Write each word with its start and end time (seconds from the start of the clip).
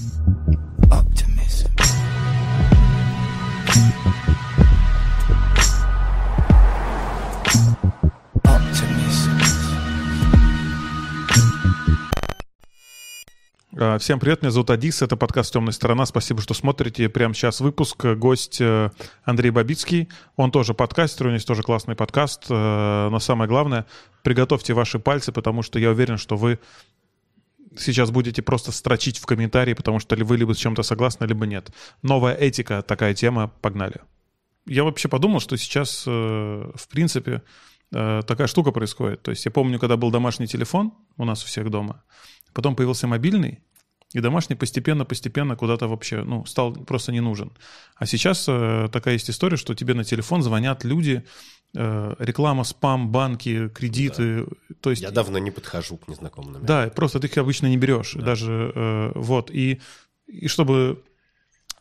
Optimism. 0.00 1.68
Optimism. 8.44 9.40
А, 13.78 13.98
Всем 13.98 14.18
привет, 14.20 14.40
меня 14.40 14.50
зовут 14.50 14.70
Адис, 14.70 15.02
это 15.02 15.18
подкаст 15.18 15.52
«Темная 15.52 15.72
сторона». 15.72 16.06
Спасибо, 16.06 16.40
что 16.40 16.54
смотрите. 16.54 17.10
Прямо 17.10 17.34
сейчас 17.34 17.60
выпуск. 17.60 18.02
Гость 18.06 18.58
э, 18.62 18.88
Андрей 19.24 19.50
Бабицкий. 19.50 20.08
Он 20.36 20.50
тоже 20.50 20.72
подкастер, 20.72 21.26
у 21.26 21.28
него 21.28 21.34
есть 21.34 21.46
тоже 21.46 21.62
классный 21.62 21.94
подкаст. 21.94 22.46
Э, 22.48 23.08
Но 23.10 23.18
самое 23.18 23.50
главное, 23.50 23.84
приготовьте 24.22 24.72
ваши 24.72 24.98
пальцы, 24.98 25.30
потому 25.30 25.60
что 25.60 25.78
я 25.78 25.90
уверен, 25.90 26.16
что 26.16 26.38
вы 26.38 26.58
сейчас 27.76 28.10
будете 28.10 28.42
просто 28.42 28.72
строчить 28.72 29.18
в 29.18 29.26
комментарии, 29.26 29.74
потому 29.74 30.00
что 30.00 30.16
ли 30.16 30.24
вы 30.24 30.36
либо 30.36 30.54
с 30.54 30.58
чем-то 30.58 30.82
согласны, 30.82 31.24
либо 31.24 31.46
нет. 31.46 31.70
Новая 32.02 32.34
этика, 32.34 32.82
такая 32.82 33.14
тема, 33.14 33.52
погнали. 33.60 34.00
Я 34.66 34.84
вообще 34.84 35.08
подумал, 35.08 35.40
что 35.40 35.56
сейчас, 35.56 36.04
э, 36.06 36.10
в 36.10 36.88
принципе, 36.88 37.42
э, 37.92 38.22
такая 38.26 38.46
штука 38.46 38.72
происходит. 38.72 39.22
То 39.22 39.30
есть 39.30 39.44
я 39.44 39.50
помню, 39.50 39.78
когда 39.78 39.96
был 39.96 40.10
домашний 40.10 40.46
телефон 40.46 40.92
у 41.16 41.24
нас 41.24 41.42
у 41.44 41.46
всех 41.46 41.70
дома, 41.70 42.02
потом 42.52 42.76
появился 42.76 43.06
мобильный, 43.06 43.60
и 44.12 44.20
домашний 44.20 44.56
постепенно-постепенно 44.56 45.54
куда-то 45.56 45.86
вообще, 45.86 46.24
ну, 46.24 46.44
стал 46.44 46.72
просто 46.72 47.12
не 47.12 47.20
нужен. 47.20 47.52
А 47.94 48.06
сейчас 48.06 48.44
э, 48.48 48.88
такая 48.92 49.14
есть 49.14 49.30
история, 49.30 49.56
что 49.56 49.74
тебе 49.74 49.94
на 49.94 50.04
телефон 50.04 50.42
звонят 50.42 50.84
люди, 50.84 51.24
реклама, 51.74 52.64
спам, 52.64 53.10
банки, 53.10 53.68
кредиты. 53.68 54.46
То 54.80 54.90
есть 54.90 55.02
Я 55.02 55.10
давно 55.10 55.38
не 55.38 55.50
подхожу 55.50 55.96
к 55.96 56.08
незнакомым 56.08 56.52
номерам. 56.54 56.66
да, 56.66 56.90
просто 56.90 57.20
ты 57.20 57.28
их 57.28 57.38
обычно 57.38 57.68
не 57.68 57.76
берешь. 57.76 58.14
Даже 58.14 58.72
э, 58.74 59.12
вот. 59.14 59.50
И, 59.50 59.80
и 60.26 60.48
чтобы 60.48 61.02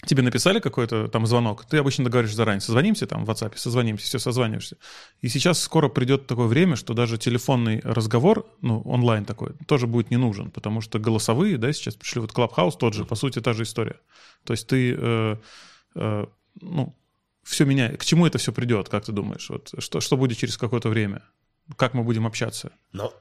тебе 0.06 0.22
написали 0.22 0.60
какой-то 0.60 1.08
там 1.08 1.26
звонок, 1.26 1.66
ты 1.66 1.78
обычно 1.78 2.06
договариваешь 2.06 2.36
заранее. 2.36 2.62
Созвонимся 2.62 3.06
там 3.08 3.26
в 3.26 3.30
WhatsApp, 3.30 3.58
созвонимся, 3.58 4.06
все, 4.06 4.20
созваниваешься. 4.20 4.78
И 5.22 5.28
сейчас 5.28 5.60
скоро 5.60 5.90
придет 5.90 6.28
такое 6.28 6.48
время, 6.48 6.76
что 6.76 6.94
даже 6.94 7.18
телефонный 7.18 7.82
разговор, 7.84 8.46
ну, 8.62 8.82
онлайн 8.82 9.26
такой, 9.26 9.54
тоже 9.68 9.88
будет 9.88 10.12
не 10.12 10.18
нужен, 10.18 10.52
потому 10.52 10.82
что 10.82 11.00
голосовые, 11.00 11.58
да, 11.58 11.74
сейчас 11.74 11.96
пришли 11.96 12.22
вот 12.22 12.32
Clubhouse 12.32 12.78
тот 12.78 12.94
же, 12.94 13.06
по 13.06 13.16
сути, 13.16 13.42
та 13.42 13.54
же 13.54 13.64
история. 13.64 14.00
То 14.46 14.54
есть 14.54 14.68
ты, 14.68 14.96
э, 14.98 15.36
э, 15.96 16.26
ну, 16.62 16.96
все 17.44 17.66
меняет. 17.66 18.00
К 18.00 18.06
чему 18.06 18.26
это 18.26 18.38
все 18.38 18.52
придет, 18.52 18.90
как 18.90 19.06
ты 19.06 19.12
думаешь? 19.12 19.50
Вот 19.50 19.74
что, 19.78 20.00
что 20.02 20.18
будет 20.18 20.38
через 20.38 20.58
какое-то 20.58 20.90
время? 20.90 21.24
Как 21.78 21.94
мы 21.94 22.04
будем 22.04 22.26
общаться? 22.26 22.72
Но 22.92 23.14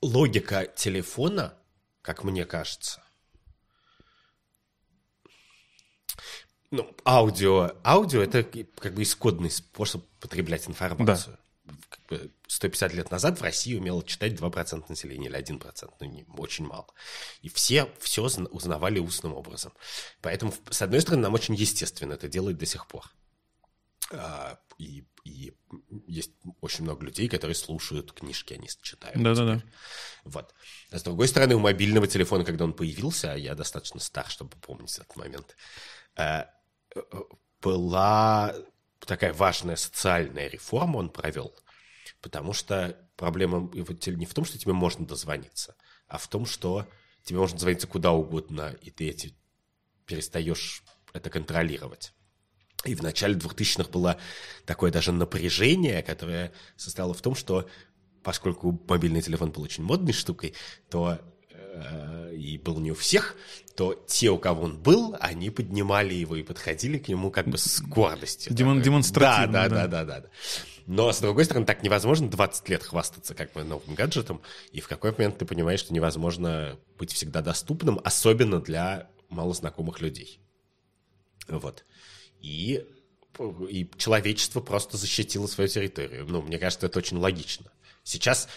логика 0.00 0.66
телефона, 0.66 1.54
как 2.02 2.24
мне 2.24 2.44
кажется, 2.44 3.02
ну, 6.70 6.94
аудио, 7.04 7.72
аудио 7.82 8.22
это 8.22 8.42
как 8.42 8.94
бы 8.94 9.02
исходный 9.02 9.50
способ 9.50 10.04
потреблять 10.20 10.68
информацию. 10.68 11.38
Как 11.88 12.00
бы 12.06 12.32
150 12.46 12.94
лет 12.94 13.10
назад 13.10 13.38
в 13.38 13.42
России 13.42 13.76
умело 13.76 14.02
читать 14.02 14.32
2% 14.32 14.84
населения 14.88 15.26
или 15.26 15.38
1%, 15.38 15.90
ну, 16.00 16.06
не, 16.06 16.24
очень 16.36 16.66
мало. 16.66 16.86
И 17.42 17.48
все 17.48 17.88
все 18.00 18.28
зна- 18.28 18.48
узнавали 18.50 18.98
устным 18.98 19.34
образом. 19.34 19.72
Поэтому, 20.20 20.54
с 20.70 20.82
одной 20.82 21.00
стороны, 21.00 21.22
нам 21.22 21.34
очень 21.34 21.54
естественно 21.54 22.14
это 22.14 22.28
делать 22.28 22.58
до 22.58 22.66
сих 22.66 22.86
пор. 22.86 23.04
А, 24.10 24.58
и, 24.78 25.04
и 25.24 25.52
есть 26.06 26.32
очень 26.60 26.84
много 26.84 27.04
людей, 27.04 27.28
которые 27.28 27.54
слушают 27.54 28.12
книжки, 28.12 28.54
они 28.54 28.68
читают. 28.82 29.22
Да-да-да. 29.22 29.62
Вот. 30.24 30.54
А 30.90 30.98
с 30.98 31.02
другой 31.02 31.28
стороны, 31.28 31.56
у 31.56 31.58
мобильного 31.58 32.06
телефона, 32.06 32.44
когда 32.44 32.64
он 32.64 32.72
появился, 32.72 33.32
а 33.32 33.36
я 33.36 33.54
достаточно 33.54 34.00
стар, 34.00 34.28
чтобы 34.28 34.56
помнить 34.56 34.96
этот 34.96 35.14
момент, 35.16 35.56
э, 36.16 36.44
э, 36.94 37.00
была 37.60 38.54
такая 39.08 39.32
важная 39.32 39.76
социальная 39.76 40.48
реформа 40.48 40.98
он 40.98 41.08
провел, 41.08 41.54
потому 42.20 42.52
что 42.52 42.94
проблема 43.16 43.70
не 43.72 44.26
в 44.26 44.34
том, 44.34 44.44
что 44.44 44.58
тебе 44.58 44.74
можно 44.74 45.06
дозвониться, 45.06 45.74
а 46.08 46.18
в 46.18 46.28
том, 46.28 46.44
что 46.44 46.86
тебе 47.24 47.38
можно 47.38 47.56
дозвониться 47.56 47.86
куда 47.86 48.12
угодно, 48.12 48.76
и 48.82 48.90
ты 48.90 49.08
эти 49.08 49.34
перестаешь 50.04 50.82
это 51.14 51.30
контролировать. 51.30 52.12
И 52.84 52.94
в 52.94 53.02
начале 53.02 53.34
2000-х 53.34 53.90
было 53.90 54.18
такое 54.66 54.92
даже 54.92 55.10
напряжение, 55.10 56.02
которое 56.02 56.52
состояло 56.76 57.14
в 57.14 57.22
том, 57.22 57.34
что 57.34 57.68
поскольку 58.22 58.78
мобильный 58.88 59.22
телефон 59.22 59.50
был 59.52 59.62
очень 59.62 59.84
модной 59.84 60.12
штукой, 60.12 60.54
то 60.90 61.18
и 62.34 62.58
был 62.58 62.78
не 62.80 62.92
у 62.92 62.94
всех, 62.94 63.36
то 63.76 63.94
те, 64.06 64.30
у 64.30 64.38
кого 64.38 64.64
он 64.64 64.78
был, 64.78 65.16
они 65.20 65.50
поднимали 65.50 66.14
его 66.14 66.36
и 66.36 66.42
подходили 66.42 66.98
к 66.98 67.08
нему 67.08 67.30
как 67.30 67.46
бы 67.48 67.58
с 67.58 67.80
гордостью. 67.80 68.52
Демон- 68.54 68.82
демонстративно, 68.82 69.52
Да, 69.52 69.68
да. 69.68 69.86
да, 69.86 69.86
да, 69.86 70.04
да, 70.04 70.20
да. 70.20 70.28
Но, 70.86 71.12
с 71.12 71.20
другой 71.20 71.44
стороны, 71.44 71.66
так 71.66 71.82
невозможно 71.82 72.30
20 72.30 72.68
лет 72.70 72.82
хвастаться 72.82 73.34
как 73.34 73.52
бы 73.52 73.62
новым 73.62 73.94
гаджетом, 73.94 74.40
и 74.72 74.80
в 74.80 74.88
какой 74.88 75.12
момент 75.12 75.36
ты 75.38 75.44
понимаешь, 75.44 75.80
что 75.80 75.92
невозможно 75.92 76.78
быть 76.98 77.12
всегда 77.12 77.42
доступным, 77.42 78.00
особенно 78.04 78.58
для 78.60 79.10
малознакомых 79.28 80.00
людей. 80.00 80.40
Вот. 81.46 81.84
И, 82.40 82.84
и 83.68 83.90
человечество 83.98 84.60
просто 84.60 84.96
защитило 84.96 85.46
свою 85.46 85.68
территорию. 85.68 86.26
Ну, 86.26 86.40
мне 86.42 86.58
кажется, 86.58 86.86
это 86.86 86.98
очень 86.98 87.18
логично. 87.18 87.70
Сейчас 88.08 88.48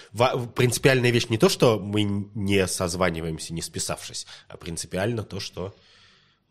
принципиальная 0.56 1.12
вещь 1.12 1.28
не 1.28 1.38
то, 1.38 1.50
что 1.50 1.78
мы 1.78 2.04
не 2.04 2.66
созваниваемся, 2.68 3.54
не 3.54 3.62
списавшись, 3.62 4.26
а 4.48 4.56
принципиально 4.56 5.24
то, 5.24 5.42
что 5.42 5.76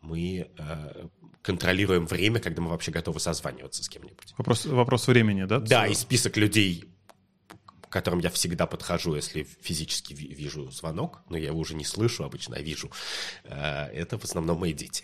мы 0.01 0.51
э, 0.55 1.07
контролируем 1.41 2.05
время, 2.05 2.39
когда 2.39 2.61
мы 2.61 2.69
вообще 2.69 2.91
готовы 2.91 3.19
созваниваться 3.19 3.83
с 3.83 3.89
кем-нибудь. 3.89 4.35
Вопрос, 4.37 4.65
вопрос 4.67 5.07
времени, 5.07 5.45
да? 5.45 5.59
Да, 5.59 5.87
и 5.87 5.95
список 5.95 6.37
людей, 6.37 6.85
к 7.81 7.91
которым 7.91 8.19
я 8.19 8.29
всегда 8.29 8.67
подхожу, 8.67 9.15
если 9.15 9.47
физически 9.61 10.13
ви- 10.13 10.35
вижу 10.35 10.69
звонок, 10.69 11.23
но 11.27 11.37
я 11.37 11.47
его 11.47 11.59
уже 11.59 11.73
не 11.73 11.85
слышу 11.85 12.23
обычно, 12.23 12.57
а 12.57 12.61
вижу, 12.61 12.91
э, 13.45 13.85
это 13.93 14.19
в 14.19 14.23
основном 14.25 14.59
мои 14.59 14.73
дети. 14.73 15.03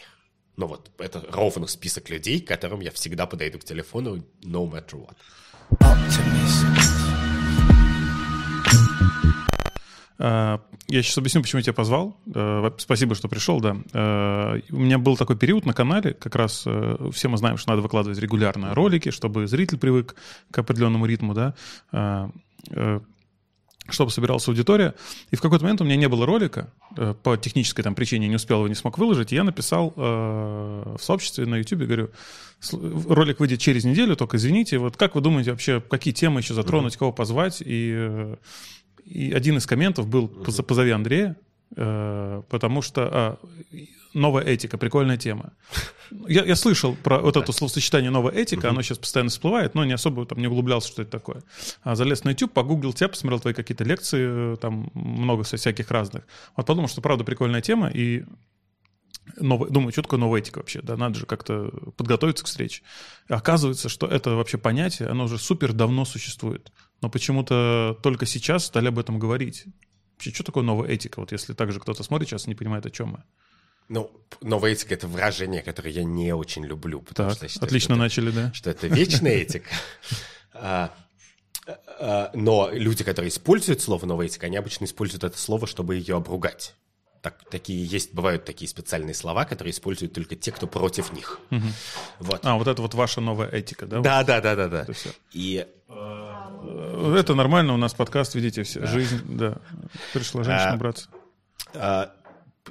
Ну 0.56 0.68
вот, 0.68 0.91
это 1.00 1.25
ровно 1.31 1.66
список 1.66 2.12
людей, 2.12 2.41
к 2.41 2.47
которым 2.47 2.81
я 2.81 2.91
всегда 2.91 3.25
подойду 3.25 3.57
к 3.57 3.63
телефону, 3.63 4.18
no 4.44 4.69
matter 4.69 4.94
what. 5.00 5.16
Optimism. 5.80 7.06
А, 10.19 10.61
Я 10.88 11.03
сейчас 11.03 11.17
объясню, 11.17 11.41
почему 11.41 11.59
я 11.59 11.63
тебя 11.63 11.73
позвал. 11.73 12.17
Э, 12.33 12.72
Спасибо, 12.78 13.13
что 13.13 13.28
пришел, 13.28 13.59
да. 13.59 13.78
Э, 13.94 14.59
У 14.72 14.78
меня 14.79 14.97
был 14.97 15.17
такой 15.17 15.38
период 15.38 15.66
на 15.66 15.73
канале, 15.73 16.13
как 16.13 16.35
раз 16.35 16.63
э, 16.66 17.09
все 17.13 17.27
мы 17.29 17.38
знаем, 17.38 17.57
что 17.57 17.69
надо 17.69 17.81
выкладывать 17.81 18.17
регулярно 18.19 18.73
ролики, 18.73 19.11
чтобы 19.11 19.47
зритель 19.47 19.77
привык 19.77 20.16
к 20.50 20.57
определенному 20.57 21.06
ритму, 21.06 21.33
да, 21.33 21.53
чтобы 23.90 24.12
собиралась 24.12 24.48
аудитория. 24.48 24.94
И 25.31 25.36
в 25.36 25.42
какой-то 25.42 25.64
момент 25.64 25.81
у 25.81 25.84
меня 25.84 25.96
не 25.96 26.08
было 26.08 26.25
ролика, 26.25 26.70
э, 26.96 27.14
по 27.22 27.38
технической 27.38 27.84
там 27.84 27.96
причине 27.96 28.28
не 28.28 28.36
успел 28.36 28.58
его, 28.59 28.68
не 28.68 28.75
смог 28.75 28.98
выложить, 28.98 29.31
и 29.31 29.36
я 29.36 29.44
написал 29.44 29.94
э, 29.96 30.96
в 30.98 31.03
сообществе 31.03 31.46
на 31.46 31.56
YouTube, 31.56 31.81
говорю, 31.81 32.09
«Сл- 32.62 33.14
ролик 33.14 33.40
выйдет 33.40 33.59
через 33.59 33.84
неделю, 33.86 34.16
только 34.16 34.38
извините, 34.38 34.78
вот 34.78 34.98
как 34.98 35.16
вы 35.16 35.22
думаете 35.22 35.52
вообще, 35.52 35.81
какие 35.81 36.14
темы 36.14 36.40
еще 36.42 36.53
затронуть, 36.53 36.98
кого 36.98 37.12
позвать, 37.12 37.62
и 37.66 37.94
э, 37.96 38.36
и 39.06 39.31
один 39.31 39.58
из 39.58 39.66
комментов 39.66 40.08
был 40.08 40.28
«Позо- 40.28 40.64
«Позови 40.64 40.92
Андрея», 40.92 41.38
э, 41.75 42.42
потому 42.50 42.81
что 42.81 43.09
а, 43.12 43.38
новая 44.17 44.44
этика, 44.44 44.78
прикольная 44.78 45.17
тема. 45.17 45.53
Я, 46.28 46.44
я 46.44 46.55
слышал 46.55 46.95
про 46.95 47.19
вот 47.19 47.38
это 47.38 47.51
словосочетание 47.51 48.09
«новая 48.11 48.33
этика», 48.33 48.69
оно 48.69 48.81
сейчас 48.81 48.97
постоянно 48.97 49.29
всплывает, 49.29 49.75
но 49.75 49.85
не 49.85 49.94
особо 49.94 50.25
там 50.25 50.39
не 50.39 50.47
углублялся, 50.47 50.89
что 50.89 51.01
это 51.01 51.11
такое. 51.11 51.44
А 51.83 51.95
залез 51.95 52.24
на 52.24 52.30
YouTube, 52.30 52.53
погуглил 52.53 52.94
тебя, 52.94 53.09
посмотрел 53.09 53.39
твои 53.39 53.53
какие-то 53.53 53.83
лекции, 53.83 54.53
э, 54.53 54.57
там 54.57 54.89
много 54.94 55.44
всяких 55.44 55.92
разных. 55.92 56.25
Вот 56.56 56.65
подумал, 56.65 56.89
что 56.89 57.01
правда 57.01 57.24
прикольная 57.24 57.62
тема, 57.62 57.89
и 57.89 58.24
новая, 59.39 59.69
думаю, 59.69 59.92
что 59.92 60.01
такое 60.01 60.19
новая 60.19 60.39
этика 60.39 60.59
вообще, 60.59 60.81
да, 60.81 60.97
надо 60.97 61.19
же 61.19 61.25
как-то 61.25 61.69
подготовиться 61.97 62.44
к 62.44 62.47
встрече. 62.47 62.83
Оказывается, 63.27 63.89
что 63.89 64.07
это 64.07 64.31
вообще 64.31 64.57
понятие, 64.57 65.09
оно 65.09 65.25
уже 65.25 65.38
супер 65.38 65.74
давно 65.74 66.06
существует, 66.06 66.71
но 67.01 67.09
почему-то 67.09 67.97
только 68.01 68.25
сейчас 68.25 68.65
стали 68.65 68.88
об 68.88 69.00
этом 69.00 69.19
говорить. 69.19 69.65
Вообще, 70.13 70.33
что 70.33 70.44
такое 70.44 70.63
новая 70.63 70.89
этика? 70.89 71.19
Вот 71.19 71.31
если 71.31 71.53
также 71.53 71.80
кто-то 71.80 72.01
смотрит 72.03 72.30
сейчас 72.30 72.47
и 72.47 72.50
не 72.50 72.56
понимает, 72.56 72.86
о 72.86 72.89
чем 72.89 73.09
мы. 73.09 73.24
Ну, 73.89 74.12
новая 74.42 74.72
этика— 74.72 74.94
это 74.95 75.07
выражение, 75.07 75.62
которое 75.62 75.92
я 75.92 76.04
не 76.04 76.34
очень 76.34 76.66
люблю, 76.66 77.01
потому 77.01 77.30
Так, 77.30 77.38
что 77.38 77.45
я 77.45 77.50
считаю, 77.50 77.68
отлично 77.68 77.86
что 77.86 77.94
это- 77.94 78.04
начали, 78.04 78.31
да. 78.31 78.54
что 78.54 78.69
это 78.69 78.88
вечная 78.88 79.34
этика. 79.36 79.69
А, 80.60 80.92
а, 82.00 82.31
Но 82.34 82.69
люди, 82.72 83.04
которые 83.04 83.30
используют 83.30 83.81
слово 83.81 84.06
«новая 84.07 84.25
этика», 84.25 84.48
они 84.48 84.57
обычно 84.57 84.86
используют 84.86 85.24
это 85.24 85.38
слово, 85.38 85.68
чтобы 85.68 85.95
ее 85.95 86.16
обругать. 86.16 86.74
Так, 87.22 87.44
такие 87.51 87.86
есть, 87.86 88.13
бывают 88.13 88.44
такие 88.45 88.68
специальные 88.68 89.13
слова, 89.13 89.45
которые 89.45 89.72
используют 89.72 90.13
только 90.13 90.36
те, 90.36 90.51
кто 90.51 90.66
против 90.66 91.12
них. 91.13 91.40
Вот. 92.19 92.40
А, 92.44 92.56
вот 92.56 92.68
это 92.68 92.81
вот 92.81 92.94
ваша 92.95 93.22
новая 93.22 93.50
этика, 93.50 93.86
да? 93.86 94.00
Да, 94.01 94.24
да, 94.24 94.42
да, 94.42 94.56
да, 94.56 94.68
да. 94.68 94.81
Это 94.83 94.94
всё. 94.94 95.10
И 95.33 95.66
Э, 95.90 97.16
Это 97.19 97.33
нормально, 97.36 97.74
у 97.74 97.78
нас 97.78 97.94
подкаст, 97.94 98.36
видите, 98.36 98.63
все, 98.63 98.86
жизнь, 98.88 99.22
да. 99.25 99.57
Пришла 100.13 100.44
женщина 100.44 100.74
А, 100.74 100.78
браться. 100.78 101.07
А, 101.74 102.12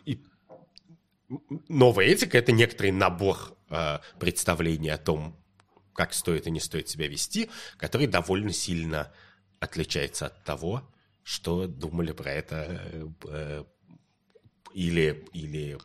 и 0.05 0.21
новая 1.69 2.07
этика— 2.07 2.39
это 2.39 2.53
некоторый 2.53 2.91
набор 2.91 3.57
э, 3.71 3.99
представлений 4.19 4.91
о 4.91 4.99
том, 4.99 5.37
как 5.95 6.13
стоит 6.15 6.47
и 6.47 6.51
не 6.51 6.61
стоит 6.61 6.89
себя 6.89 7.09
вести, 7.09 7.51
который 7.79 8.07
довольно 8.07 8.53
сильно 8.53 9.13
отличается 9.61 10.27
от 10.27 10.45
того, 10.45 10.89
что 11.23 11.67
думали 11.67 12.13
про 12.13 12.31
это 12.33 13.15
э, 13.25 13.65
или, 14.75 15.27
или 15.33 15.79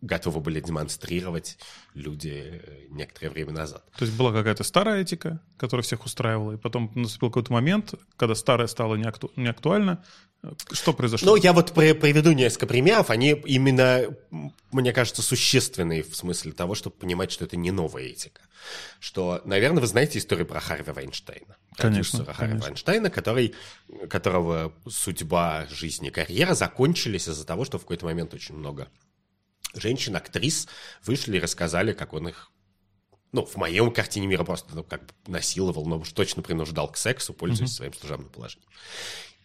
готовы 0.00 0.40
были 0.40 0.60
демонстрировать 0.60 1.58
люди 1.94 2.62
э, 2.62 2.86
некоторое 2.90 3.30
время 3.30 3.52
назад. 3.52 3.84
То 3.96 4.04
есть 4.04 4.16
была 4.16 4.32
какая-то 4.32 4.62
старая 4.62 5.02
этика, 5.02 5.40
которая 5.56 5.82
всех 5.82 6.04
устраивала, 6.04 6.52
и 6.52 6.56
потом 6.56 6.92
наступил 6.94 7.30
какой-то 7.30 7.52
момент, 7.52 7.94
когда 8.16 8.34
старая 8.34 8.68
стала 8.68 8.94
неакту... 8.94 9.32
неактуальна. 9.36 10.04
Что 10.70 10.92
произошло? 10.92 11.32
Ну, 11.32 11.36
я 11.36 11.52
вот 11.52 11.72
приведу 11.72 12.30
несколько 12.30 12.68
примеров. 12.68 13.10
Они 13.10 13.30
именно, 13.30 14.04
мне 14.70 14.92
кажется, 14.92 15.20
существенные 15.20 16.04
в 16.04 16.14
смысле 16.14 16.52
того, 16.52 16.76
чтобы 16.76 16.94
понимать, 16.94 17.32
что 17.32 17.44
это 17.44 17.56
не 17.56 17.72
новая 17.72 18.04
этика. 18.04 18.42
Что, 19.00 19.42
наверное, 19.44 19.80
вы 19.80 19.88
знаете 19.88 20.20
историю 20.20 20.46
про 20.46 20.60
Харви 20.60 20.92
Вайнштейна. 20.92 21.56
Конечно. 21.76 22.24
Харви 22.24 22.56
Вайнштейна, 22.58 23.10
который, 23.10 23.56
которого 24.08 24.72
судьба, 24.88 25.66
жизнь 25.70 26.06
и 26.06 26.10
карьера 26.10 26.54
закончились 26.54 27.28
из-за 27.28 27.44
того, 27.44 27.64
что 27.64 27.78
в 27.78 27.82
какой-то 27.82 28.06
момент 28.06 28.32
очень 28.32 28.54
много 28.54 28.88
женщин-актрис 29.78 30.68
вышли 31.04 31.36
и 31.36 31.40
рассказали, 31.40 31.92
как 31.92 32.12
он 32.12 32.28
их 32.28 32.50
ну, 33.32 33.44
в 33.44 33.56
моем 33.56 33.92
картине 33.92 34.26
мира 34.26 34.44
просто 34.44 34.74
ну, 34.74 34.82
как 34.82 35.04
бы 35.04 35.12
насиловал, 35.26 35.84
но 35.86 35.98
уж 35.98 36.12
точно 36.12 36.42
принуждал 36.42 36.90
к 36.90 36.96
сексу, 36.96 37.34
пользуясь 37.34 37.70
mm-hmm. 37.70 37.74
своим 37.74 37.92
служебным 37.92 38.30
положением. 38.30 38.70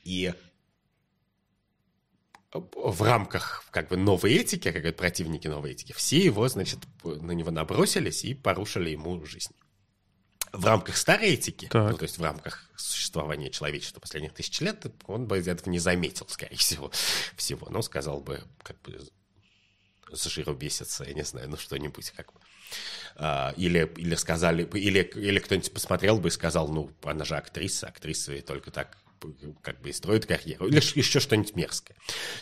И 0.03 0.33
в 2.53 3.01
рамках 3.01 3.65
как 3.71 3.89
бы 3.89 3.97
новой 3.97 4.33
этики, 4.33 4.71
как 4.71 4.81
говорят 4.81 4.97
противники 4.97 5.47
новой 5.47 5.71
этики, 5.71 5.91
все 5.93 6.19
его, 6.19 6.47
значит, 6.47 6.79
на 7.03 7.31
него 7.31 7.51
набросились 7.51 8.23
и 8.23 8.33
порушили 8.33 8.91
ему 8.91 9.25
жизнь. 9.25 9.53
В 10.51 10.65
рамках 10.65 10.97
старой 10.97 11.29
этики, 11.29 11.67
ну, 11.73 11.97
то 11.97 12.03
есть 12.03 12.19
в 12.19 12.23
рамках 12.23 12.69
существования 12.75 13.49
человечества 13.49 13.99
последних 13.99 14.33
тысяч 14.33 14.61
лет, 14.61 14.85
он 15.07 15.25
бы 15.25 15.39
этого 15.39 15.69
не 15.69 15.79
заметил, 15.79 16.27
скорее 16.29 16.57
всего, 16.57 16.91
всего. 17.35 17.67
Но 17.71 17.81
сказал 17.81 18.21
бы, 18.21 18.43
как 18.61 18.79
бы, 18.83 18.99
с 20.11 20.25
жиру 20.25 20.53
бесится, 20.53 21.03
я 21.03 21.13
не 21.13 21.23
знаю, 21.23 21.49
ну 21.49 21.57
что-нибудь 21.57 22.11
как 22.11 22.33
бы. 22.33 22.39
А, 23.15 23.53
или, 23.57 23.91
или 23.97 24.15
сказали, 24.15 24.63
или, 24.73 25.01
или 25.01 25.39
кто-нибудь 25.39 25.71
посмотрел 25.71 26.19
бы 26.19 26.29
и 26.29 26.31
сказал, 26.31 26.67
ну, 26.69 26.91
она 27.03 27.25
же 27.25 27.35
актриса, 27.35 27.87
актрисы 27.87 28.41
только 28.41 28.71
так 28.71 28.97
как 29.61 29.79
бы 29.81 29.89
и 29.89 29.93
строят 29.93 30.25
карьеру, 30.25 30.67
или 30.67 30.75
еще 30.97 31.19
что-нибудь 31.19 31.55
мерзкое. 31.55 31.95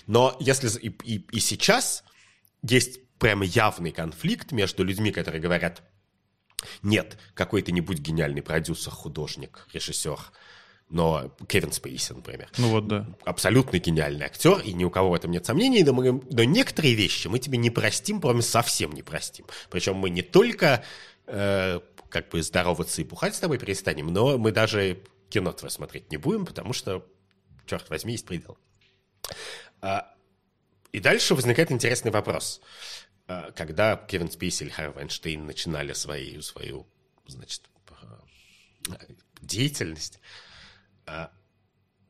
Но 0.07 0.35
если 0.39 0.67
и, 0.79 0.89
и, 1.03 1.17
и 1.31 1.39
сейчас 1.39 2.03
есть 2.63 2.99
прямо 3.19 3.45
явный 3.45 3.91
конфликт 3.91 4.51
между 4.51 4.83
людьми, 4.83 5.11
которые 5.11 5.41
говорят, 5.41 5.83
нет, 6.81 7.17
какой 7.33 7.61
то 7.61 7.71
не 7.71 7.81
будь 7.81 7.99
гениальный 7.99 8.41
продюсер, 8.41 8.91
художник, 8.91 9.67
режиссер, 9.73 10.19
но 10.91 11.33
Кевин 11.47 11.71
Спейси, 11.71 12.13
например. 12.13 12.49
Ну 12.57 12.69
вот, 12.69 12.87
да. 12.87 13.07
Абсолютно 13.23 13.79
гениальный 13.79 14.25
актер, 14.25 14.59
и 14.59 14.73
ни 14.73 14.83
у 14.83 14.89
кого 14.89 15.11
в 15.11 15.13
этом 15.13 15.31
нет 15.31 15.45
сомнений, 15.45 15.83
но, 15.83 15.93
мы, 15.93 16.21
но 16.29 16.43
некоторые 16.43 16.93
вещи 16.93 17.27
мы 17.27 17.39
тебе 17.39 17.57
не 17.57 17.69
простим, 17.69 18.21
прямо 18.21 18.41
совсем 18.41 18.91
не 18.91 19.01
простим. 19.01 19.45
Причем 19.69 19.95
мы 19.95 20.09
не 20.09 20.21
только 20.21 20.83
э, 21.27 21.79
как 22.09 22.29
бы 22.29 22.43
здороваться 22.43 23.01
и 23.01 23.05
пухать 23.05 23.35
с 23.35 23.39
тобой 23.39 23.57
перестанем, 23.57 24.07
но 24.07 24.37
мы 24.37 24.51
даже 24.51 25.01
кино 25.29 25.53
твое 25.53 25.71
смотреть 25.71 26.11
не 26.11 26.17
будем, 26.17 26.45
потому 26.45 26.73
что, 26.73 27.07
черт 27.65 27.89
возьми, 27.89 28.11
есть 28.11 28.25
предел. 28.25 28.57
А, 29.79 30.13
и 30.91 30.99
дальше 30.99 31.35
возникает 31.35 31.71
интересный 31.71 32.11
вопрос. 32.11 32.61
А, 33.27 33.51
когда 33.51 33.95
Кевин 33.95 34.29
Спейси 34.29 34.63
или 34.63 34.69
Харви 34.69 34.93
Вайнштейн 34.93 35.45
начинали 35.45 35.93
свою, 35.93 36.41
свою 36.41 36.85
значит, 37.27 37.63
а, 37.89 38.19
деятельность, 39.41 40.19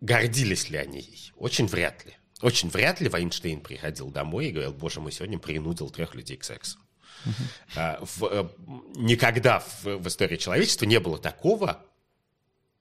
гордились 0.01 0.69
ли 0.69 0.77
они 0.77 0.99
ей? 0.99 1.31
Очень 1.35 1.67
вряд 1.67 2.05
ли. 2.05 2.17
Очень 2.41 2.69
вряд 2.69 2.99
ли 3.01 3.09
Вайнштейн 3.09 3.61
приходил 3.61 4.09
домой 4.09 4.47
и 4.47 4.51
говорил, 4.51 4.73
боже 4.73 4.99
мой, 4.99 5.11
сегодня 5.11 5.37
принудил 5.37 5.89
трех 5.89 6.15
людей 6.15 6.37
к 6.37 6.43
сексу. 6.43 6.79
Uh-huh. 7.25 8.05
В, 8.17 8.23
э, 8.25 8.49
никогда 8.95 9.59
в, 9.59 9.83
в 9.83 10.07
истории 10.07 10.37
человечества 10.37 10.85
не 10.85 10.99
было 10.99 11.19
такого, 11.19 11.85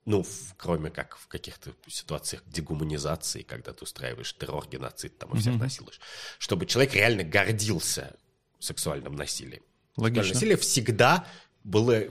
ну, 0.05 0.23
в, 0.23 0.55
кроме 0.57 0.89
как 0.89 1.15
в 1.15 1.27
каких-то 1.27 1.75
ситуациях 1.87 2.41
дегуманизации, 2.47 3.43
когда 3.43 3.71
ты 3.71 3.83
устраиваешь 3.83 4.33
террор, 4.33 4.67
геноцид, 4.67 5.19
там 5.19 5.31
и 5.33 5.39
всех 5.39 5.55
uh-huh. 5.55 5.59
насилуешь, 5.59 5.99
чтобы 6.39 6.65
человек 6.65 6.95
реально 6.95 7.23
гордился 7.23 8.15
сексуальным 8.59 9.15
насилием. 9.15 9.61
Логично. 9.95 10.23
Сексуальное 10.23 10.33
насилие 10.33 10.57
всегда 10.57 11.27
было, 11.63 12.03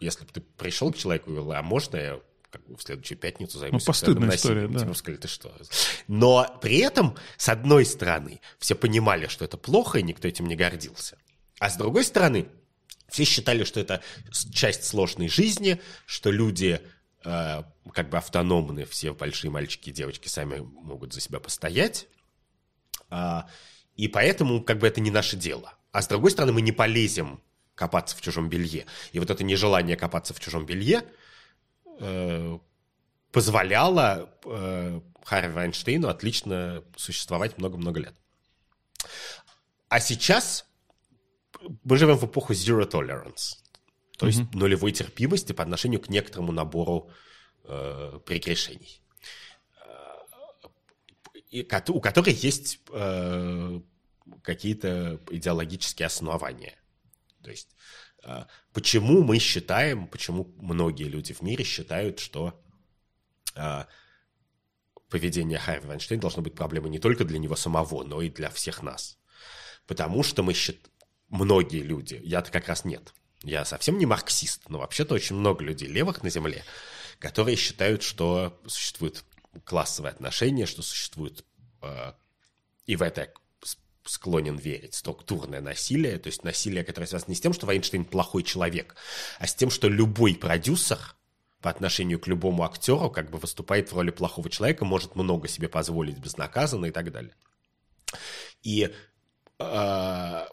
если 0.00 0.24
бы 0.24 0.32
ты 0.32 0.40
пришел 0.40 0.92
к 0.92 0.96
человеку 0.96 1.30
и 1.30 1.34
говорил, 1.34 1.52
а 1.52 1.62
можно 1.62 1.96
я 1.96 2.20
как 2.56 2.66
бы 2.66 2.76
в 2.76 2.82
следующую 2.82 3.18
пятницу 3.18 3.58
займусь 3.58 3.82
ну, 3.82 3.86
постыдная 3.86 4.36
история, 4.36 4.66
да. 4.68 4.80
Тебе 4.80 4.94
сказали, 4.94 5.20
ты 5.20 5.28
что? 5.28 5.54
Но 6.08 6.58
при 6.62 6.78
этом, 6.78 7.16
с 7.36 7.48
одной 7.48 7.84
стороны, 7.84 8.40
все 8.58 8.74
понимали, 8.74 9.26
что 9.26 9.44
это 9.44 9.58
плохо, 9.58 9.98
и 9.98 10.02
никто 10.02 10.26
этим 10.26 10.46
не 10.46 10.56
гордился. 10.56 11.18
А 11.58 11.68
с 11.68 11.76
другой 11.76 12.04
стороны, 12.04 12.48
все 13.08 13.24
считали, 13.24 13.64
что 13.64 13.80
это 13.80 14.02
часть 14.52 14.84
сложной 14.84 15.28
жизни, 15.28 15.80
что 16.06 16.30
люди 16.30 16.80
э, 17.24 17.62
как 17.92 18.08
бы 18.08 18.16
автономны, 18.16 18.86
все 18.86 19.12
большие 19.14 19.50
мальчики 19.50 19.90
и 19.90 19.92
девочки 19.92 20.28
сами 20.28 20.58
могут 20.60 21.12
за 21.12 21.20
себя 21.20 21.40
постоять. 21.40 22.08
Э, 23.10 23.42
и 23.96 24.08
поэтому 24.08 24.62
как 24.62 24.78
бы 24.78 24.86
это 24.86 25.00
не 25.00 25.10
наше 25.10 25.36
дело. 25.36 25.74
А 25.92 26.00
с 26.00 26.08
другой 26.08 26.30
стороны, 26.30 26.52
мы 26.52 26.62
не 26.62 26.72
полезем 26.72 27.40
копаться 27.74 28.16
в 28.16 28.22
чужом 28.22 28.48
белье. 28.48 28.86
И 29.12 29.18
вот 29.18 29.28
это 29.28 29.44
нежелание 29.44 29.96
копаться 29.96 30.32
в 30.32 30.40
чужом 30.40 30.64
белье– 30.64 31.02
э, 31.98 32.58
позволяло 33.32 34.30
э, 34.44 35.00
Харри 35.24 35.48
Вайнштейну 35.48 36.08
отлично 36.08 36.84
существовать 36.96 37.58
много-много 37.58 38.00
лет. 38.00 38.14
А 39.88 40.00
сейчас 40.00 40.66
мы 41.84 41.96
живем 41.96 42.16
в 42.16 42.26
эпоху 42.26 42.52
zero 42.52 42.88
tolerance, 42.88 43.56
то 44.18 44.26
mm-hmm. 44.26 44.28
есть 44.28 44.54
нулевой 44.54 44.92
терпимости 44.92 45.52
по 45.52 45.62
отношению 45.62 46.00
к 46.00 46.08
некоторому 46.08 46.52
набору 46.52 47.10
э, 47.64 48.20
прегрешений, 48.24 49.00
и, 51.50 51.66
у 51.88 52.00
которых 52.00 52.42
есть 52.42 52.80
э, 52.90 53.80
какие-то 54.42 55.20
идеологические 55.30 56.06
основания. 56.06 56.76
То 57.42 57.50
есть 57.50 57.76
почему 58.72 59.22
мы 59.22 59.38
считаем, 59.38 60.06
почему 60.08 60.52
многие 60.56 61.04
люди 61.04 61.32
в 61.32 61.42
мире 61.42 61.64
считают, 61.64 62.18
что 62.18 62.60
а, 63.54 63.86
поведение 65.08 65.58
Харви 65.58 65.86
Вайнштейна 65.86 66.20
должно 66.20 66.42
быть 66.42 66.54
проблемой 66.54 66.90
не 66.90 66.98
только 66.98 67.24
для 67.24 67.38
него 67.38 67.56
самого, 67.56 68.02
но 68.04 68.22
и 68.22 68.30
для 68.30 68.50
всех 68.50 68.82
нас. 68.82 69.18
Потому 69.86 70.22
что 70.22 70.42
мы 70.42 70.52
считаем, 70.54 70.84
многие 71.28 71.82
люди, 71.82 72.20
я-то 72.24 72.50
как 72.50 72.68
раз 72.68 72.84
нет, 72.84 73.14
я 73.42 73.64
совсем 73.64 73.98
не 73.98 74.06
марксист, 74.06 74.68
но 74.68 74.78
вообще-то 74.78 75.14
очень 75.14 75.36
много 75.36 75.64
людей 75.64 75.88
левых 75.88 76.22
на 76.22 76.30
Земле, 76.30 76.64
которые 77.18 77.56
считают, 77.56 78.02
что 78.02 78.60
существует 78.66 79.24
классовые 79.64 80.12
отношения, 80.12 80.66
что 80.66 80.82
существует 80.82 81.44
э, 81.82 82.12
и 82.86 82.96
в 82.96 83.02
это 83.02 83.32
склонен 84.08 84.56
верить, 84.56 84.94
структурное 84.94 85.60
насилие, 85.60 86.18
то 86.18 86.28
есть 86.28 86.44
насилие, 86.44 86.84
которое 86.84 87.06
связано 87.06 87.30
не 87.30 87.36
с 87.36 87.40
тем, 87.40 87.52
что 87.52 87.66
Вайнштейн 87.66 88.04
плохой 88.04 88.42
человек, 88.42 88.96
а 89.38 89.46
с 89.46 89.54
тем, 89.54 89.70
что 89.70 89.88
любой 89.88 90.34
продюсер 90.34 90.98
по 91.60 91.70
отношению 91.70 92.20
к 92.20 92.26
любому 92.26 92.62
актеру 92.64 93.10
как 93.10 93.30
бы 93.30 93.38
выступает 93.38 93.90
в 93.90 93.96
роли 93.96 94.10
плохого 94.10 94.48
человека, 94.50 94.84
может 94.84 95.16
много 95.16 95.48
себе 95.48 95.68
позволить 95.68 96.18
безнаказанно 96.18 96.86
и 96.86 96.90
так 96.90 97.10
далее. 97.10 97.34
И 98.62 98.92
э, 99.58 100.46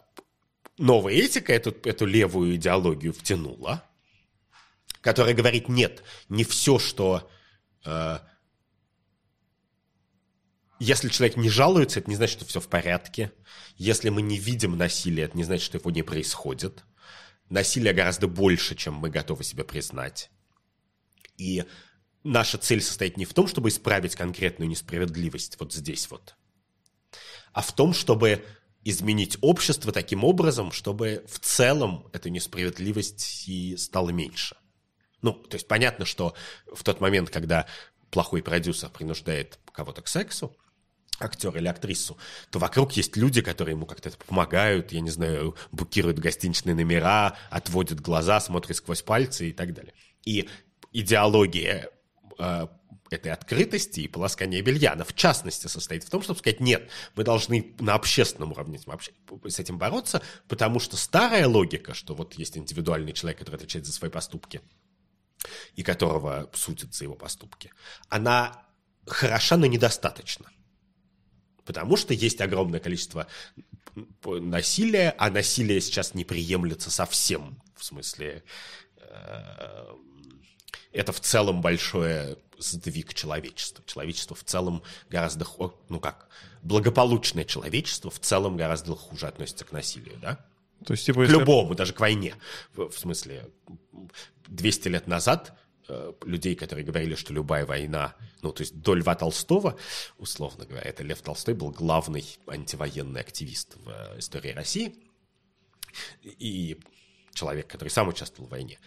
новая 0.78 1.14
этика 1.14 1.52
эту, 1.52 1.74
эту 1.88 2.06
левую 2.06 2.56
идеологию 2.56 3.12
втянула, 3.12 3.84
которая 5.00 5.34
говорит, 5.34 5.68
нет, 5.68 6.02
не 6.28 6.44
все, 6.44 6.78
что 6.78 7.30
э, 7.84 8.18
если 10.78 11.08
человек 11.08 11.36
не 11.36 11.48
жалуется, 11.48 12.00
это 12.00 12.10
не 12.10 12.16
значит, 12.16 12.38
что 12.38 12.44
все 12.46 12.60
в 12.60 12.68
порядке. 12.68 13.32
Если 13.76 14.08
мы 14.08 14.22
не 14.22 14.38
видим 14.38 14.76
насилия, 14.76 15.24
это 15.24 15.36
не 15.36 15.44
значит, 15.44 15.64
что 15.64 15.78
его 15.78 15.90
не 15.90 16.02
происходит. 16.02 16.84
Насилие 17.48 17.92
гораздо 17.92 18.26
больше, 18.26 18.74
чем 18.74 18.94
мы 18.94 19.10
готовы 19.10 19.44
себе 19.44 19.64
признать. 19.64 20.30
И 21.36 21.64
наша 22.22 22.58
цель 22.58 22.80
состоит 22.80 23.16
не 23.16 23.24
в 23.24 23.34
том, 23.34 23.46
чтобы 23.46 23.68
исправить 23.68 24.16
конкретную 24.16 24.68
несправедливость 24.68 25.58
вот 25.60 25.72
здесь 25.72 26.10
вот, 26.10 26.36
а 27.52 27.62
в 27.62 27.74
том, 27.74 27.92
чтобы 27.92 28.44
изменить 28.82 29.38
общество 29.40 29.92
таким 29.92 30.24
образом, 30.24 30.72
чтобы 30.72 31.24
в 31.28 31.38
целом 31.38 32.08
эта 32.12 32.30
несправедливость 32.30 33.48
и 33.48 33.76
стала 33.76 34.10
меньше. 34.10 34.56
Ну, 35.22 35.32
то 35.32 35.54
есть 35.54 35.66
понятно, 35.66 36.04
что 36.04 36.34
в 36.72 36.82
тот 36.82 37.00
момент, 37.00 37.30
когда 37.30 37.66
плохой 38.10 38.42
продюсер 38.42 38.90
принуждает 38.90 39.58
кого-то 39.72 40.02
к 40.02 40.08
сексу, 40.08 40.54
актера 41.20 41.58
или 41.58 41.68
актрису, 41.68 42.16
то 42.50 42.58
вокруг 42.58 42.92
есть 42.92 43.16
люди, 43.16 43.40
которые 43.40 43.74
ему 43.74 43.86
как-то 43.86 44.10
помогают, 44.26 44.92
я 44.92 45.00
не 45.00 45.10
знаю, 45.10 45.56
букируют 45.72 46.18
гостиничные 46.18 46.74
номера, 46.74 47.36
отводят 47.50 48.00
глаза, 48.00 48.40
смотрят 48.40 48.76
сквозь 48.76 49.02
пальцы 49.02 49.50
и 49.50 49.52
так 49.52 49.72
далее. 49.72 49.94
И 50.24 50.48
идеология 50.92 51.90
э, 52.38 52.66
этой 53.10 53.32
открытости 53.32 54.00
и 54.00 54.08
полоскания 54.08 54.62
белья, 54.62 54.92
она 54.92 55.04
в 55.04 55.14
частности 55.14 55.66
состоит 55.66 56.04
в 56.04 56.10
том, 56.10 56.22
чтобы 56.22 56.38
сказать, 56.38 56.60
нет, 56.60 56.90
мы 57.14 57.24
должны 57.24 57.74
на 57.78 57.94
общественном 57.94 58.52
уровне 58.52 58.80
с 59.44 59.58
этим 59.58 59.78
бороться, 59.78 60.22
потому 60.48 60.80
что 60.80 60.96
старая 60.96 61.46
логика, 61.46 61.94
что 61.94 62.14
вот 62.14 62.34
есть 62.34 62.56
индивидуальный 62.56 63.12
человек, 63.12 63.38
который 63.38 63.56
отвечает 63.56 63.86
за 63.86 63.92
свои 63.92 64.10
поступки, 64.10 64.60
и 65.76 65.82
которого 65.82 66.50
судят 66.54 66.94
за 66.94 67.04
его 67.04 67.14
поступки, 67.14 67.70
она 68.08 68.64
хороша, 69.06 69.56
но 69.56 69.66
недостаточно. 69.66 70.50
Потому 71.64 71.96
что 71.96 72.14
есть 72.14 72.40
огромное 72.40 72.80
количество 72.80 73.26
насилия, 74.24 75.14
а 75.18 75.30
насилие 75.30 75.80
сейчас 75.80 76.14
не 76.14 76.24
приемлется 76.24 76.90
совсем. 76.90 77.60
В 77.76 77.84
смысле, 77.84 78.42
э, 78.96 79.86
это 80.92 81.12
в 81.12 81.20
целом 81.20 81.60
большое 81.60 82.36
сдвиг 82.58 83.14
человечества. 83.14 83.84
Человечество 83.86 84.34
в 84.36 84.44
целом 84.44 84.82
гораздо, 85.10 85.46
ну 85.88 86.00
как, 86.00 86.28
благополучное 86.62 87.44
человечество 87.44 88.10
в 88.10 88.18
целом 88.20 88.56
гораздо 88.56 88.94
хуже 88.94 89.26
относится 89.26 89.64
к 89.64 89.72
насилию, 89.72 90.18
да? 90.20 90.44
То 90.84 90.92
есть, 90.92 91.06
типа, 91.06 91.24
к 91.24 91.28
любому, 91.28 91.74
даже 91.74 91.92
к 91.92 92.00
войне. 92.00 92.34
В, 92.74 92.92
смысле, 92.92 93.48
200 94.48 94.88
лет 94.88 95.06
назад 95.06 95.56
людей, 96.24 96.54
которые 96.54 96.84
говорили, 96.84 97.14
что 97.14 97.32
любая 97.32 97.66
война, 97.66 98.14
ну, 98.42 98.52
то 98.52 98.62
есть 98.62 98.80
до 98.80 98.94
Льва 98.94 99.14
Толстого, 99.14 99.76
условно 100.18 100.64
говоря, 100.64 100.88
это 100.88 101.02
Лев 101.02 101.20
Толстой 101.22 101.54
был 101.54 101.70
главный 101.70 102.24
антивоенный 102.46 103.20
активист 103.20 103.76
в 103.76 103.88
э, 103.88 104.18
истории 104.18 104.52
России 104.52 104.94
и 106.24 106.80
человек, 107.32 107.66
который 107.66 107.88
сам 107.88 108.08
участвовал 108.08 108.48
в 108.48 108.50
войне. 108.50 108.78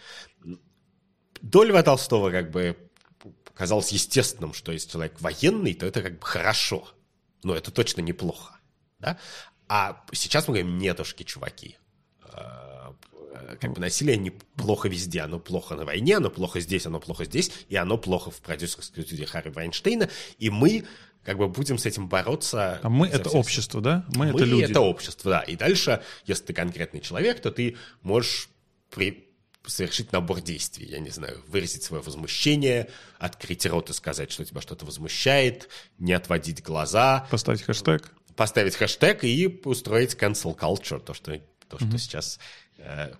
До 1.40 1.62
Льва 1.62 1.82
Толстого 1.82 2.30
как 2.30 2.50
бы 2.50 2.76
казалось 3.54 3.92
естественным, 3.92 4.52
что 4.52 4.72
если 4.72 4.90
человек 4.90 5.20
военный, 5.20 5.74
то 5.74 5.86
это 5.86 6.02
как 6.02 6.18
бы 6.18 6.26
хорошо. 6.26 6.88
Но 7.42 7.54
это 7.54 7.70
точно 7.70 8.00
неплохо. 8.00 8.58
Да? 8.98 9.18
А 9.68 10.04
сейчас 10.12 10.48
мы 10.48 10.54
говорим, 10.54 10.78
нетушки, 10.78 11.22
чуваки. 11.22 11.76
А, 13.38 13.56
как 13.56 13.72
бы 13.72 13.80
насилие 13.80 14.16
неплохо 14.16 14.88
везде. 14.88 15.20
Оно 15.20 15.38
плохо 15.38 15.74
на 15.74 15.84
войне, 15.84 16.16
оно 16.16 16.30
плохо 16.30 16.60
здесь, 16.60 16.86
оно 16.86 17.00
плохо 17.00 17.24
здесь, 17.24 17.50
и 17.68 17.76
оно 17.76 17.98
плохо 17.98 18.30
в 18.30 18.40
продюсерской 18.40 18.84
студии 18.84 19.24
Харри 19.24 19.50
Вайнштейна. 19.50 20.08
И 20.38 20.50
мы 20.50 20.84
как 21.24 21.38
бы 21.38 21.48
будем 21.48 21.78
с 21.78 21.86
этим 21.86 22.08
бороться. 22.08 22.80
А 22.82 22.88
мы 22.88 23.06
это 23.06 23.28
общество, 23.30 23.80
да? 23.80 24.04
Мы, 24.08 24.26
мы 24.26 24.36
это 24.36 24.44
люди. 24.44 24.64
это 24.64 24.80
общество, 24.80 25.30
да. 25.30 25.40
И 25.40 25.56
дальше, 25.56 26.02
если 26.24 26.44
ты 26.44 26.52
конкретный 26.52 27.00
человек, 27.00 27.40
то 27.40 27.50
ты 27.50 27.76
можешь 28.02 28.48
при, 28.90 29.28
совершить 29.66 30.12
набор 30.12 30.40
действий, 30.40 30.86
я 30.86 30.98
не 30.98 31.10
знаю, 31.10 31.42
выразить 31.46 31.82
свое 31.82 32.02
возмущение, 32.02 32.88
открыть 33.18 33.66
рот 33.66 33.90
и 33.90 33.92
сказать, 33.92 34.30
что 34.30 34.44
тебя 34.44 34.60
что-то 34.60 34.86
возмущает, 34.86 35.68
не 35.98 36.12
отводить 36.12 36.62
глаза. 36.62 37.26
Поставить 37.30 37.62
хэштег. 37.62 38.10
Поставить 38.36 38.76
хэштег 38.76 39.24
и 39.24 39.60
устроить 39.64 40.14
cancel 40.14 40.56
culture, 40.56 41.00
то, 41.00 41.12
что, 41.12 41.38
то, 41.68 41.76
что 41.76 41.86
mm-hmm. 41.86 41.98
сейчас 41.98 42.38
э, 42.38 42.67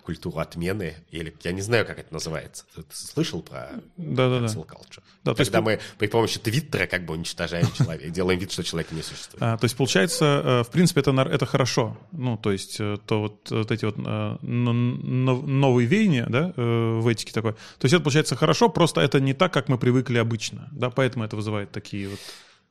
культуру 0.03 0.39
отмены, 0.39 0.95
или 1.11 1.35
я 1.43 1.51
не 1.51 1.61
знаю, 1.61 1.85
как 1.85 1.99
это 1.99 2.13
называется. 2.13 2.65
Ты 2.75 2.83
слышал 2.91 3.41
про 3.41 3.69
да, 3.97 4.29
да, 4.29 4.45
cancel 4.45 4.65
culture? 4.65 5.03
Да, 5.23 5.35
Когда 5.35 5.59
есть... 5.59 5.65
мы 5.65 5.79
при 5.97 6.07
помощи 6.07 6.39
Твиттера 6.39 6.87
как 6.87 7.05
бы 7.05 7.13
уничтожаем 7.13 7.71
человека, 7.73 8.09
делаем 8.09 8.39
вид, 8.39 8.51
что 8.51 8.63
человека 8.63 8.95
не 8.95 9.01
существует. 9.01 9.41
А, 9.41 9.57
то 9.57 9.65
есть, 9.65 9.75
получается, 9.75 10.25
э, 10.25 10.63
в 10.63 10.71
принципе, 10.71 11.01
это, 11.01 11.11
это 11.11 11.45
хорошо. 11.45 11.97
Ну, 12.11 12.37
то 12.37 12.51
есть, 12.51 12.77
э, 12.79 12.97
то 13.05 13.21
вот, 13.21 13.51
вот 13.51 13.71
эти 13.71 13.85
вот 13.85 13.95
э, 13.97 14.37
новые 14.41 15.87
веяния, 15.87 16.25
да, 16.27 16.53
в 16.55 17.07
этике 17.07 17.33
такой. 17.33 17.53
То 17.53 17.83
есть, 17.83 17.93
это 17.93 18.03
получается 18.03 18.35
хорошо, 18.35 18.69
просто 18.69 19.01
это 19.01 19.19
не 19.19 19.33
так, 19.33 19.53
как 19.53 19.67
мы 19.67 19.77
привыкли 19.77 20.17
обычно, 20.17 20.69
да, 20.71 20.89
поэтому 20.89 21.25
это 21.25 21.35
вызывает 21.35 21.71
такие 21.71 22.09
вот, 22.09 22.19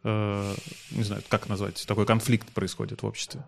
не 0.05 1.03
знаю, 1.03 1.23
как 1.29 1.49
назвать, 1.49 1.85
такой 1.87 2.07
конфликт 2.07 2.49
происходит 2.51 3.03
в 3.03 3.07
обществе. 3.07 3.45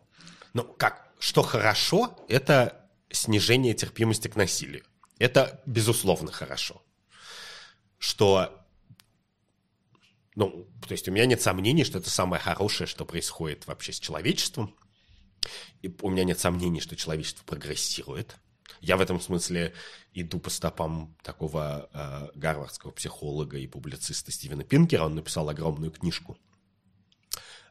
Ну, 0.53 0.65
как, 0.65 1.09
что 1.19 1.43
хорошо, 1.43 2.17
это 2.29 2.80
снижение 3.11 3.75
терпимости 3.75 4.29
к 4.29 4.37
насилию. 4.37 4.85
Это, 5.19 5.63
безусловно, 5.67 6.33
хорошо. 6.33 6.83
Что 7.99 8.61
ну, 10.37 10.67
то 10.87 10.93
есть 10.93 11.09
у 11.09 11.13
меня 11.13 11.27
нет 11.27 11.43
сомнений, 11.43 11.85
что 11.85 11.99
это 11.99 12.09
самое 12.09 12.41
хорошее, 12.41 12.87
что 12.87 13.05
происходит 13.05 13.67
вообще 13.67 13.93
с 13.93 14.01
человечеством. 14.01 14.75
И 15.83 15.95
у 16.01 16.11
меня 16.11 16.25
нет 16.25 16.39
сомнений, 16.39 16.81
что 16.81 16.97
человечество 16.97 17.45
прогрессирует. 17.45 18.37
Я 18.81 18.97
в 18.97 19.01
этом 19.01 19.21
смысле 19.21 19.75
иду 20.15 20.39
по 20.39 20.49
стопам 20.49 21.17
такого 21.23 21.91
э, 21.93 22.39
гарвардского 22.39 22.93
психолога 22.93 23.59
и 23.59 23.67
публициста 23.67 24.33
Стивена 24.33 24.65
Пинкера. 24.65 25.05
Он 25.05 25.15
написал 25.15 25.49
огромную 25.49 25.91
книжку 25.91 26.39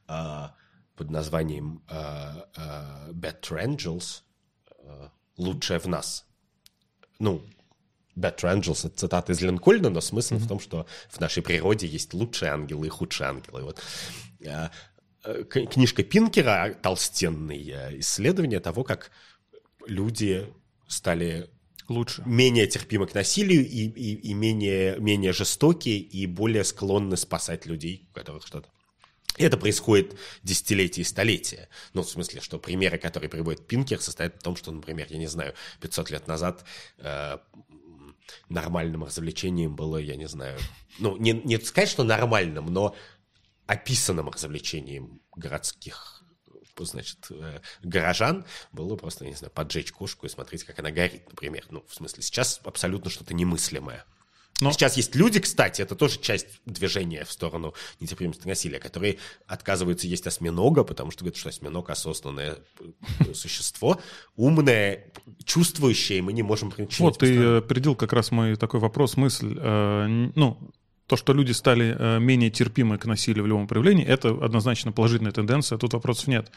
э, 0.08 0.50
под 0.96 1.10
названием 1.10 1.84
э, 1.88 2.43
э, 2.55 3.12
Better 3.13 3.65
Angels, 3.65 4.22
э, 4.79 5.10
«Лучшее 5.39 5.79
в 5.79 5.88
нас». 5.88 6.25
Ну, 7.17 7.41
Better 8.15 8.53
Angels— 8.53 8.79
это 8.86 8.98
цитата 8.98 9.31
из 9.31 9.41
Линкольна, 9.41 9.89
но 9.89 10.01
смысл 10.01 10.36
mm-hmm. 10.36 10.39
в 10.39 10.48
том, 10.48 10.60
что 10.60 10.86
в 11.10 11.19
нашей 11.19 11.41
природе 11.41 11.88
есть 11.88 12.13
лучшие 12.13 12.51
ангелы 12.51 12.88
и 12.88 12.89
худшие 12.89 13.29
ангелы. 13.29 13.63
Вот. 13.63 13.81
Э, 14.41 14.69
э, 15.24 15.43
книжка 15.43 16.03
Пинкера, 16.03 16.75
толстенное 16.81 18.00
исследование 18.00 18.60
того, 18.60 18.84
как 18.84 19.12
люди 19.88 20.53
стали 20.88 21.50
лучше, 21.88 22.22
менее 22.25 22.67
терпимы 22.67 23.08
к 23.08 23.13
насилию 23.13 23.65
и, 23.65 23.88
и, 23.88 24.13
и 24.15 24.34
менее, 24.34 24.98
менее 25.00 25.34
жестокие 25.34 25.98
и 25.98 26.25
более 26.25 26.63
склонны 26.63 27.17
спасать 27.17 27.65
людей, 27.65 28.08
у 28.12 28.13
которых 28.13 28.46
что-то 28.46 28.69
это 29.38 29.57
происходит 29.57 30.15
десятилетия 30.43 31.01
и 31.01 31.05
столетия. 31.05 31.69
Ну, 31.93 32.03
в 32.03 32.09
смысле, 32.09 32.41
что 32.41 32.59
примеры, 32.59 32.98
которые 32.98 33.29
приводит 33.29 33.65
Пинкер, 33.67 34.01
состоят 34.01 34.36
в 34.36 34.43
том, 34.43 34.55
что, 34.55 34.71
например, 34.71 35.07
я 35.09 35.17
не 35.17 35.27
знаю, 35.27 35.53
500 35.81 36.12
лет 36.12 36.27
назад 36.27 36.65
э, 36.98 37.38
нормальным 38.50 39.03
развлечением 39.03 39.75
было, 39.75 39.98
я 39.98 40.15
не 40.15 40.27
знаю, 40.27 40.59
ну, 41.00 41.15
не, 41.17 41.33
не 41.33 41.57
сказать, 41.59 41.89
что 41.89 42.03
нормальным, 42.03 42.65
но 42.67 42.95
описанным 43.65 44.29
развлечением 44.29 45.21
городских 45.36 46.19
значит, 46.86 47.27
э, 47.29 47.59
горожан 47.83 48.45
было 48.71 48.95
просто, 48.95 49.25
не 49.25 49.33
знаю, 49.33 49.51
поджечь 49.51 49.91
кошку 49.91 50.25
и 50.25 50.29
смотреть, 50.29 50.63
как 50.63 50.79
она 50.79 50.91
горит, 50.91 51.27
например. 51.27 51.65
Ну, 51.69 51.83
в 51.88 51.93
смысле, 51.93 52.24
сейчас 52.24 52.62
абсолютно 52.63 53.09
что-то 53.09 53.33
немыслимое. 53.33 54.05
Но... 54.61 54.71
Сейчас 54.71 54.97
есть 54.97 55.15
люди, 55.15 55.39
кстати, 55.39 55.81
это 55.81 55.95
тоже 55.95 56.19
часть 56.19 56.47
движения 56.65 57.25
в 57.25 57.31
сторону 57.31 57.73
нетерпимости 57.99 58.47
насилия, 58.47 58.79
которые 58.79 59.17
отказываются 59.47 60.07
есть 60.07 60.27
осьминога, 60.27 60.83
потому 60.83 61.11
что 61.11 61.23
говорят, 61.23 61.37
что 61.37 61.49
осьминог 61.49 61.89
осознанное 61.89 62.57
э, 62.79 63.33
существо, 63.33 63.99
умное, 64.35 65.11
чувствующее, 65.43 66.19
и 66.19 66.21
мы 66.21 66.33
не 66.33 66.43
можем 66.43 66.71
причинить. 66.71 66.99
Вот, 66.99 67.19
ты 67.19 67.35
э, 67.35 67.61
передел 67.61 67.95
как 67.95 68.13
раз 68.13 68.31
мой 68.31 68.55
такой 68.55 68.79
вопрос, 68.79 69.17
мысль. 69.17 69.55
Э, 69.57 70.07
ну, 70.35 70.57
то, 71.09 71.17
что 71.17 71.33
люди 71.33 71.51
стали 71.51 72.19
менее 72.19 72.51
терпимы 72.51 72.97
к 72.97 73.05
насилию 73.05 73.43
в 73.43 73.47
любом 73.47 73.67
проявлении, 73.67 74.05
это 74.05 74.29
однозначно 74.29 74.91
положительная 74.91 75.31
тенденция, 75.31 75.77
тут 75.77 75.93
вопросов 75.93 76.27
нет 76.27 76.51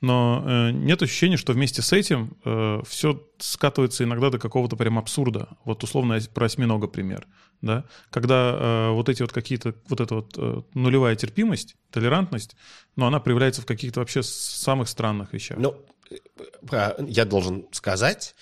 но 0.00 0.44
э, 0.46 0.70
нет 0.72 1.02
ощущения, 1.02 1.36
что 1.36 1.52
вместе 1.52 1.82
с 1.82 1.92
этим 1.92 2.36
э, 2.44 2.82
все 2.86 3.26
скатывается 3.38 4.04
иногда 4.04 4.30
до 4.30 4.38
какого-то 4.38 4.76
прям 4.76 4.98
абсурда. 4.98 5.48
Вот 5.64 5.82
условно 5.82 6.18
про 6.32 6.46
осьминога 6.46 6.88
пример, 6.88 7.26
да, 7.62 7.84
когда 8.10 8.54
э, 8.54 8.90
вот 8.90 9.08
эти 9.08 9.22
вот 9.22 9.32
какие-то, 9.32 9.74
вот 9.88 10.00
эта 10.00 10.16
вот 10.16 10.34
э, 10.36 10.62
нулевая 10.74 11.16
терпимость, 11.16 11.76
толерантность, 11.90 12.56
но 12.96 13.06
она 13.06 13.20
проявляется 13.20 13.62
в 13.62 13.66
каких-то 13.66 14.00
вообще 14.00 14.22
самых 14.22 14.88
странных 14.88 15.32
вещах. 15.32 15.58
Ну, 15.58 15.74
я 17.08 17.24
должен 17.24 17.66
сказать, 17.72 18.34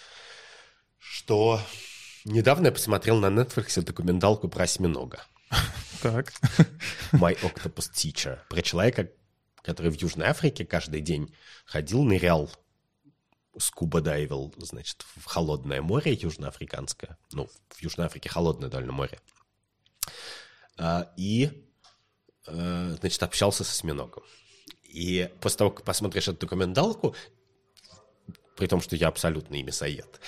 что 0.99 1.61
недавно 2.25 2.67
я 2.67 2.73
посмотрел 2.73 3.19
на 3.19 3.27
Netflix 3.27 3.81
документалку 3.83 4.49
про 4.49 4.65
осьминога. 4.65 5.25
Так. 6.03 6.33
My 7.13 7.39
Octopus 7.41 7.91
Teacher. 7.93 8.41
Про 8.49 8.63
человека, 8.63 9.11
который 9.63 9.91
в 9.91 10.01
Южной 10.01 10.27
Африке 10.27 10.65
каждый 10.65 11.01
день 11.01 11.35
ходил, 11.65 12.03
нырял, 12.03 12.51
скуба 13.59 14.01
дайвил, 14.01 14.53
значит, 14.59 15.05
в 15.17 15.25
холодное 15.25 15.81
море 15.81 16.13
южноафриканское. 16.13 17.19
Ну, 17.33 17.49
в 17.69 17.83
Южной 17.83 18.07
Африке 18.07 18.29
холодное 18.29 18.69
довольно 18.69 18.93
море. 18.93 19.21
А, 20.77 21.13
и, 21.17 21.51
э, 22.47 22.97
значит, 22.99 23.23
общался 23.23 23.63
с 23.63 23.71
осьминогом. 23.71 24.25
И 24.83 25.31
после 25.41 25.59
того, 25.59 25.71
как 25.71 25.85
посмотришь 25.85 26.29
эту 26.29 26.41
документалку, 26.41 27.15
при 28.57 28.67
том, 28.67 28.81
что 28.81 28.97
я 28.97 29.09
абсолютный 29.09 29.63
мясоед, 29.63 30.21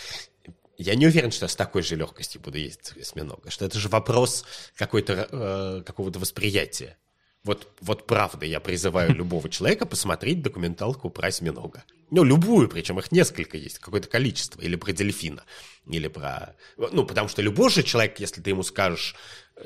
я 0.79 0.95
не 0.95 1.07
уверен, 1.07 1.31
что 1.31 1.45
я 1.45 1.49
с 1.49 1.57
такой 1.57 1.83
же 1.83 1.97
легкостью 1.97 2.41
буду 2.41 2.59
есть 2.59 2.95
осьминога, 3.01 3.51
что 3.51 3.65
это 3.65 3.79
же 3.79 3.89
вопрос 3.89 4.45
какой-то, 4.77 5.29
э, 5.31 5.83
какого-то 5.85 6.19
восприятия 6.19 6.97
Вот, 7.45 7.69
вот 7.81 8.07
правда, 8.07 8.47
я 8.47 8.61
призываю 8.61 9.15
любого 9.15 9.49
человека 9.49 9.87
посмотреть 9.87 10.43
документалку 10.43 11.11
про 11.11 11.29
осьминога. 11.29 11.85
Ну, 12.11 12.25
любую, 12.25 12.69
причем 12.69 12.99
их 12.99 13.13
несколько 13.13 13.57
есть, 13.57 13.79
какое-то 13.79 14.09
количество. 14.09 14.61
Или 14.61 14.77
про 14.77 14.93
дельфина, 14.93 15.45
или 15.87 16.09
про... 16.09 16.55
Ну, 16.77 17.05
потому 17.05 17.29
что 17.29 17.43
любой 17.43 17.71
же 17.71 17.83
человек, 17.83 18.21
если 18.21 18.41
ты 18.41 18.51
ему 18.51 18.63
скажешь, 18.63 19.15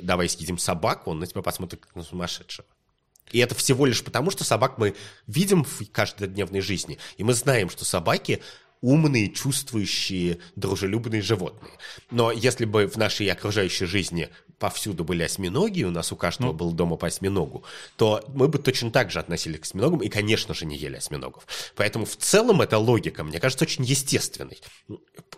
давай 0.00 0.28
съедим 0.28 0.58
собаку, 0.58 1.10
он 1.10 1.20
на 1.20 1.26
тебя 1.26 1.42
посмотрит 1.42 1.80
как 1.80 1.94
на 1.94 2.02
сумасшедшего. 2.02 2.66
И 3.30 3.38
это 3.38 3.54
всего 3.54 3.86
лишь 3.86 4.02
потому, 4.02 4.30
что 4.30 4.44
собак 4.44 4.78
мы 4.78 4.94
видим 5.26 5.64
в 5.64 5.90
каждодневной 5.90 6.60
жизни. 6.60 6.98
И 7.18 7.24
мы 7.24 7.34
знаем, 7.34 7.68
что 7.68 7.84
собаки 7.84 8.42
умные, 8.80 9.30
чувствующие, 9.30 10.38
дружелюбные 10.56 11.22
животные. 11.22 11.72
Но 12.10 12.30
если 12.30 12.64
бы 12.64 12.86
в 12.86 12.96
нашей 12.96 13.28
окружающей 13.28 13.86
жизни 13.86 14.28
повсюду 14.58 15.04
были 15.04 15.22
осьминоги, 15.22 15.84
у 15.84 15.90
нас 15.90 16.12
у 16.12 16.16
каждого 16.16 16.52
ну. 16.52 16.58
был 16.58 16.72
дома 16.72 16.96
по 16.96 17.06
осьминогу, 17.06 17.64
то 17.96 18.24
мы 18.28 18.48
бы 18.48 18.58
точно 18.58 18.90
так 18.90 19.10
же 19.10 19.18
относились 19.18 19.60
к 19.60 19.62
осьминогам 19.62 20.00
и, 20.00 20.08
конечно 20.08 20.54
же, 20.54 20.66
не 20.66 20.76
ели 20.76 20.96
осьминогов. 20.96 21.46
Поэтому 21.76 22.04
в 22.04 22.16
целом 22.16 22.60
эта 22.60 22.78
логика, 22.78 23.24
мне 23.24 23.40
кажется, 23.40 23.64
очень 23.64 23.84
естественной. 23.84 24.60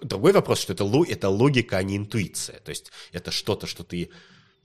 Другой 0.03 0.33
вопрос, 0.33 0.61
что 0.61 0.73
это, 0.73 0.85
это 1.09 1.29
логика, 1.29 1.79
а 1.79 1.83
не 1.83 1.97
интуиция. 1.97 2.61
То 2.61 2.71
есть 2.71 2.91
это 3.13 3.31
что-то, 3.31 3.67
что 3.67 3.85
ты... 3.85 4.11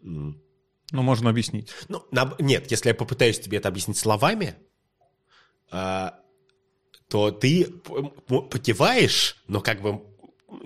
Ну, 0.01 1.01
можно 1.01 1.29
объяснить. 1.29 1.69
Ну, 1.89 2.05
на, 2.11 2.35
нет, 2.39 2.69
если 2.71 2.89
я 2.89 2.95
попытаюсь 2.95 3.39
тебе 3.39 3.57
это 3.57 3.69
объяснить 3.69 3.97
словами, 3.97 4.55
э, 5.71 6.11
то 7.09 7.31
ты 7.31 7.65
покиваешь, 7.65 9.37
но 9.47 9.61
как 9.61 9.81
бы 9.81 10.01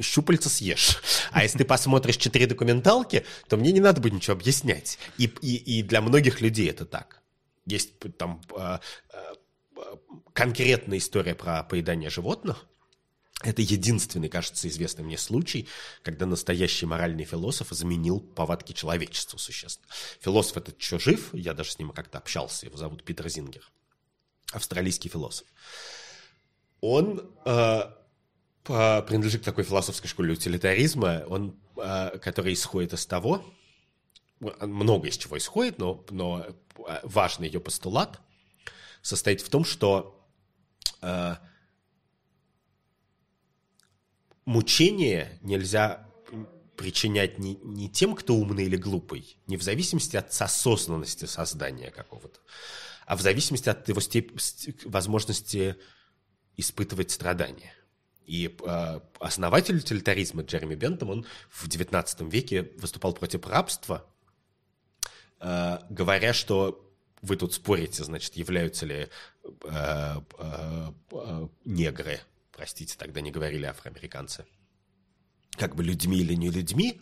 щупальца 0.02 0.50
съешь. 0.50 1.02
А 1.32 1.44
если 1.44 1.60
ты 1.60 1.66
посмотришь 1.66 2.18
четыре 2.18 2.48
документалки, 2.48 3.26
то 3.48 3.58
мне 3.58 3.72
не 3.72 3.80
надо 3.80 4.02
будет 4.02 4.14
ничего 4.14 4.36
объяснять. 4.36 4.98
И, 5.18 5.26
и, 5.42 5.80
и 5.80 5.84
для 5.84 6.02
многих 6.02 6.42
людей 6.42 6.70
это 6.70 6.86
так. 6.86 7.22
Есть 7.66 7.94
там 8.18 8.42
э, 8.56 8.80
э, 9.14 9.36
конкретная 10.34 10.98
история 10.98 11.36
про 11.36 11.64
поедание 11.64 12.10
животных. 12.10 12.66
Это 13.42 13.62
единственный, 13.62 14.28
кажется, 14.28 14.68
известный 14.68 15.06
мне 15.06 15.18
случай, 15.18 15.68
когда 16.04 16.26
настоящий 16.26 16.86
моральный 16.86 17.24
философ 17.24 17.70
заменил 17.70 18.20
повадки 18.20 18.74
человечества 18.74 19.38
существенно. 19.38 19.88
Философ 20.20 20.58
этот 20.58 20.78
еще 20.80 21.00
жив, 21.00 21.34
я 21.34 21.54
даже 21.54 21.72
с 21.72 21.80
ним 21.80 21.92
как-то 21.92 22.18
общался, 22.18 22.66
его 22.66 22.76
зовут 22.76 23.06
Питер 23.06 23.30
Зингер, 23.30 23.64
австралийский 24.52 25.08
философ. 25.08 25.48
Он 26.82 27.30
э, 27.46 27.82
принадлежит 28.64 29.42
к 29.42 29.46
такой 29.46 29.64
философской 29.64 30.08
школе 30.08 30.34
утилитаризма, 30.34 31.24
он, 31.28 31.60
э, 31.78 32.18
который 32.20 32.54
исходит 32.54 32.94
из 32.94 33.06
того, 33.06 33.44
много 34.40 35.08
из 35.08 35.18
чего 35.18 35.38
исходит, 35.38 35.80
но, 35.80 36.06
но 36.10 36.46
э, 36.88 37.00
важный 37.04 37.48
ее 37.48 37.60
постулат 37.60 38.20
состоит 39.02 39.42
в 39.42 39.50
том, 39.50 39.66
что 39.66 40.26
э, 41.02 41.36
мучение 44.46 45.40
нельзя 45.42 46.08
причинять 46.76 47.40
не, 47.40 47.56
не 47.56 47.90
тем, 47.90 48.16
кто 48.16 48.36
умный 48.36 48.66
или 48.66 48.78
глупый, 48.78 49.38
не 49.48 49.58
в 49.58 49.64
зависимости 49.64 50.16
от 50.16 50.30
осознанности 50.40 51.26
создания 51.26 51.92
какого-то, 51.92 52.40
а 53.06 53.18
в 53.18 53.22
зависимости 53.22 53.68
от 53.68 53.88
его 53.90 54.00
степ... 54.00 54.32
возможности 54.86 55.76
испытывать 56.60 57.12
страдания. 57.12 57.74
И 58.26 58.56
э, 58.64 59.00
основатель 59.20 59.78
утилитаризма 59.78 60.44
Джереми 60.44 60.76
Бентом, 60.76 61.10
он 61.10 61.26
в 61.50 61.68
XIX 61.68 62.30
веке 62.30 62.72
выступал 62.78 63.14
против 63.14 63.48
рабства, 63.48 64.06
э, 65.40 65.80
говоря, 65.90 66.34
что 66.34 66.86
вы 67.22 67.36
тут 67.36 67.54
спорите, 67.54 68.04
значит, 68.04 68.36
являются 68.36 68.86
ли 68.86 68.96
э, 68.96 69.08
э, 69.64 70.92
э, 71.12 71.48
негры, 71.66 72.20
простите, 72.52 72.96
тогда 72.98 73.22
не 73.22 73.32
говорили 73.32 73.66
афроамериканцы, 73.66 74.46
как 75.58 75.76
бы 75.76 75.84
людьми 75.84 76.20
или 76.20 76.36
не 76.36 76.50
людьми, 76.50 77.02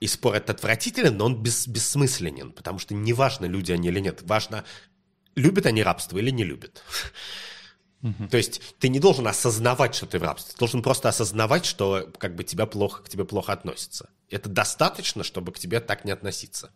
и 0.00 0.06
спор 0.06 0.34
этот 0.34 0.50
отвратителен, 0.56 1.16
но 1.16 1.26
он 1.26 1.42
бес, 1.42 1.68
бессмысленен, 1.68 2.52
потому 2.52 2.78
что 2.78 2.94
неважно, 2.94 3.44
люди 3.44 3.70
они 3.70 3.88
или 3.88 4.00
нет, 4.00 4.22
важно, 4.22 4.64
любят 5.34 5.66
они 5.66 5.82
рабство 5.82 6.18
или 6.18 6.30
не 6.30 6.44
любят. 6.44 6.82
Угу. 8.02 8.28
То 8.28 8.36
есть 8.36 8.60
ты 8.78 8.88
не 8.88 8.98
должен 8.98 9.26
осознавать, 9.28 9.94
что 9.94 10.06
ты 10.06 10.18
в 10.18 10.22
рабстве. 10.22 10.52
Ты 10.52 10.58
должен 10.58 10.82
просто 10.82 11.08
осознавать, 11.08 11.64
что 11.64 12.10
как 12.18 12.34
бы 12.34 12.42
тебя 12.42 12.66
плохо, 12.66 13.02
к 13.02 13.08
тебе 13.08 13.24
плохо 13.24 13.52
относятся. 13.52 14.10
Это 14.28 14.48
достаточно, 14.48 15.22
чтобы 15.22 15.52
к 15.52 15.58
тебе 15.58 15.80
так 15.80 16.04
не 16.04 16.10
относиться. 16.10 16.72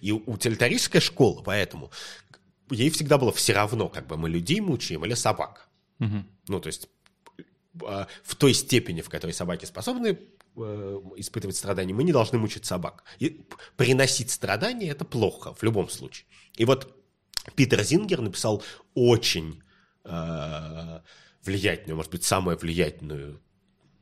И 0.00 0.12
утилитаристская 0.12 1.02
школа, 1.02 1.42
поэтому 1.42 1.90
ей 2.70 2.90
всегда 2.90 3.18
было 3.18 3.32
все 3.32 3.52
равно, 3.52 3.88
как 3.88 4.06
бы 4.06 4.16
мы 4.16 4.30
людей 4.30 4.60
мучаем 4.60 5.04
или 5.04 5.14
собак. 5.14 5.68
Угу. 6.00 6.24
Ну, 6.48 6.60
то 6.60 6.66
есть 6.68 6.88
а, 7.84 8.06
в 8.22 8.34
той 8.36 8.54
степени, 8.54 9.00
в 9.02 9.10
которой 9.10 9.32
собаки 9.32 9.66
способны 9.66 10.18
э, 10.56 11.00
испытывать 11.16 11.56
страдания, 11.56 11.92
мы 11.92 12.04
не 12.04 12.12
должны 12.12 12.38
мучить 12.38 12.64
собак. 12.64 13.04
И 13.18 13.44
приносить 13.76 14.30
страдания– 14.30 14.88
это 14.90 15.04
плохо 15.04 15.54
в 15.54 15.62
любом 15.62 15.88
случае. 15.88 16.26
И 16.56 16.64
вот 16.64 16.94
Питер 17.54 17.82
Зингер 17.82 18.20
написал 18.20 18.62
очень 18.94 19.62
э, 20.06 21.00
влиятельную, 21.44 21.96
может 21.96 22.12
быть, 22.12 22.24
самую 22.24 22.56
влиятельную 22.56 23.40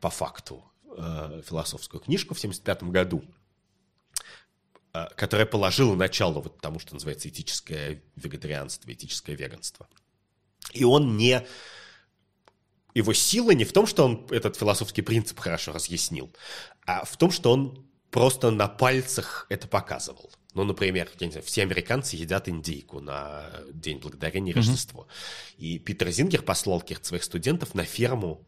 по 0.01 0.11
факту 0.11 0.64
э, 0.97 1.43
философскую 1.47 2.01
книжку 2.01 2.35
в 2.35 2.38
1975 2.38 2.90
году, 2.90 3.25
э, 4.93 5.07
которая 5.17 5.47
положила 5.47 5.95
начало 5.95 6.40
вот 6.40 6.61
тому, 6.61 6.79
что 6.79 6.95
называется 6.95 7.29
этическое 7.29 8.03
вегетарианство, 8.17 8.93
этическое 8.93 9.37
веганство. 9.37 9.88
И 10.73 10.85
он 10.85 11.17
не... 11.17 11.47
Его 12.95 13.12
сила 13.12 13.51
не 13.51 13.64
в 13.64 13.73
том, 13.73 13.87
что 13.87 14.05
он 14.05 14.27
этот 14.31 14.57
философский 14.57 15.03
принцип 15.03 15.40
хорошо 15.40 15.73
разъяснил, 15.73 16.33
а 16.87 17.05
в 17.05 17.17
том, 17.17 17.33
что 17.33 17.53
он 17.53 17.85
просто 18.11 18.53
на 18.53 18.69
пальцах 18.69 19.47
это 19.49 19.67
показывал. 19.67 20.31
Ну, 20.55 20.62
например, 20.62 21.11
я 21.19 21.27
не 21.27 21.33
знаю, 21.33 21.45
все 21.45 21.62
американцы 21.62 22.14
едят 22.14 22.49
индейку 22.49 23.01
на 23.01 23.51
День 23.73 23.99
Благодарения 23.99 24.53
и 24.53 24.55
Рождество. 24.55 25.03
Mm-hmm. 25.03 25.57
И 25.59 25.79
Питер 25.81 26.11
Зингер 26.11 26.43
послал 26.43 26.81
каких-то 26.81 27.09
своих 27.09 27.25
студентов 27.25 27.75
на 27.75 27.85
ферму, 27.85 28.47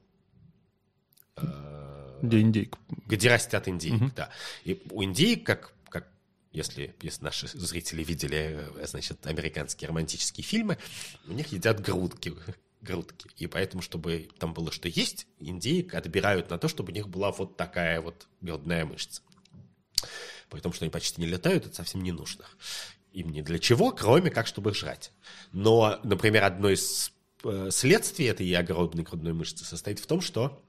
э, 1.36 2.18
где 2.22 2.40
индейку. 2.40 2.78
Где 3.06 3.28
растят 3.28 3.66
индейк, 3.66 3.94
mm-hmm. 3.94 4.14
да. 4.14 4.30
И 4.64 4.80
у 4.90 5.02
индейк, 5.02 5.44
как, 5.44 5.74
как 5.88 6.08
если, 6.52 6.94
если 7.02 7.24
наши 7.24 7.48
зрители 7.48 8.04
видели, 8.04 8.60
э, 8.76 8.86
значит, 8.86 9.26
американские 9.26 9.88
романтические 9.88 10.44
фильмы, 10.44 10.78
у 11.26 11.32
них 11.32 11.48
едят 11.48 11.80
грудки, 11.80 12.32
грудки. 12.82 13.28
И 13.36 13.48
поэтому, 13.48 13.82
чтобы 13.82 14.28
там 14.38 14.54
было 14.54 14.70
что 14.70 14.86
есть, 14.86 15.26
индейк 15.40 15.92
отбирают 15.94 16.50
на 16.50 16.58
то, 16.58 16.68
чтобы 16.68 16.92
у 16.92 16.94
них 16.94 17.08
была 17.08 17.32
вот 17.32 17.56
такая 17.56 18.00
вот 18.00 18.28
грудная 18.40 18.84
мышца 18.84 19.22
при 20.50 20.60
том, 20.60 20.72
что 20.72 20.84
они 20.84 20.90
почти 20.90 21.20
не 21.20 21.26
летают, 21.26 21.66
это 21.66 21.74
совсем 21.74 22.02
не 22.02 22.12
нужно. 22.12 22.44
Им 23.12 23.30
ни 23.30 23.40
для 23.40 23.58
чего, 23.58 23.92
кроме 23.92 24.30
как, 24.30 24.46
чтобы 24.46 24.74
жрать. 24.74 25.10
Но, 25.52 25.98
например, 26.04 26.44
одно 26.44 26.68
из 26.70 27.12
э, 27.44 27.68
следствий 27.70 28.26
этой 28.26 28.52
огромной 28.54 29.04
грудной 29.04 29.32
мышцы 29.32 29.64
состоит 29.64 29.98
в 29.98 30.06
том, 30.06 30.20
что 30.20 30.62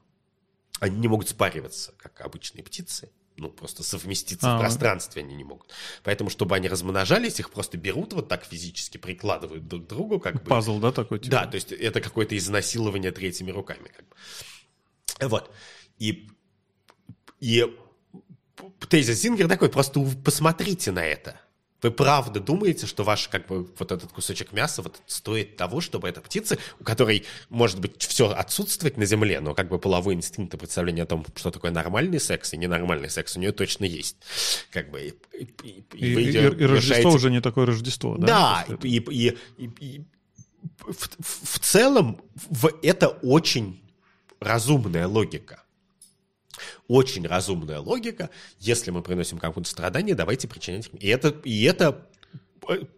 они 0.79 0.97
не 0.97 1.07
могут 1.07 1.29
спариваться, 1.29 1.93
как 1.97 2.21
обычные 2.21 2.63
птицы. 2.63 3.11
Ну, 3.35 3.49
просто 3.49 3.83
совместиться 3.83 4.47
А-а-а. 4.47 4.57
в 4.57 4.61
пространстве 4.61 5.21
они 5.21 5.35
не 5.35 5.43
могут. 5.43 5.71
Поэтому, 6.03 6.31
чтобы 6.31 6.55
они 6.55 6.67
размножались, 6.67 7.39
их 7.39 7.51
просто 7.51 7.77
берут 7.77 8.13
вот 8.13 8.27
так 8.27 8.43
физически, 8.45 8.97
прикладывают 8.97 9.67
друг 9.67 9.85
к 9.85 9.87
другу. 9.87 10.19
Как 10.19 10.35
бы. 10.35 10.49
Пазл, 10.49 10.79
да, 10.79 10.91
такой? 10.91 11.19
Типа? 11.19 11.31
Да, 11.31 11.45
то 11.45 11.55
есть 11.55 11.71
это 11.71 12.01
какое-то 12.01 12.35
изнасилование 12.35 13.11
третьими 13.11 13.51
руками. 13.51 13.91
Как 13.95 14.07
бы. 14.07 15.29
Вот. 15.29 15.51
И, 15.99 16.29
и 17.39 17.65
тезис 18.89 19.21
Зингер 19.21 19.47
такой, 19.47 19.69
просто 19.69 19.99
посмотрите 20.23 20.91
на 20.91 21.03
это. 21.05 21.39
Вы 21.83 21.91
правда 21.91 22.39
думаете, 22.39 22.87
что 22.87 23.03
ваш, 23.03 23.27
как 23.27 23.45
бы, 23.45 23.69
вот 23.77 23.91
этот 23.91 24.11
кусочек 24.11 24.51
мяса 24.51 24.81
вот 24.81 24.99
стоит 25.05 25.57
того, 25.57 25.79
чтобы 25.79 26.09
эта 26.09 26.21
птица, 26.21 26.57
у 26.79 26.83
которой, 26.83 27.23
может 27.49 27.79
быть, 27.79 28.01
все 28.01 28.31
отсутствовать 28.31 28.97
на 28.97 29.05
Земле, 29.05 29.39
но 29.41 29.53
как 29.53 29.69
бы 29.69 29.77
половой 29.77 30.15
инстинкт 30.15 30.55
и 30.55 30.57
представление 30.57 31.03
о 31.03 31.05
том, 31.05 31.23
что 31.35 31.51
такое 31.51 31.69
нормальный 31.69 32.19
секс 32.19 32.53
и 32.53 32.57
ненормальный 32.57 33.11
секс, 33.11 33.37
у 33.37 33.39
нее 33.39 33.51
точно 33.51 33.85
есть. 33.85 34.17
Как 34.71 34.89
бы, 34.89 35.01
и, 35.01 35.13
и, 35.37 35.43
и, 35.63 35.83
и, 35.93 36.23
и, 36.23 36.31
и 36.31 36.65
Рождество 36.65 37.11
уже 37.11 37.29
не 37.29 37.41
такое 37.41 37.67
Рождество, 37.67 38.17
да? 38.17 38.65
Да, 38.67 38.75
и, 38.81 38.97
и, 38.97 39.37
и, 39.57 39.69
и 39.79 40.01
в, 40.79 41.09
в 41.19 41.59
целом 41.59 42.21
в, 42.49 42.71
это 42.81 43.09
очень 43.09 43.79
разумная 44.39 45.07
логика 45.07 45.61
очень 46.87 47.27
разумная 47.27 47.79
логика. 47.79 48.29
Если 48.59 48.91
мы 48.91 49.01
приносим 49.01 49.37
кому-то 49.37 49.69
страдания, 49.69 50.15
давайте 50.15 50.47
причинять. 50.47 50.89
И 50.99 51.07
это, 51.07 51.29
и 51.43 51.63
это 51.63 52.07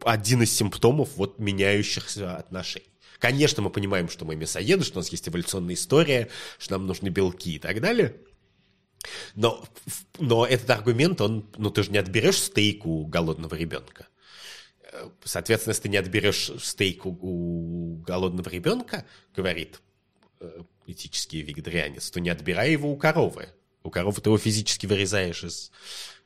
один 0.03 0.43
из 0.43 0.55
симптомов 0.55 1.09
вот 1.15 1.39
меняющихся 1.39 2.37
отношений. 2.37 2.85
Конечно, 3.19 3.61
мы 3.61 3.69
понимаем, 3.69 4.09
что 4.09 4.25
мы 4.25 4.35
мясоеды, 4.35 4.83
что 4.83 4.99
у 4.99 5.01
нас 5.01 5.09
есть 5.09 5.27
эволюционная 5.27 5.75
история, 5.75 6.29
что 6.57 6.77
нам 6.77 6.87
нужны 6.87 7.09
белки 7.09 7.55
и 7.55 7.59
так 7.59 7.81
далее. 7.81 8.15
Но, 9.35 9.63
но 10.17 10.45
этот 10.45 10.69
аргумент, 10.69 11.21
он, 11.21 11.49
ну 11.57 11.69
ты 11.69 11.83
же 11.83 11.91
не 11.91 11.97
отберешь 11.97 12.41
стейку 12.41 13.05
голодного 13.05 13.55
ребенка. 13.55 14.07
э, 14.91 15.09
соответственно, 15.23 15.71
если 15.71 15.83
ты 15.83 15.89
не 15.89 15.97
отберешь 15.97 16.51
стейк 16.61 17.05
у, 17.05 17.17
у 17.21 17.95
голодного 17.97 18.49
ребенка, 18.49 19.05
говорит 19.35 19.81
э, 20.39 20.61
этический 20.91 21.41
вегетарианец, 21.41 22.09
то 22.11 22.19
не 22.19 22.29
отбирай 22.29 22.71
его 22.71 22.91
у 22.91 22.97
коровы. 22.97 23.49
У 23.83 23.89
коровы 23.89 24.21
ты 24.21 24.29
его 24.29 24.37
физически 24.37 24.85
вырезаешь 24.85 25.43
из, 25.43 25.71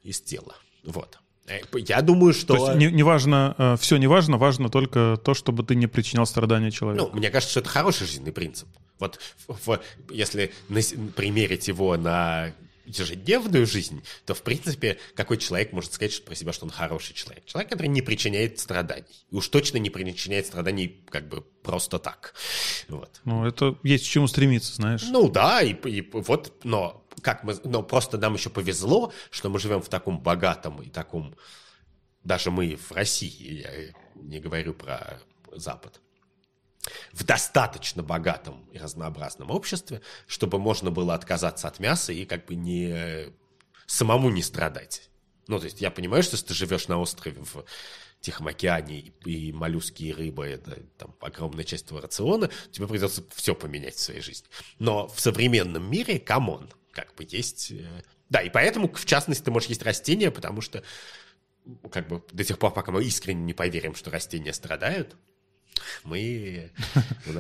из 0.04 0.22
тела. 0.22 0.56
Вот. 0.84 1.18
Э, 1.48 1.60
Я 1.88 2.02
думаю, 2.02 2.34
что... 2.34 2.56
То 2.56 2.66
есть 2.68 2.78
не, 2.78 2.88
не 2.92 3.04
важно, 3.04 3.56
э, 3.58 3.78
все 3.80 3.98
не 3.98 4.08
важно, 4.08 4.38
важно 4.38 4.70
только 4.70 5.20
то, 5.24 5.34
чтобы 5.34 5.64
ты 5.64 5.76
не 5.76 5.88
причинял 5.88 6.26
страдания 6.26 6.72
человеку. 6.72 7.10
Ну, 7.12 7.18
мне 7.20 7.30
кажется, 7.30 7.52
что 7.52 7.60
это 7.60 7.70
хороший 7.70 8.08
жизненный 8.08 8.32
принцип. 8.32 8.68
Вот 9.00 9.20
в- 9.48 9.80
если 10.10 10.52
нас- 10.70 10.94
примерить 11.16 11.68
его 11.68 11.98
на 11.98 12.54
ежедневную 12.86 13.66
жизнь, 13.66 14.04
то, 14.26 14.34
в 14.34 14.42
принципе, 14.42 14.98
какой 15.16 15.38
человек 15.38 15.72
может 15.72 15.94
сказать 15.94 16.14
что- 16.14 16.26
про 16.26 16.36
себя, 16.36 16.54
что 16.54 16.66
он 16.66 16.72
хороший 16.72 17.14
человек? 17.14 17.46
Человек, 17.46 17.70
который 17.72 17.88
не 17.88 18.02
причиняет 18.02 18.60
страданий. 18.60 19.06
И 19.32 19.36
уж 19.36 19.48
точно 19.48 19.78
не 19.78 19.90
причиняет 19.90 20.46
страданий 20.48 21.04
как 21.10 21.28
бы 21.28 21.42
просто 21.42 22.00
так. 22.00 22.34
Вот. 22.90 23.22
Ну, 23.26 23.46
это 23.46 23.78
есть 23.84 24.06
к 24.08 24.10
чему 24.10 24.28
стремиться, 24.28 24.74
знаешь. 24.74 25.04
Ну 25.10 25.30
да, 25.30 25.62
и, 25.62 25.74
и 25.74 26.10
вот, 26.12 26.64
но 26.64 27.06
как 27.22 27.44
мы, 27.44 27.56
но 27.64 27.84
просто 27.84 28.18
нам 28.18 28.34
еще 28.34 28.50
повезло, 28.50 29.14
что 29.32 29.50
мы 29.50 29.60
живем 29.60 29.82
в 29.82 29.90
таком 29.90 30.20
богатом 30.20 30.82
и 30.82 30.90
таком, 30.90 31.36
даже 32.24 32.52
мы 32.52 32.76
в 32.76 32.92
России, 32.92 33.62
я 33.62 33.94
не 34.16 34.40
говорю 34.40 34.74
про 34.74 35.20
Запад, 35.52 36.00
в 37.12 37.24
достаточно 37.24 38.04
богатом 38.04 38.68
и 38.72 38.78
разнообразном 38.78 39.52
обществе, 39.52 40.02
чтобы 40.28 40.60
можно 40.60 40.92
было 40.92 41.14
отказаться 41.14 41.68
от 41.68 41.80
мяса 41.80 42.12
и 42.14 42.26
как 42.26 42.46
бы 42.46 42.56
не 42.56 43.28
самому 43.86 44.30
не 44.30 44.42
страдать. 44.42 45.10
Ну, 45.48 45.60
то 45.60 45.66
есть 45.66 45.82
я 45.82 45.92
понимаю, 45.92 46.24
что 46.24 46.36
если 46.36 46.48
ты 46.48 46.54
живешь 46.54 46.88
на 46.88 47.00
острове 47.00 47.42
в 47.42 47.66
Тихом 48.22 48.48
океане 48.48 49.12
и, 49.26 49.52
моллюски 49.52 50.04
и 50.04 50.14
рыба 50.14 50.46
это 50.46 50.80
там 50.98 51.14
огромная 51.20 51.66
часть 51.66 51.88
твоего 51.88 52.04
рациона, 52.04 52.50
тебе 52.72 52.88
придется 52.88 53.22
все 53.36 53.54
поменять 53.54 53.96
в 53.96 54.00
своей 54.00 54.22
жизни. 54.22 54.48
Но 54.80 55.10
в 55.10 55.20
современном 55.20 55.90
мире, 55.90 56.20
come 56.20 56.50
on, 56.50 56.72
как 56.92 57.14
бы 57.16 57.28
есть... 57.30 57.72
э, 57.72 58.04
Да, 58.30 58.42
и 58.42 58.50
поэтому, 58.50 58.88
в 58.94 59.06
частности, 59.06 59.44
ты 59.44 59.52
можешь 59.52 59.68
есть 59.68 59.84
растения, 59.84 60.32
потому 60.32 60.62
что 60.62 60.84
как 61.92 62.08
бы 62.08 62.24
до 62.32 62.44
тех 62.46 62.58
пор, 62.60 62.74
пока 62.74 62.94
мы 62.94 63.04
искренне 63.04 63.44
не 63.44 63.54
поверим, 63.54 63.94
что 63.94 64.10
растения 64.10 64.54
страдают, 64.54 65.18
мы, 66.04 66.72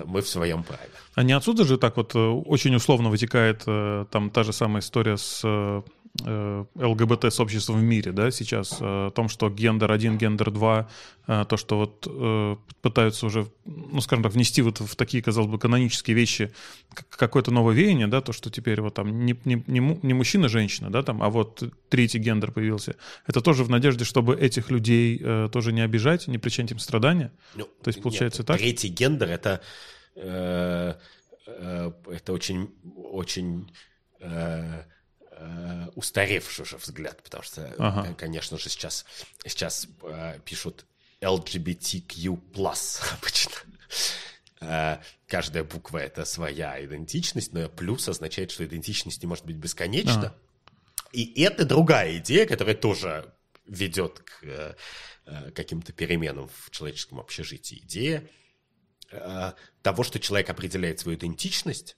мы 0.06 0.22
в 0.22 0.28
своем 0.28 0.64
праве. 0.64 0.90
А 1.16 1.24
не 1.24 1.34
отсюда 1.34 1.64
же 1.64 1.78
так 1.78 1.98
вот 1.98 2.16
э, 2.16 2.20
очень 2.20 2.76
условно 2.76 3.10
вытекает 3.10 3.64
э, 3.68 4.06
там 4.12 4.30
та 4.30 4.44
же 4.44 4.54
самая 4.54 4.82
история 4.82 5.18
с 5.18 5.44
э, 6.24 6.66
ЛГБТ-сообществом 6.76 7.80
в 7.80 7.84
мире, 7.84 8.12
да, 8.12 8.32
сейчас, 8.32 8.78
э, 8.80 9.08
о 9.08 9.12
том, 9.12 9.30
что 9.30 9.50
гендер 9.50 9.92
1, 9.92 10.18
гендер 10.18 10.52
2, 10.52 10.90
э, 11.28 11.46
то, 11.50 11.58
что 11.58 11.78
вот 11.78 12.68
пытаются 12.82 13.26
уже, 13.26 13.48
ну, 13.66 14.02
скажем 14.02 14.24
так, 14.24 14.34
внести 14.34 14.62
вот 14.62 14.80
в 14.80 14.96
такие, 14.96 15.24
казалось 15.24 15.50
бы, 15.50 15.58
канонические 15.58 16.16
вещи 16.16 16.54
какое-то 17.10 17.52
новое 17.52 17.74
веяние, 17.74 18.08
да, 18.08 18.22
то, 18.22 18.34
что 18.34 18.50
теперь 18.50 18.82
вот 18.82 18.94
там 18.94 19.26
не, 19.26 19.36
не, 19.46 19.64
не, 19.68 19.82
му- 19.82 20.00
не 20.04 20.14
мужчина, 20.14 20.50
женщина, 20.50 20.92
да, 20.92 21.02
там, 21.02 21.24
а 21.24 21.30
вот 21.30 21.64
третий 21.90 22.20
гендер 22.20 22.52
появился. 22.52 22.96
Это 23.26 23.42
тоже 23.42 23.64
в 23.64 23.70
надежде, 23.70 24.06
чтобы 24.06 24.36
этих 24.36 24.70
людей 24.70 25.18
тоже 25.50 25.74
не 25.74 25.82
обижать, 25.82 26.28
не 26.28 26.38
причинять 26.38 26.72
им 26.72 26.80
страдания. 26.80 27.32
Ну, 27.56 27.68
То 27.84 27.90
есть 27.90 28.02
получается 28.02 28.42
нет, 28.42 28.48
так? 28.48 28.58
Третий 28.58 28.90
гендер 28.90 29.30
это 29.30 29.62
э, 30.16 30.94
э, 31.48 31.92
это 32.12 32.34
очень 32.34 32.70
очень 32.96 33.72
э, 34.20 34.84
э, 35.38 35.88
устаревший 35.96 36.64
уже 36.64 36.78
взгляд, 36.78 37.22
потому 37.24 37.44
что, 37.44 37.74
Ага. 37.78 38.14
конечно 38.16 38.58
же, 38.58 38.70
сейчас 38.70 39.06
сейчас 39.46 39.88
э, 40.04 40.40
пишут 40.46 40.86
LGBTQ+ 41.22 42.40
обычно. 43.20 43.54
Э, 44.62 44.98
Каждая 45.28 45.64
буква 45.64 45.98
это 45.98 46.26
своя 46.26 46.84
идентичность, 46.86 47.54
но 47.54 47.68
плюс 47.68 48.08
означает, 48.08 48.52
что 48.52 48.64
идентичность 48.66 49.24
не 49.24 49.28
может 49.28 49.46
быть 49.46 49.56
бесконечна. 49.56 50.36
И 51.12 51.42
это 51.42 51.66
другая 51.66 52.18
идея, 52.18 52.46
которая 52.46 52.76
тоже 52.76 53.34
ведет 53.66 54.20
к 54.20 54.44
э, 54.44 54.76
э, 55.26 55.52
каким-то 55.52 55.92
переменам 55.92 56.50
в 56.50 56.70
человеческом 56.70 57.20
общежитии. 57.20 57.80
Идея 57.84 58.30
э, 59.12 59.54
того, 59.82 60.04
что 60.04 60.20
человек 60.20 60.50
определяет 60.52 61.00
свою 61.00 61.18
идентичность, 61.18 61.98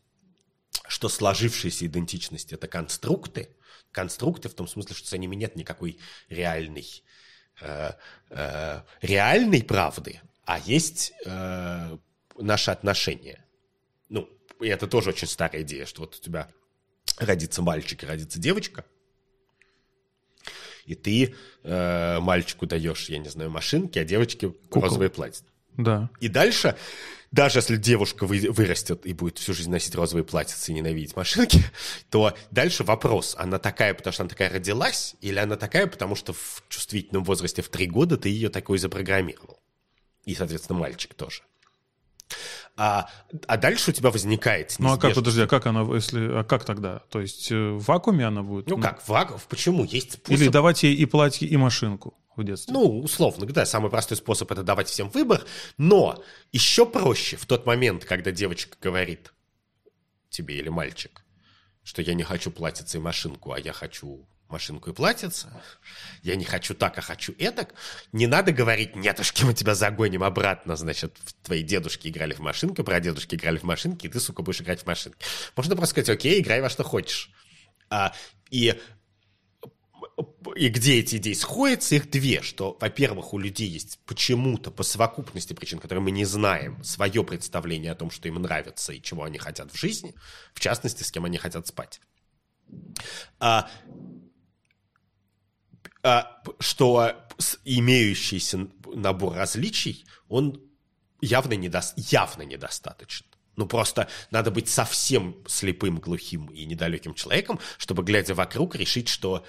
что 0.88 1.10
сложившаяся 1.10 1.86
идентичность– 1.86 2.54
это 2.54 2.68
конструкты, 2.68 3.50
конструкты 3.92 4.50
в 4.50 4.54
том 4.54 4.68
смысле, 4.68 4.96
что 4.96 5.10
за 5.10 5.18
ними 5.18 5.36
нет 5.36 5.56
никакой 5.56 6.00
реальной, 6.30 6.86
э, 7.62 7.92
э, 8.30 8.82
реальной 9.02 9.64
правды, 9.64 10.22
а 10.46 10.60
есть 10.60 11.14
э, 11.26 11.98
наши 12.38 12.72
отношения. 12.72 13.44
Ну, 14.10 14.30
и 14.60 14.68
это 14.68 14.88
тоже 14.88 15.10
очень 15.10 15.28
старая 15.28 15.64
идея, 15.64 15.86
что 15.86 16.02
вот 16.02 16.16
у 16.16 16.20
тебя 16.22 16.52
родится 17.18 17.62
мальчик 17.62 18.04
и 18.04 18.06
родится 18.06 18.40
девочка, 18.40 18.86
и 20.86 20.94
ты 20.94 21.36
э, 21.64 22.20
мальчику 22.20 22.68
даешь, 22.68 23.10
я 23.10 23.18
не 23.18 23.30
знаю, 23.30 23.50
машинки, 23.50 23.98
а 23.98 24.06
девочке 24.06 24.54
розовое 24.72 25.10
платье. 25.10 25.46
Да. 25.78 26.10
И 26.20 26.28
дальше, 26.28 26.76
даже 27.32 27.60
если 27.60 27.76
девушка 27.76 28.26
вы- 28.26 28.50
вырастет 28.50 29.06
и 29.06 29.14
будет 29.14 29.38
всю 29.38 29.54
жизнь 29.54 29.70
носить 29.70 29.96
розовые 29.96 30.24
платьицы 30.24 30.72
и 30.72 30.76
ненавидеть 30.76 31.16
машинки, 31.16 31.64
то 32.10 32.36
дальше 32.52 32.84
вопрос, 32.84 33.36
она 33.38 33.60
такая, 33.60 33.94
потому 33.94 34.14
что 34.14 34.24
она 34.24 34.30
такая 34.30 34.50
родилась, 34.50 35.16
или 35.22 35.38
она 35.40 35.56
такая, 35.56 35.88
потому 35.88 36.16
что 36.16 36.34
в 36.34 36.64
чувствительном 36.70 37.24
возрасте 37.24 37.62
в 37.62 37.70
три 37.70 37.88
года 37.88 38.18
ты 38.18 38.30
ее 38.30 38.50
такой 38.50 38.78
запрограммировал. 38.78 39.60
И, 40.26 40.34
соответственно, 40.34 40.80
мальчик 40.80 41.14
тоже. 41.14 41.44
А, 42.78 43.10
а 43.48 43.58
дальше 43.58 43.92
у 43.92 43.94
тебя 43.94 44.12
возникает 44.12 44.76
Ну 44.80 44.92
а 44.92 44.98
как, 44.98 45.14
подожди, 45.14 45.42
а 45.42 45.48
как 45.48 45.66
она, 45.66 45.82
если, 45.94 46.40
а 46.40 46.44
как 46.44 46.66
тогда? 46.66 47.00
То 47.10 47.22
есть 47.22 47.50
э, 47.52 47.56
в 47.56 47.86
вакууме 47.86 48.26
она 48.26 48.44
будет? 48.44 48.68
Ну 48.68 48.78
как, 48.78 49.08
вакуум? 49.08 49.40
Почему? 49.48 49.86
Есть 49.86 50.14
способ... 50.14 50.42
Или 50.42 50.50
давать 50.50 50.84
ей 50.84 50.94
и 50.94 51.06
платье, 51.06 51.48
и 51.48 51.56
машинку 51.56 52.16
в 52.36 52.43
детстве? 52.43 52.74
Ну, 52.74 53.02
условно, 53.02 53.45
да, 53.45 53.65
самый 53.65 53.89
простой 53.89 54.17
способ 54.17 54.52
это 54.52 54.63
давать 54.63 54.88
всем 54.88 55.10
выбор, 55.10 55.45
но 55.78 56.24
еще 56.52 56.86
проще 56.86 57.38
в 57.38 57.45
тот 57.45 57.65
момент, 57.65 58.06
когда 58.06 58.32
девочка 58.32 58.78
говорит 58.82 59.34
тебе 60.30 60.58
или 60.58 60.69
мальчик, 60.69 61.24
что 61.84 62.02
я 62.02 62.13
не 62.13 62.24
хочу 62.24 62.52
платьице 62.52 62.98
и 62.98 63.00
машинку, 63.00 63.52
а 63.52 63.60
я 63.60 63.74
хочу 63.74 64.28
машинку 64.50 64.91
и 64.91 64.93
платьице, 64.93 65.48
я 66.21 66.36
не 66.36 66.45
хочу 66.45 66.74
так, 66.76 66.98
а 66.98 67.02
хочу 67.02 67.34
эдак, 67.38 67.74
не 68.12 68.28
надо 68.28 68.52
говорить, 68.52 68.95
нетушки, 68.95 69.43
мы 69.43 69.54
тебя 69.54 69.76
загоним 69.76 70.24
обратно, 70.24 70.76
значит, 70.76 71.17
твои 71.43 71.63
дедушки 71.63 72.08
играли 72.08 72.34
в 72.34 72.39
машинку, 72.39 72.84
прадедушки 72.84 73.36
играли 73.36 73.58
в 73.58 73.63
машинки, 73.63 74.06
и 74.06 74.10
ты, 74.10 74.19
сука, 74.19 74.43
будешь 74.43 74.62
играть 74.62 74.82
в 74.82 74.86
машинки. 74.86 75.17
Можно 75.56 75.76
просто 75.76 75.91
сказать, 75.91 76.10
окей, 76.10 76.41
играй 76.41 76.62
во 76.62 76.69
что 76.69 76.84
хочешь. 76.84 77.32
А, 77.89 78.13
и 78.50 78.80
и 80.56 80.69
где 80.69 80.99
эти 80.99 81.17
идеи 81.17 81.34
сходятся, 81.34 81.95
их 81.95 82.10
две, 82.10 82.41
что, 82.41 82.78
во-первых, 82.80 83.34
у 83.34 83.38
людей 83.38 83.67
есть 83.67 83.99
почему-то 84.06 84.71
по 84.71 84.84
совокупности 84.84 85.54
причин, 85.54 85.80
которые 85.80 86.04
мы 86.04 86.12
не 86.12 86.25
знаем, 86.25 86.82
свое 86.84 87.23
представление 87.23 87.91
о 87.91 87.95
том, 87.95 88.12
что 88.12 88.28
им 88.28 88.36
нравится 88.36 88.93
и 88.93 89.01
чего 89.01 89.23
они 89.23 89.38
хотят 89.38 89.73
в 89.73 89.78
жизни, 89.78 90.15
в 90.54 90.60
частности, 90.60 91.04
с 91.04 91.12
кем 91.12 91.25
они 91.25 91.38
хотят 91.38 91.67
спать. 91.67 91.99
А, 93.39 93.69
а, 96.04 96.41
что 96.60 97.28
имеющийся 97.65 98.69
набор 98.86 99.36
различий, 99.36 100.06
он 100.30 100.62
явно, 101.19 101.54
недос- 101.54 101.93
явно 101.97 102.43
недостаточен. 102.43 103.25
Ну, 103.56 103.67
просто 103.67 104.10
надо 104.32 104.51
быть 104.51 104.67
совсем 104.67 105.38
слепым, 105.47 105.99
глухим 105.99 106.47
и 106.47 106.65
недалеким 106.65 107.13
человеком, 107.13 107.60
чтобы, 107.78 108.04
глядя 108.04 108.36
вокруг, 108.36 108.75
решить, 108.75 109.08
что 109.08 109.45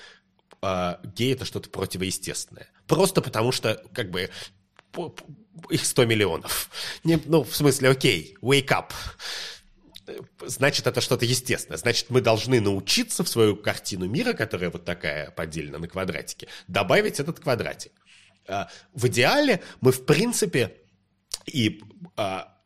э, 0.67 0.97
гей— 1.17 1.33
это 1.35 1.45
что-то 1.45 1.71
противоестественное. 1.71 2.69
Просто 2.87 3.23
потому 3.23 3.53
что, 3.53 3.83
как 3.93 4.11
бы, 4.11 4.31
их 5.71 5.85
100 5.85 6.05
миллионов. 6.07 6.71
Не, 7.05 7.21
ну, 7.25 7.45
в 7.45 7.55
смысле, 7.55 7.91
окей, 7.91 8.37
wake 8.43 8.69
up. 8.69 8.93
Э, 10.07 10.19
Значит, 10.47 10.87
это 10.87 11.01
что-то 11.01 11.25
естественное. 11.25 11.79
Значит, 11.79 12.11
мы 12.11 12.21
должны 12.21 12.61
научиться 12.61 13.25
в 13.25 13.29
свою 13.29 13.57
картину 13.57 14.07
мира, 14.07 14.33
которая 14.33 14.71
вот 14.71 14.85
такая 14.85 15.31
поделена 15.31 15.79
на 15.79 15.89
квадратике, 15.89 16.49
добавить 16.69 17.21
этот 17.21 17.41
квадратик. 17.41 17.93
А, 18.49 18.69
В 18.95 19.07
идеале 19.09 19.63
мы, 19.81 19.93
в 19.93 20.05
принципе, 20.07 20.77
и 21.47 21.83
а, 22.17 22.57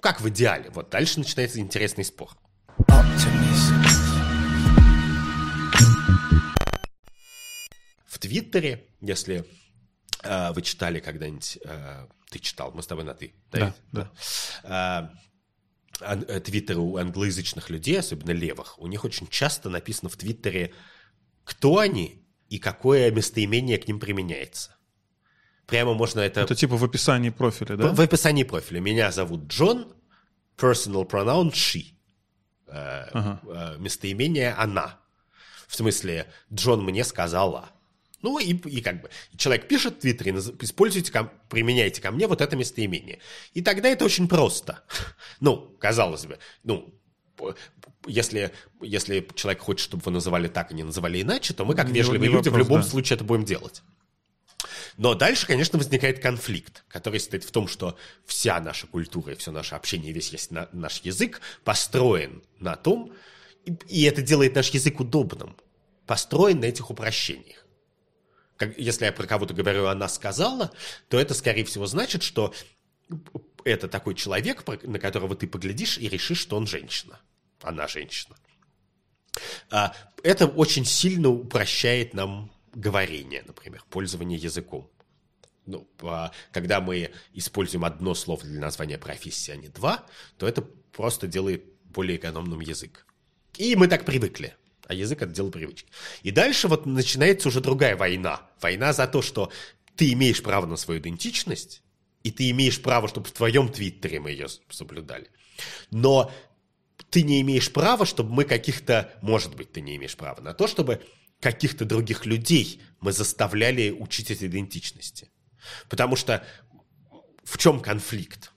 как 0.00 0.20
в 0.20 0.28
идеале? 0.28 0.70
Вот 0.70 0.90
дальше 0.90 1.18
начинается 1.18 1.60
интересный 1.60 2.04
спор. 2.04 2.30
В 2.78 3.49
Твиттере, 8.20 8.86
если 9.00 9.44
э, 10.22 10.52
вы 10.52 10.62
читали 10.62 11.00
когда-нибудь, 11.00 11.58
э, 11.64 12.06
ты 12.30 12.38
читал, 12.38 12.72
мы 12.72 12.82
с 12.82 12.86
тобой 12.86 13.04
на 13.04 13.14
ты, 13.14 13.32
Да, 13.50 13.74
да. 13.92 14.10
да. 14.62 16.40
Твиттеры 16.40 16.78
у 16.78 16.96
англоязычных 16.96 17.68
людей, 17.68 17.98
особенно 17.98 18.30
левых, 18.30 18.78
у 18.78 18.86
них 18.86 19.04
очень 19.04 19.26
часто 19.28 19.68
написано 19.68 20.08
в 20.08 20.16
Твиттере, 20.16 20.72
кто 21.44 21.78
они 21.78 22.24
и 22.48 22.58
какое 22.58 23.10
местоимение 23.10 23.76
к 23.78 23.86
ним 23.88 24.00
применяется. 24.00 24.76
Прямо 25.66 25.94
можно 25.94 26.20
это... 26.20 26.40
Это 26.40 26.54
типа 26.54 26.76
в 26.76 26.84
описании 26.84 27.30
профиля, 27.30 27.76
да? 27.76 27.88
В, 27.88 27.96
в 27.96 28.00
описании 28.00 28.44
профиля. 28.44 28.80
Меня 28.80 29.12
зовут 29.12 29.44
Джон, 29.46 29.92
personal 30.56 31.08
pronoun 31.08 31.52
she. 31.52 31.94
Э, 32.66 33.04
Ага. 33.12 33.40
э, 33.44 33.78
местоимение 33.78 34.52
она. 34.52 34.98
В 35.68 35.76
смысле, 35.76 36.26
Джон 36.52 36.82
мне 36.84 37.04
сказала. 37.04 37.70
Ну 38.22 38.38
и, 38.38 38.52
и 38.54 38.80
как 38.82 39.00
бы 39.00 39.10
человек 39.36 39.66
пишет 39.68 39.94
в 39.94 40.00
Твиттере, 40.00 40.32
используйте, 40.60 41.10
ко- 41.10 41.32
применяйте 41.48 42.02
ко 42.02 42.10
мне 42.10 42.26
вот 42.26 42.40
это 42.40 42.54
местоимение. 42.56 43.18
И 43.54 43.62
тогда 43.62 43.88
это 43.88 44.04
очень 44.04 44.28
просто. 44.28 44.82
Ну, 45.40 45.74
казалось 45.80 46.26
бы, 46.26 46.38
ну, 46.64 46.92
если, 48.06 48.52
если 48.82 49.26
человек 49.34 49.62
хочет, 49.62 49.84
чтобы 49.84 50.02
вы 50.04 50.12
называли 50.12 50.48
так, 50.48 50.70
а 50.70 50.74
не 50.74 50.82
называли 50.82 51.22
иначе, 51.22 51.54
то 51.54 51.64
мы, 51.64 51.74
как 51.74 51.88
Не- 51.88 51.94
вежливые 51.94 52.28
не 52.28 52.34
люди, 52.34 52.48
в 52.48 52.52
вопрос, 52.52 52.66
любом 52.66 52.80
да. 52.82 52.86
случае 52.88 53.16
это 53.16 53.24
будем 53.24 53.44
делать. 53.44 53.82
Но 54.98 55.14
дальше, 55.14 55.46
конечно, 55.46 55.78
возникает 55.78 56.20
конфликт, 56.20 56.84
который 56.88 57.18
состоит 57.20 57.44
в 57.44 57.50
том, 57.50 57.66
что 57.68 57.96
вся 58.26 58.60
наша 58.60 58.86
культура 58.86 59.32
и 59.32 59.36
все 59.36 59.50
наше 59.50 59.74
общение, 59.74 60.12
весь 60.12 60.30
есть 60.30 60.50
на- 60.50 60.68
наш 60.72 61.00
язык 61.00 61.40
построен 61.64 62.42
на 62.58 62.76
том, 62.76 63.12
и, 63.64 63.72
и 63.88 64.02
это 64.04 64.20
делает 64.20 64.54
наш 64.54 64.68
язык 64.70 65.00
удобным, 65.00 65.56
построен 66.06 66.60
на 66.60 66.66
этих 66.66 66.90
упрощениях. 66.90 67.59
Как, 68.60 68.78
если 68.78 69.06
я 69.06 69.12
про 69.12 69.26
кого-то 69.26 69.54
говорю, 69.54 69.86
она 69.86 70.06
сказала, 70.06 70.70
то 71.08 71.18
это, 71.18 71.32
скорее 71.32 71.64
всего, 71.64 71.86
значит, 71.86 72.22
что 72.22 72.52
это 73.64 73.88
такой 73.88 74.14
человек, 74.14 74.66
на 74.82 74.98
которого 74.98 75.34
ты 75.34 75.48
поглядишь 75.48 75.96
и 75.96 76.10
решишь, 76.10 76.40
что 76.40 76.58
он 76.58 76.66
женщина. 76.66 77.18
Она 77.62 77.88
женщина. 77.88 78.36
А, 79.70 79.96
Это 80.22 80.46
очень 80.46 80.84
сильно 80.84 81.30
упрощает 81.30 82.12
нам 82.12 82.52
говорение, 82.74 83.44
например, 83.46 83.82
пользование 83.88 84.38
языком. 84.38 84.90
Ну, 85.64 85.88
а, 86.02 86.30
когда 86.52 86.82
мы 86.82 87.12
используем 87.32 87.86
одно 87.86 88.14
слово 88.14 88.42
для 88.42 88.60
названия 88.60 88.98
профессии, 88.98 89.52
а 89.52 89.56
не 89.56 89.68
два, 89.68 90.04
то 90.36 90.46
это 90.46 90.60
просто 90.92 91.26
делает 91.26 91.64
более 91.84 92.18
экономным 92.18 92.60
язык. 92.60 93.06
И 93.56 93.74
мы 93.74 93.88
так 93.88 94.04
привыкли. 94.04 94.54
А 94.90 94.92
язык 94.92 95.22
это 95.22 95.30
дело 95.32 95.50
привычки. 95.52 95.88
И 96.24 96.32
дальше 96.32 96.66
вот 96.66 96.84
начинается 96.84 97.46
уже 97.46 97.60
другая 97.60 97.96
война. 97.96 98.42
Война 98.60 98.92
за 98.92 99.06
то, 99.06 99.22
что 99.22 99.52
ты 99.94 100.12
имеешь 100.14 100.42
право 100.42 100.66
на 100.66 100.74
свою 100.74 100.98
идентичность, 100.98 101.84
и 102.24 102.32
ты 102.32 102.50
имеешь 102.50 102.82
право, 102.82 103.06
чтобы 103.06 103.28
в 103.28 103.30
твоем 103.30 103.68
твиттере 103.68 104.18
мы 104.18 104.32
ее 104.32 104.48
соблюдали. 104.68 105.30
Но 105.92 106.32
ты 107.08 107.22
не 107.22 107.40
имеешь 107.40 107.72
права, 107.72 108.04
чтобы 108.04 108.32
мы 108.34 108.44
каких-то, 108.44 109.14
может 109.22 109.54
быть, 109.54 109.70
ты 109.70 109.80
не 109.80 109.94
имеешь 109.94 110.16
права 110.16 110.40
на 110.40 110.54
то, 110.54 110.66
чтобы 110.66 111.00
каких-то 111.38 111.84
других 111.84 112.26
людей 112.26 112.82
мы 112.98 113.12
заставляли 113.12 113.92
учить 113.92 114.32
этой 114.32 114.48
идентичности. 114.48 115.30
Потому 115.88 116.16
что 116.16 116.44
в 117.44 117.58
чем 117.58 117.78
конфликт? 117.78 118.50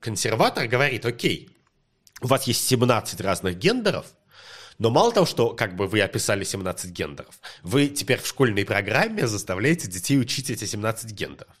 Консерватор 0.00 0.68
говорит, 0.68 1.06
окей, 1.06 1.48
у 2.20 2.26
вас 2.26 2.46
есть 2.46 2.62
17 2.68 3.22
разных 3.22 3.56
гендеров, 3.56 4.12
но 4.78 4.90
мало 4.90 5.12
того, 5.12 5.26
что 5.26 5.54
как 5.54 5.76
бы 5.76 5.86
вы 5.86 6.00
описали 6.00 6.44
17 6.44 6.90
гендеров, 6.90 7.40
вы 7.62 7.88
теперь 7.88 8.20
в 8.20 8.26
школьной 8.26 8.64
программе 8.64 9.26
заставляете 9.26 9.88
детей 9.88 10.18
учить 10.18 10.50
эти 10.50 10.64
17 10.64 11.10
гендеров. 11.12 11.54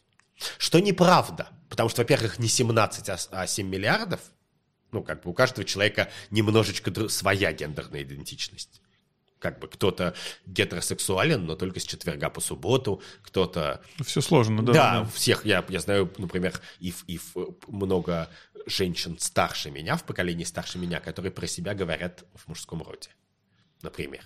Что 0.58 0.80
неправда, 0.80 1.48
потому 1.68 1.88
что, 1.88 2.02
во-первых, 2.02 2.38
не 2.38 2.48
17, 2.48 3.08
а 3.08 3.16
с- 3.16 3.28
а 3.30 3.46
7 3.46 3.68
миллиардов, 3.68 4.20
ну, 4.90 5.02
как 5.02 5.22
бы 5.22 5.30
у 5.30 5.34
каждого 5.34 5.64
человека 5.64 6.10
немножечко 6.30 7.08
своя 7.08 7.52
гендерная 7.52 8.02
идентичность. 8.02 8.81
Как 9.42 9.58
бы 9.58 9.66
кто-то 9.66 10.14
гетеросексуален, 10.46 11.44
но 11.46 11.56
только 11.56 11.80
с 11.80 11.84
четверга 11.84 12.30
по 12.30 12.40
субботу, 12.40 13.02
кто-то 13.22 13.82
Все 14.04 14.20
сложно, 14.20 14.62
да. 14.64 14.72
да, 14.72 15.04
всех 15.06 15.44
я, 15.44 15.64
я 15.68 15.80
знаю, 15.80 16.08
например, 16.16 16.60
и, 16.78 16.94
и 17.08 17.18
в- 17.18 17.56
много 17.66 18.28
женщин 18.66 19.18
старше 19.18 19.72
меня, 19.72 19.96
в 19.96 20.04
поколении 20.04 20.44
старше 20.44 20.78
меня, 20.78 21.00
которые 21.00 21.32
про 21.32 21.48
себя 21.48 21.74
говорят 21.74 22.24
в 22.36 22.46
мужском 22.46 22.84
роде, 22.84 23.08
например. 23.82 24.22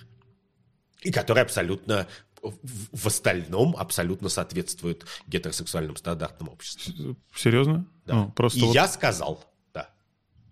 И 1.01 1.11
которые 1.11 1.45
абсолютно 1.45 2.07
в, 2.43 3.07
остальном 3.07 3.75
абсолютно 3.79 4.29
соответствуют 4.29 5.07
гетеросексуальным 5.27 5.97
стандартам 5.97 6.51
общества. 6.51 6.93
Серьезно? 7.35 7.87
Да. 8.05 8.15
Ну, 8.15 8.31
просто 8.33 8.59
и 8.59 8.63
вот- 8.63 8.75
я 8.75 8.87
сказал, 8.87 9.43
да. 9.73 9.89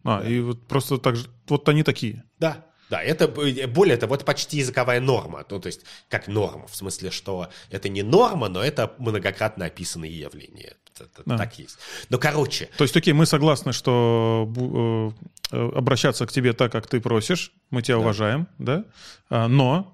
А, 0.05 0.22
и 0.27 0.40
вот 0.40 0.66
просто 0.66 0.96
так 0.96 1.16
же... 1.16 1.29
Вот 1.48 1.68
они 1.68 1.83
такие. 1.83 2.24
Да, 2.38 2.64
да, 2.94 3.02
это 3.02 3.24
э, 3.24 3.66
более 3.66 3.96
того, 3.96 4.14
это 4.14 4.24
почти 4.24 4.59
языковая 4.59 5.00
норма. 5.00 5.44
Ну, 5.50 5.59
то 5.59 5.66
есть, 5.66 5.80
как 6.09 6.28
норма, 6.28 6.66
в 6.68 6.76
смысле, 6.76 7.11
что 7.11 7.48
это 7.70 7.88
не 7.88 8.02
норма, 8.02 8.48
но 8.48 8.62
это 8.62 8.92
многократно 8.98 9.64
описанные 9.64 10.20
явления. 10.20 10.74
Это 10.94 11.22
Да. 11.26 11.38
Так 11.38 11.59
есть. 11.59 11.76
Но, 12.11 12.18
короче, 12.18 12.68
То 12.76 12.85
есть, 12.85 12.96
окей, 12.96 13.12
мы 13.12 13.26
согласны, 13.26 13.72
что 13.72 15.12
э, 15.50 15.57
э, 15.57 15.70
обращаться 15.76 16.24
к 16.26 16.33
тебе 16.33 16.52
так, 16.52 16.70
как 16.70 16.87
ты 16.87 17.00
просишь, 17.00 17.52
мы 17.70 17.83
тебя 17.83 17.98
уважаем, 17.98 18.46
да, 18.59 18.85
А, 19.28 19.48
но 19.48 19.93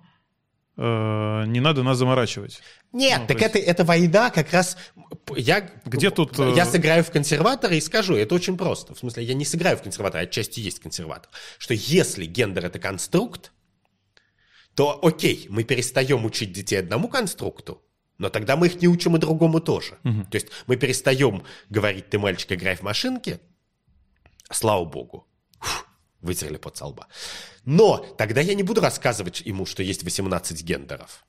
не 0.76 1.60
надо 1.60 1.82
нас 1.82 1.98
заморачивать. 1.98 2.62
Нет, 2.92 3.20
Ну, 3.20 3.26
так 3.26 3.38
то 3.38 3.44
это, 3.44 3.58
это 3.58 3.84
война 3.84 4.30
как 4.30 4.52
раз... 4.52 4.76
Я, 5.36 5.70
Где 5.84 6.10
тут, 6.10 6.38
э, 6.38 6.54
Я 6.56 6.64
сыграю 6.64 7.04
в 7.04 7.10
консерватора 7.10 7.74
и 7.74 7.80
скажу, 7.80 8.16
это 8.16 8.34
очень 8.34 8.56
просто. 8.56 8.94
В 8.94 8.98
смысле, 8.98 9.24
я 9.24 9.34
не 9.34 9.44
сыграю 9.44 9.76
в 9.76 9.82
консерватора, 9.82 10.22
отчасти 10.22 10.60
есть 10.60 10.80
консерватор. 10.80 11.30
Что 11.58 11.74
если 11.74 12.24
гендер 12.24 12.66
это 12.66 12.78
конструкт, 12.78 13.52
то 14.74 14.98
окей, 15.02 15.46
мы 15.50 15.64
перестаем 15.64 16.24
учить 16.24 16.52
детей 16.52 16.76
одному 16.76 17.08
конструкту, 17.08 17.82
но 18.18 18.28
тогда 18.28 18.56
мы 18.56 18.66
их 18.66 18.80
не 18.80 18.88
учим 18.88 19.16
и 19.16 19.18
другому 19.20 19.60
тоже. 19.60 19.98
То 20.02 20.34
есть 20.34 20.48
мы 20.66 20.76
перестаем 20.76 21.42
говорить, 21.68 22.10
ты 22.10 22.18
мальчик, 22.18 22.52
играй 22.52 22.76
в 22.76 22.82
машинки, 22.82 23.40
слава 24.50 24.84
богу, 24.84 25.26
вытерли 26.22 26.56
под 26.56 26.76
со 26.76 26.86
лба. 26.86 27.08
Но 27.64 27.98
тогда 28.18 28.40
я 28.40 28.54
не 28.54 28.62
буду 28.62 28.80
рассказывать 28.80 29.40
ему, 29.40 29.66
что 29.66 29.82
есть 29.82 30.02
18 30.02 30.62
гендеров. 30.62 31.24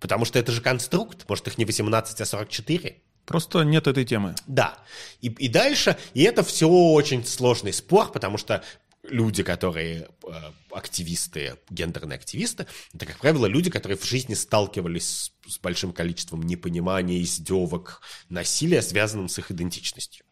Потому 0.00 0.24
что 0.24 0.38
это 0.38 0.52
же 0.52 0.60
конструкт, 0.60 1.28
может 1.28 1.46
их 1.48 1.58
не 1.58 1.64
18, 1.64 2.20
а 2.20 2.26
44. 2.26 3.02
Просто 3.24 3.62
нет 3.62 3.86
этой 3.86 4.04
темы. 4.04 4.34
Да. 4.46 4.78
И, 5.20 5.28
и 5.28 5.48
дальше, 5.48 5.96
и 6.14 6.22
это 6.22 6.44
все 6.44 6.68
очень 6.68 7.24
сложный 7.26 7.72
спор, 7.72 8.12
потому 8.12 8.38
что 8.38 8.62
люди, 9.02 9.42
которые 9.42 10.08
э, 10.26 10.32
активисты, 10.70 11.56
гендерные 11.70 12.16
активисты, 12.16 12.66
это, 12.94 13.06
как 13.06 13.18
правило, 13.18 13.46
люди, 13.46 13.70
которые 13.70 13.98
в 13.98 14.04
жизни 14.04 14.34
сталкивались 14.34 15.32
с, 15.46 15.52
с 15.54 15.58
большим 15.58 15.92
количеством 15.92 16.42
непонимания, 16.42 17.20
издевок, 17.20 18.00
насилия, 18.28 18.82
связанным 18.82 19.28
с 19.28 19.38
их 19.38 19.50
идентичностью. 19.50 20.24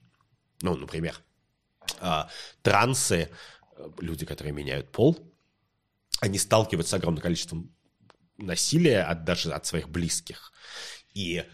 Ну, 0.63 0.77
например, 0.77 1.21
а, 2.01 2.29
трансы, 2.63 3.15
э, 3.17 3.29
люди, 3.99 4.27
которые 4.27 4.53
меняют 4.53 4.91
пол, 4.91 5.19
они 6.21 6.39
сталкиваются 6.39 6.93
с 6.93 6.95
огромным 6.95 7.23
количеством 7.23 7.75
насилия 8.39 9.03
от, 9.03 9.25
даже 9.25 9.53
от 9.53 9.67
своих 9.67 9.89
близких. 9.89 10.53
И 11.13 11.45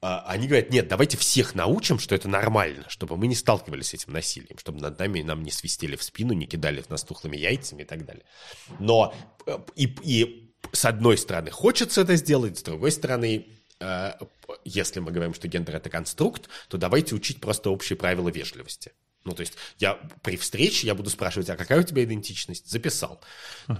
а, 0.00 0.24
они 0.26 0.46
говорят, 0.46 0.70
нет, 0.70 0.88
давайте 0.88 1.16
всех 1.16 1.54
научим, 1.54 1.98
что 1.98 2.14
это 2.14 2.28
нормально, 2.28 2.84
чтобы 2.88 3.16
мы 3.16 3.26
не 3.26 3.34
сталкивались 3.34 3.88
с 3.88 3.94
этим 3.94 4.12
насилием, 4.12 4.56
чтобы 4.58 4.80
над 4.80 4.98
нами 4.98 5.22
нам 5.22 5.42
не 5.42 5.50
свистели 5.50 5.96
в 5.96 6.02
спину, 6.02 6.32
не 6.34 6.46
кидали 6.46 6.80
в 6.80 6.88
нас 6.88 7.02
тухлыми 7.02 7.36
яйцами 7.36 7.82
и 7.82 7.84
так 7.84 8.04
далее. 8.04 8.24
Но 8.78 9.14
э, 9.46 9.58
и, 9.74 9.84
и 10.02 10.54
с 10.72 10.84
одной 10.84 11.18
стороны 11.18 11.50
хочется 11.50 12.02
это 12.02 12.14
сделать, 12.14 12.58
с 12.58 12.62
другой 12.62 12.92
стороны, 12.92 13.48
э, 13.80 14.12
если 14.64 15.00
мы 15.00 15.10
говорим, 15.10 15.34
что 15.34 15.48
гендер 15.48 15.76
это 15.76 15.90
конструкт, 15.90 16.48
то 16.68 16.78
давайте 16.78 17.16
учить 17.16 17.40
просто 17.40 17.70
общие 17.70 17.96
правила 17.96 18.28
вежливости. 18.28 18.92
Ну, 19.28 19.34
то 19.34 19.42
есть 19.42 19.52
я 19.78 19.94
при 20.22 20.38
встрече 20.38 20.86
я 20.86 20.94
буду 20.94 21.10
спрашивать, 21.10 21.50
а 21.50 21.56
какая 21.56 21.80
у 21.80 21.82
тебя 21.82 22.02
идентичность? 22.02 22.68
Записал. 22.68 23.20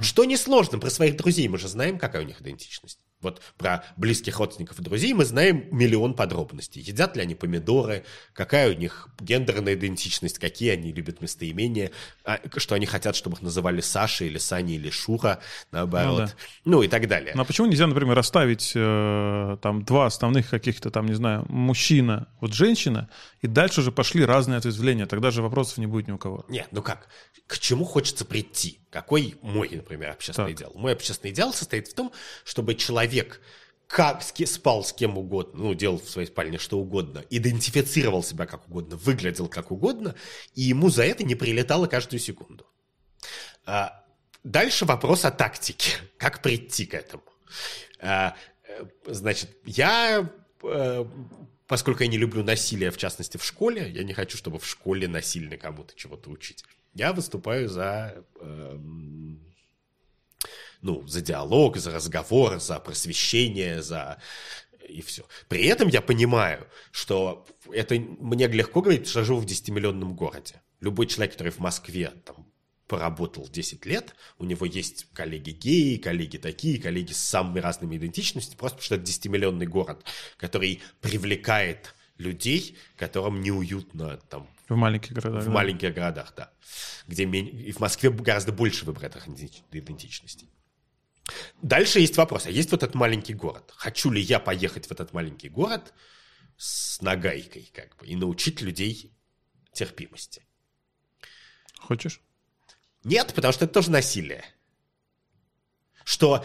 Что 0.01 0.27
несложно, 0.27 0.79
про 0.79 0.91
своих 0.91 1.17
друзей 1.17 1.49
мы 1.49 1.57
же 1.57 1.69
знаем, 1.69 1.99
какая 1.99 2.23
у 2.23 2.27
них 2.27 2.43
идентичность. 2.43 2.99
Вот 3.20 3.40
про 3.57 3.85
близких 3.96 4.38
родственников 4.38 4.78
и 4.78 4.83
друзей 4.83 5.12
мы 5.12 5.24
знаем 5.24 5.64
миллион 5.72 6.14
подробностей. 6.14 6.81
Едят 6.81 7.16
ли 7.16 7.22
они 7.22 7.35
помидоры, 7.35 8.04
какая 8.33 8.70
у 8.70 8.78
них 8.78 9.09
гендерная 9.18 9.74
идентичность, 9.74 10.38
какие 10.38 10.70
они 10.70 10.92
любят 10.92 11.20
местоимения, 11.20 11.90
а, 12.24 12.38
что 12.59 12.76
они 12.76 12.87
хотят, 12.87 13.16
чтобы 13.16 13.37
их 13.37 13.42
называли 13.42 13.81
Саша 13.81 14.24
или 14.24 14.38
Саня 14.38 14.74
или 14.74 14.88
Шура, 14.90 15.40
наоборот. 15.72 16.20
Ну 16.20 16.26
да. 16.26 16.33
Ну, 16.64 16.83
и 16.83 16.88
так 16.88 17.09
далее. 17.09 17.33
Ну 17.35 17.42
а 17.42 17.44
почему 17.44 17.66
нельзя, 17.66 17.88
например, 17.88 18.14
расставить 18.14 18.72
э, 18.76 19.57
там 19.62 19.85
два 19.85 20.07
основных 20.07 20.48
каких-то 20.48 20.92
там, 20.92 21.07
не 21.07 21.14
знаю, 21.14 21.44
мужчина, 21.48 22.28
вот 22.40 22.52
женщина, 22.52 23.09
и 23.40 23.48
дальше 23.48 23.81
уже 23.81 23.90
пошли 23.90 24.24
разные 24.24 24.59
ответвления, 24.59 25.07
тогда 25.07 25.33
же 25.33 25.42
вопросов 25.42 25.78
не 25.78 25.87
будет 25.87 26.07
ни 26.07 26.12
у 26.12 26.18
кого. 26.18 26.44
Нет, 26.48 26.68
ну 26.70 26.83
как? 26.83 27.09
К 27.48 27.59
чему 27.59 27.85
хочется 27.85 28.24
прийти? 28.24 28.78
Какой 28.90 29.35
мой, 29.42 29.68
например, 29.70 30.11
общественный 30.11 30.54
Так. 30.54 30.59
идеал? 30.59 30.72
Мой 30.74 30.92
общественный 30.92 31.33
идеал 31.33 31.52
состоит 31.52 31.88
в 31.88 31.94
том, 31.94 32.12
чтобы 32.44 32.74
человек 32.74 33.08
как 33.87 34.23
с 34.23 34.33
спал 34.47 34.85
с 34.85 34.92
кем 34.92 35.16
угодно, 35.16 35.64
ну, 35.64 35.75
делал 35.75 35.99
в 35.99 36.09
своей 36.09 36.29
спальне 36.29 36.59
что 36.59 36.79
угодно, 36.79 37.25
идентифицировал 37.31 38.23
себя 38.23 38.47
как 38.47 38.68
угодно, 38.68 38.97
выглядел 38.97 39.49
как 39.49 39.71
угодно, 39.71 40.14
и 40.55 40.62
ему 40.62 40.90
за 40.90 41.05
это 41.05 41.25
не 41.25 41.35
прилетало 41.35 41.87
каждую 41.87 42.21
секунду. 42.21 42.66
А, 43.64 44.05
дальше 44.44 44.85
вопрос 44.85 45.25
о 45.25 45.31
тактике. 45.31 45.92
Как 46.18 46.42
прийти 46.42 46.87
к 46.87 46.94
этому? 46.94 47.23
А, 48.01 48.35
э, 48.64 48.85
значит, 49.07 49.51
я 49.64 50.31
э, 50.62 51.05
поскольку 51.68 52.03
я 52.03 52.09
не 52.09 52.18
люблю 52.18 52.42
насилие, 52.42 52.90
в 52.90 52.97
частности, 52.97 53.37
в 53.37 53.44
школе, 53.44 53.88
я 53.90 54.03
не 54.03 54.14
хочу, 54.14 54.37
чтобы 54.37 54.59
в 54.59 54.66
школе 54.66 55.07
насильно 55.07 55.57
кому-то 55.57 55.94
чего-то 55.94 56.31
учить. 56.31 56.64
Я 56.94 57.12
выступаю 57.12 57.68
за, 57.68 58.25
э, 58.40 58.79
ну, 60.83 61.07
за 61.07 61.21
диалог, 61.21 61.77
за 61.77 61.93
разговор, 61.93 62.61
за 62.61 62.79
просвещение, 62.79 63.83
за 63.83 64.19
и 64.88 65.03
все. 65.03 65.25
При 65.49 65.64
этом 65.67 65.88
я 65.88 66.01
понимаю, 66.01 66.67
что 66.91 67.47
это 67.71 67.95
мне 67.97 68.47
легко 68.49 68.81
говорить, 68.81 69.07
что 69.07 69.21
я 69.21 69.25
живу 69.25 69.41
в 69.41 69.47
10-миллионном 69.47 70.14
городе. 70.14 70.62
Любой 70.81 71.07
человек, 71.07 71.33
который 71.33 71.53
в 71.53 71.59
Москве 71.59 72.12
там, 72.25 72.47
поработал 72.87 73.47
10 73.49 73.85
лет, 73.87 74.14
у 74.38 74.45
него 74.45 74.64
есть 74.67 75.07
коллеги 75.12 75.51
геи, 75.51 75.97
коллеги 75.97 76.38
такие, 76.38 76.81
коллеги 76.81 77.12
с 77.12 77.19
самыми 77.19 77.61
разными 77.61 77.97
идентичностями, 77.97 78.57
просто 78.57 78.79
потому 78.79 78.85
что 78.85 78.95
это 78.95 79.05
10-миллионный 79.05 79.67
город, 79.67 80.05
который 80.37 80.81
привлекает 81.01 81.95
людей, 82.17 82.77
которым 82.97 83.41
неуютно 83.41 84.17
там. 84.29 84.49
В 84.69 84.75
маленьких 84.75 85.12
городах. 85.12 85.43
В 85.43 85.47
да. 85.47 85.51
маленьких 85.51 85.95
городах, 85.95 86.35
да. 86.37 86.51
Где 87.07 87.25
и 87.25 87.73
в 87.73 87.81
Москве 87.81 88.11
гораздо 88.11 88.53
больше 88.53 88.85
выбранных 88.85 89.29
идентичностей. 89.73 90.49
Дальше 91.62 92.01
есть 92.01 92.17
вопрос. 92.17 92.47
А 92.47 92.51
есть 92.51 92.71
вот 92.71 92.83
этот 92.83 92.95
маленький 92.95 93.35
город. 93.35 93.73
Хочу 93.77 94.11
ли 94.11 94.21
я 94.21 94.41
поехать 94.41 94.87
в 94.87 94.93
этот 94.93 95.12
маленький 95.12 95.49
город 95.49 95.93
с 96.57 97.01
нагайкой, 97.03 97.71
как 97.75 97.97
бы, 97.97 98.07
и 98.07 98.17
научить 98.17 98.61
людей 98.61 99.17
терпимости? 99.73 100.45
Хочешь? 101.79 102.21
Нет, 103.05 103.33
потому 103.35 103.53
что 103.53 103.64
это 103.64 103.75
тоже 103.75 103.91
насилие. 103.91 104.45
Что 106.05 106.45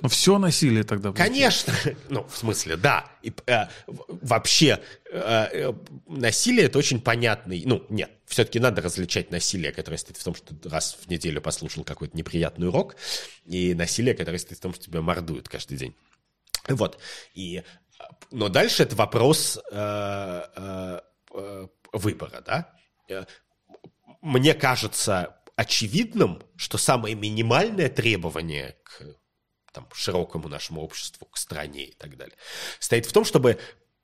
ну, 0.00 0.08
все 0.08 0.38
насилие 0.38 0.84
тогда. 0.84 1.12
Конечно. 1.12 1.72
Ну, 2.08 2.26
в 2.26 2.36
смысле, 2.36 2.76
да. 2.76 3.10
И, 3.22 3.32
э, 3.46 3.66
вообще, 3.86 4.80
э, 5.10 5.18
э, 5.52 5.72
насилие 6.06 6.66
это 6.66 6.78
очень 6.78 7.00
понятный... 7.00 7.62
Ну, 7.64 7.84
нет, 7.88 8.10
все-таки 8.26 8.58
надо 8.58 8.82
различать 8.82 9.30
насилие, 9.30 9.72
которое 9.72 9.96
стоит 9.96 10.16
в 10.16 10.24
том, 10.24 10.34
что 10.34 10.54
раз 10.68 10.96
в 11.00 11.08
неделю 11.08 11.40
послушал 11.40 11.84
какой-то 11.84 12.16
неприятный 12.16 12.68
урок, 12.68 12.96
и 13.44 13.74
насилие, 13.74 14.14
которое 14.14 14.38
стоит 14.38 14.58
в 14.58 14.62
том, 14.62 14.74
что 14.74 14.84
тебя 14.84 15.02
мордуют 15.02 15.48
каждый 15.48 15.76
день. 15.76 15.94
Вот. 16.68 16.98
И, 17.34 17.62
но 18.30 18.48
дальше 18.48 18.82
это 18.82 18.96
вопрос 18.96 19.58
э, 19.70 20.42
э, 20.56 21.00
э 21.34 21.66
выбора, 21.92 22.40
да. 22.46 22.72
Э, 23.08 23.24
мне 24.20 24.54
кажется 24.54 25.36
очевидным, 25.56 26.42
что 26.56 26.78
самое 26.78 27.14
минимальное 27.14 27.88
требование 27.88 28.76
к 28.84 29.19
там, 29.72 29.88
широкому 29.92 30.48
нашему 30.48 30.82
обществу, 30.82 31.26
к 31.26 31.36
стране 31.36 31.86
и 31.86 31.94
так 31.94 32.16
далее, 32.16 32.36
стоит 32.78 33.06
в 33.06 33.12
том, 33.12 33.24
чтобы 33.24 33.58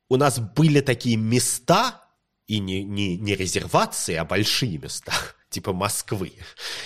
у 0.09 0.17
нас 0.17 0.39
были 0.39 0.81
такие 0.81 1.17
места, 1.17 2.03
и 2.47 2.61
не, 2.61 2.85
не, 2.85 3.17
не 3.17 3.35
резервации, 3.35 4.15
а 4.15 4.25
большие 4.25 4.79
места, 4.79 5.13
типа 5.51 5.73
Москвы. 5.73 6.33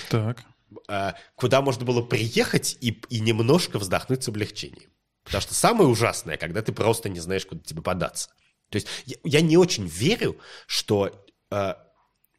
Так. 0.09 0.45
А, 0.88 1.14
куда 1.35 1.61
можно 1.61 1.85
было 1.85 2.03
приехать 2.03 2.77
и, 2.81 3.03
и 3.09 3.21
немножко 3.21 3.79
вздохнуть 3.79 4.25
с 4.25 4.29
облегчением. 4.29 4.90
Потому 5.25 5.43
что 5.43 5.55
самое 5.55 5.88
ужасное, 5.88 6.37
когда 6.37 6.62
ты 6.62 6.73
просто 6.73 7.09
не 7.09 7.21
знаешь, 7.21 7.45
куда 7.45 7.62
тебе 7.62 7.83
податься. 7.83 8.31
То 8.71 8.77
есть 8.77 8.88
я, 9.05 9.16
я 9.25 9.40
не 9.40 9.57
очень 9.57 9.87
верю, 9.87 10.38
что 10.66 11.25
э, 11.51 11.75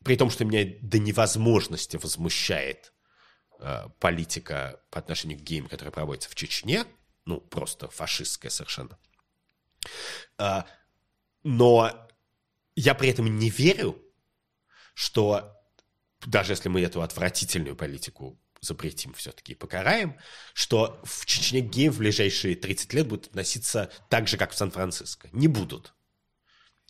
при 0.03 0.15
том, 0.15 0.29
что 0.29 0.45
меня 0.45 0.73
до 0.81 0.97
невозможности 0.97 1.97
возмущает 1.97 2.90
политика 3.99 4.81
по 4.89 4.99
отношению 4.99 5.39
к 5.39 5.41
геям, 5.41 5.67
которая 5.67 5.91
проводится 5.91 6.29
в 6.29 6.35
Чечне, 6.35 6.85
ну, 7.25 7.39
просто 7.39 7.89
фашистская 7.89 8.49
совершенно. 8.49 8.97
Э, 10.37 10.63
но 11.43 12.09
я 12.75 12.95
при 12.95 13.09
этом 13.09 13.37
не 13.37 13.49
верю, 13.49 14.01
что 14.93 15.55
даже 16.25 16.53
если 16.53 16.69
мы 16.69 16.81
эту 16.81 17.01
отвратительную 17.01 17.75
политику 17.75 18.39
запретим 18.59 19.13
все-таки 19.13 19.55
покараем, 19.55 20.17
что 20.53 21.01
в 21.03 21.25
Чечне 21.25 21.61
к 21.61 21.91
в 21.91 21.97
ближайшие 21.97 22.55
30 22.55 22.93
лет 22.93 23.07
будут 23.07 23.27
относиться 23.27 23.91
так 24.09 24.27
же, 24.27 24.37
как 24.37 24.51
в 24.51 24.57
Сан-Франциско. 24.57 25.29
Не 25.31 25.47
будут. 25.47 25.93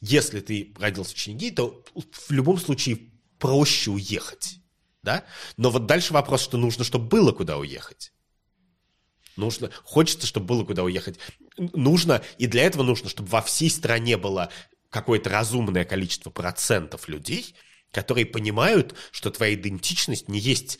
Если 0.01 0.41
ты 0.41 0.73
родился 0.77 1.11
в 1.11 1.15
Чечне 1.15 1.35
гей, 1.35 1.51
то 1.51 1.85
в 1.93 2.31
любом 2.31 2.57
случае 2.57 3.11
проще 3.39 3.91
уехать 3.91 4.60
да? 5.03 5.23
Но 5.57 5.69
вот 5.69 5.85
дальше 5.85 6.13
вопрос, 6.13 6.41
что 6.41 6.57
нужно, 6.57 6.83
чтобы 6.83 7.07
было 7.07 7.31
куда 7.31 7.57
уехать. 7.57 8.13
Нужно, 9.35 9.71
хочется, 9.83 10.27
чтобы 10.27 10.47
было 10.47 10.65
куда 10.65 10.83
уехать. 10.83 11.17
Нужно, 11.57 12.21
и 12.37 12.47
для 12.47 12.63
этого 12.63 12.83
нужно, 12.83 13.09
чтобы 13.09 13.29
во 13.29 13.41
всей 13.41 13.69
стране 13.69 14.17
было 14.17 14.49
какое-то 14.89 15.29
разумное 15.29 15.85
количество 15.85 16.29
процентов 16.29 17.07
людей, 17.07 17.55
которые 17.91 18.25
понимают, 18.25 18.95
что 19.11 19.31
твоя 19.31 19.53
идентичность 19.53 20.27
не 20.27 20.39
есть 20.39 20.79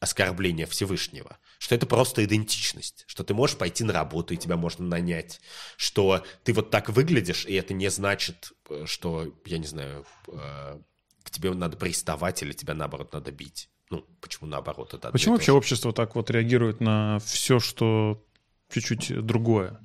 оскорбление 0.00 0.66
Всевышнего, 0.66 1.38
что 1.58 1.76
это 1.76 1.86
просто 1.86 2.24
идентичность, 2.24 3.04
что 3.06 3.22
ты 3.22 3.34
можешь 3.34 3.56
пойти 3.56 3.84
на 3.84 3.92
работу, 3.92 4.34
и 4.34 4.36
тебя 4.36 4.56
можно 4.56 4.84
нанять, 4.84 5.40
что 5.76 6.24
ты 6.42 6.52
вот 6.52 6.70
так 6.70 6.88
выглядишь, 6.88 7.46
и 7.46 7.54
это 7.54 7.72
не 7.72 7.88
значит, 7.88 8.52
э, 8.68 8.84
что, 8.86 9.32
я 9.44 9.58
не 9.58 9.66
знаю, 9.66 10.04
э, 10.26 10.80
к 11.22 11.30
тебе 11.30 11.52
надо 11.52 11.76
приставать 11.76 12.42
или 12.42 12.52
тебя, 12.52 12.74
наоборот, 12.74 13.12
надо 13.12 13.32
бить. 13.32 13.68
Ну, 13.90 14.04
почему 14.20 14.48
наоборот? 14.48 14.94
Это 14.94 15.10
почему 15.10 15.34
вообще 15.34 15.52
общество 15.52 15.92
так 15.92 16.14
вот 16.14 16.30
реагирует 16.30 16.80
на 16.80 17.18
все, 17.18 17.60
что 17.60 18.24
чуть-чуть 18.70 19.24
другое? 19.24 19.80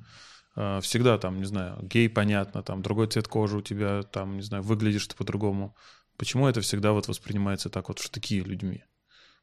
А, 0.55 0.81
всегда 0.81 1.17
там, 1.17 1.37
не 1.37 1.45
знаю, 1.45 1.77
гей, 1.83 2.09
понятно, 2.09 2.63
там 2.63 2.81
другой 2.81 3.07
цвет 3.07 3.27
кожи 3.27 3.57
у 3.57 3.61
тебя, 3.61 4.03
там, 4.03 4.37
не 4.37 4.41
знаю, 4.41 4.63
выглядишь 4.63 5.07
ты 5.07 5.15
по-другому. 5.15 5.75
Почему 6.17 6.47
это 6.47 6.61
всегда 6.61 6.93
вот 6.93 7.07
воспринимается 7.07 7.69
так 7.69 7.89
вот 7.89 7.99
в 7.99 8.03
штыки 8.03 8.41
людьми? 8.41 8.83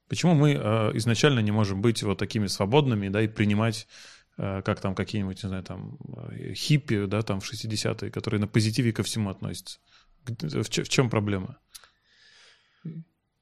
Почему 0.09 0.35
мы 0.35 0.53
э, 0.53 0.91
изначально 0.95 1.41
не 1.41 1.53
можем 1.53 1.81
быть 1.81 2.03
вот 2.03 2.19
такими 2.19 2.49
свободными, 2.49 3.09
да, 3.09 3.23
и 3.23 3.29
принимать, 3.29 3.87
э, 4.39 4.63
как 4.63 4.81
там 4.81 4.95
какие-нибудь, 4.95 5.43
не 5.43 5.49
знаю, 5.49 5.63
там, 5.63 5.99
хиппи, 6.55 7.07
да, 7.07 7.23
там 7.23 7.41
в 7.41 7.53
60-е, 7.53 8.11
которые 8.11 8.41
на 8.41 8.49
позитиве 8.49 8.93
ко 8.93 9.03
всему 9.03 9.31
относятся? 9.31 9.79
В, 10.27 10.65
в 10.65 10.89
чем 10.89 11.11
проблема? 11.11 11.59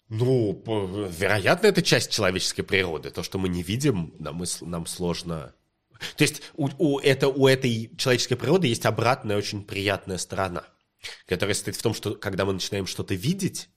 Ну, 0.09 0.63
вероятно, 1.11 1.69
это 1.69 1.81
часть 1.83 2.11
человеческой 2.11 2.63
природы. 2.63 3.11
То, 3.11 3.23
что 3.23 3.39
мы 3.39 3.49
не 3.49 3.63
видим, 3.63 4.15
нам, 4.19 4.43
нам 4.61 4.87
сложно... 4.87 5.55
То 6.17 6.25
есть 6.25 6.43
у, 6.55 6.69
у, 6.79 6.99
это, 6.99 7.29
у 7.29 7.47
этой 7.47 7.91
человеческой 7.97 8.37
природы 8.37 8.67
есть 8.67 8.85
обратная, 8.85 9.39
очень 9.39 9.65
приятная 9.65 10.19
сторона, 10.19 10.65
которая 11.27 11.55
состоит 11.55 11.77
в 11.77 11.83
том, 11.83 11.95
что 11.95 12.15
когда 12.15 12.45
мы 12.45 12.53
начинаем 12.53 12.87
что-то 12.87 13.15
видеть, 13.15 13.71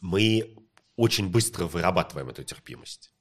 мы 0.00 0.56
очень 0.96 1.28
быстро 1.28 1.66
вырабатываем 1.66 2.30
эту 2.30 2.42
терпимость. 2.42 3.12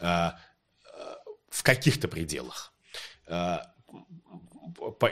А, 0.00 0.38
а, 0.84 1.16
в 1.48 1.62
каких-то 1.62 2.08
пределах. 2.08 2.74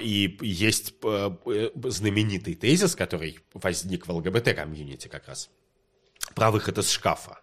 И 0.01 0.39
есть 0.41 0.95
э, 1.03 1.71
знаменитый 1.85 2.55
тезис, 2.55 2.95
который 2.95 3.39
возник 3.55 4.07
в 4.07 4.11
ЛГБТ-комьюнити 4.11 5.09
как 5.09 5.29
раз, 5.29 5.51
про 6.35 6.51
выход 6.51 6.79
из 6.79 6.91
шкафа. 6.91 7.41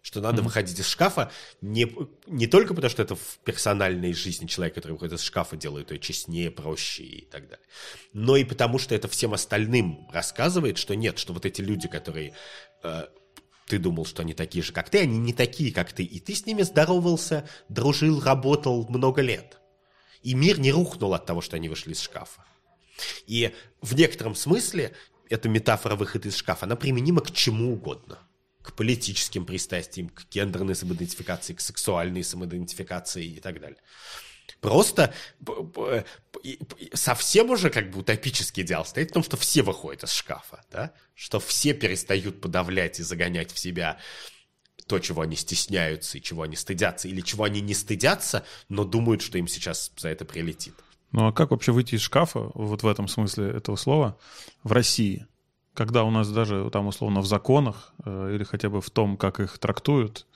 Что 0.00 0.20
надо 0.20 0.40
mm-hmm. 0.40 0.44
выходить 0.44 0.78
из 0.78 0.86
шкафа 0.86 1.30
не, 1.60 1.90
не 2.26 2.46
только 2.46 2.72
потому, 2.72 2.90
что 2.90 3.02
это 3.02 3.16
в 3.16 3.38
персональной 3.44 4.12
жизни 4.14 4.46
человека, 4.46 4.76
который 4.76 4.92
выходит 4.92 5.18
из 5.18 5.22
шкафа, 5.22 5.56
делает 5.56 5.90
ее 5.90 5.98
честнее, 5.98 6.50
проще 6.50 7.02
и 7.02 7.24
так 7.24 7.48
далее, 7.48 7.66
но 8.12 8.36
и 8.36 8.44
потому, 8.44 8.78
что 8.78 8.94
это 8.94 9.08
всем 9.08 9.34
остальным 9.34 10.08
рассказывает, 10.12 10.78
что 10.78 10.94
нет, 10.94 11.18
что 11.18 11.32
вот 11.32 11.44
эти 11.44 11.60
люди, 11.60 11.88
которые 11.88 12.32
э, 12.84 13.06
ты 13.66 13.78
думал, 13.78 14.06
что 14.06 14.22
они 14.22 14.34
такие 14.34 14.64
же, 14.64 14.72
как 14.72 14.88
ты, 14.88 15.00
они 15.00 15.18
не 15.18 15.32
такие, 15.32 15.72
как 15.72 15.92
ты, 15.92 16.04
и 16.04 16.20
ты 16.20 16.34
с 16.34 16.46
ними 16.46 16.62
здоровался, 16.62 17.48
дружил, 17.68 18.20
работал 18.20 18.86
много 18.88 19.20
лет. 19.20 19.57
И 20.22 20.34
мир 20.34 20.58
не 20.58 20.72
рухнул 20.72 21.14
от 21.14 21.26
того, 21.26 21.40
что 21.40 21.56
они 21.56 21.68
вышли 21.68 21.92
из 21.92 22.00
шкафа. 22.00 22.44
И 23.26 23.54
в 23.80 23.94
некотором 23.94 24.34
смысле 24.34 24.94
эта 25.28 25.48
метафора 25.48 25.96
выхода 25.96 26.28
из 26.28 26.36
шкафа, 26.36 26.66
она 26.66 26.76
применима 26.76 27.20
к 27.20 27.30
чему 27.32 27.72
угодно. 27.72 28.18
К 28.62 28.72
политическим 28.72 29.46
пристрастиям, 29.46 30.08
к 30.08 30.28
гендерной 30.30 30.74
самоидентификации, 30.74 31.54
к 31.54 31.60
сексуальной 31.60 32.24
самоидентификации 32.24 33.24
и 33.24 33.40
так 33.40 33.60
далее. 33.60 33.78
Просто 34.60 35.14
совсем 36.92 37.50
уже 37.50 37.70
как 37.70 37.90
бы 37.90 38.00
утопический 38.00 38.62
идеал 38.62 38.84
стоит 38.84 39.10
в 39.10 39.14
том, 39.14 39.22
что 39.22 39.36
все 39.36 39.62
выходят 39.62 40.02
из 40.02 40.12
шкафа, 40.12 40.64
да? 40.70 40.92
что 41.14 41.38
все 41.38 41.74
перестают 41.74 42.40
подавлять 42.40 42.98
и 42.98 43.02
загонять 43.04 43.52
в 43.52 43.58
себя 43.58 43.98
то, 44.88 44.98
чего 44.98 45.22
они 45.22 45.36
стесняются 45.36 46.18
и 46.18 46.22
чего 46.22 46.42
они 46.42 46.56
стыдятся, 46.56 47.08
или 47.08 47.20
чего 47.20 47.44
они 47.44 47.60
не 47.60 47.74
стыдятся, 47.74 48.44
но 48.68 48.84
думают, 48.84 49.22
что 49.22 49.38
им 49.38 49.46
сейчас 49.46 49.92
за 49.96 50.08
это 50.08 50.24
прилетит. 50.24 50.74
Ну 51.12 51.28
а 51.28 51.32
как 51.32 51.50
вообще 51.50 51.72
выйти 51.72 51.94
из 51.94 52.00
шкафа, 52.00 52.50
вот 52.54 52.82
в 52.82 52.86
этом 52.86 53.06
смысле 53.08 53.50
этого 53.50 53.76
слова, 53.76 54.18
в 54.64 54.72
России? 54.72 55.26
Когда 55.74 56.02
у 56.02 56.10
нас 56.10 56.28
даже 56.30 56.68
там 56.72 56.88
условно 56.88 57.20
в 57.20 57.26
законах 57.26 57.92
э, 58.04 58.32
или 58.34 58.42
хотя 58.42 58.68
бы 58.68 58.80
в 58.80 58.90
том, 58.90 59.16
как 59.16 59.38
их 59.38 59.58
трактуют, 59.58 60.26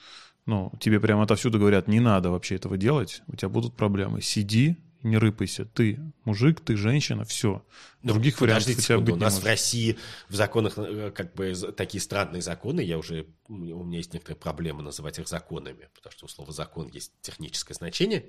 ну, 0.45 0.71
тебе 0.79 0.99
прямо 0.99 1.23
отовсюду 1.23 1.59
говорят, 1.59 1.87
не 1.87 1.99
надо 1.99 2.29
вообще 2.29 2.55
этого 2.55 2.77
делать, 2.77 3.21
у 3.27 3.35
тебя 3.35 3.49
будут 3.49 3.75
проблемы. 3.75 4.21
Сиди 4.21 4.77
не 5.03 5.17
рыпайся. 5.17 5.65
Ты 5.65 5.99
мужик, 6.25 6.61
ты 6.61 6.75
женщина, 6.77 7.23
все. 7.25 7.65
Других 8.01 8.39
Ну, 8.39 8.45
вариантов 8.47 8.69
у 8.69 8.73
тебя 8.73 8.81
секунду, 8.83 9.11
быть 9.11 9.15
у 9.15 9.23
нас 9.23 9.33
может. 9.33 9.43
в 9.43 9.47
России 9.47 9.97
в 10.29 10.35
законах 10.35 10.73
э, 10.77 11.11
как 11.11 11.33
бы 11.33 11.53
такие 11.75 12.01
странные 12.01 12.41
законы, 12.41 12.81
я 12.81 12.97
уже, 12.97 13.27
у 13.47 13.53
меня 13.83 13.97
есть 13.97 14.13
некоторые 14.13 14.39
проблемы 14.39 14.81
называть 14.83 15.19
их 15.19 15.27
законами, 15.27 15.89
потому 15.93 16.11
что 16.11 16.25
у 16.25 16.29
слова 16.29 16.51
закон 16.51 16.87
есть 16.87 17.11
техническое 17.21 17.73
значение, 17.73 18.25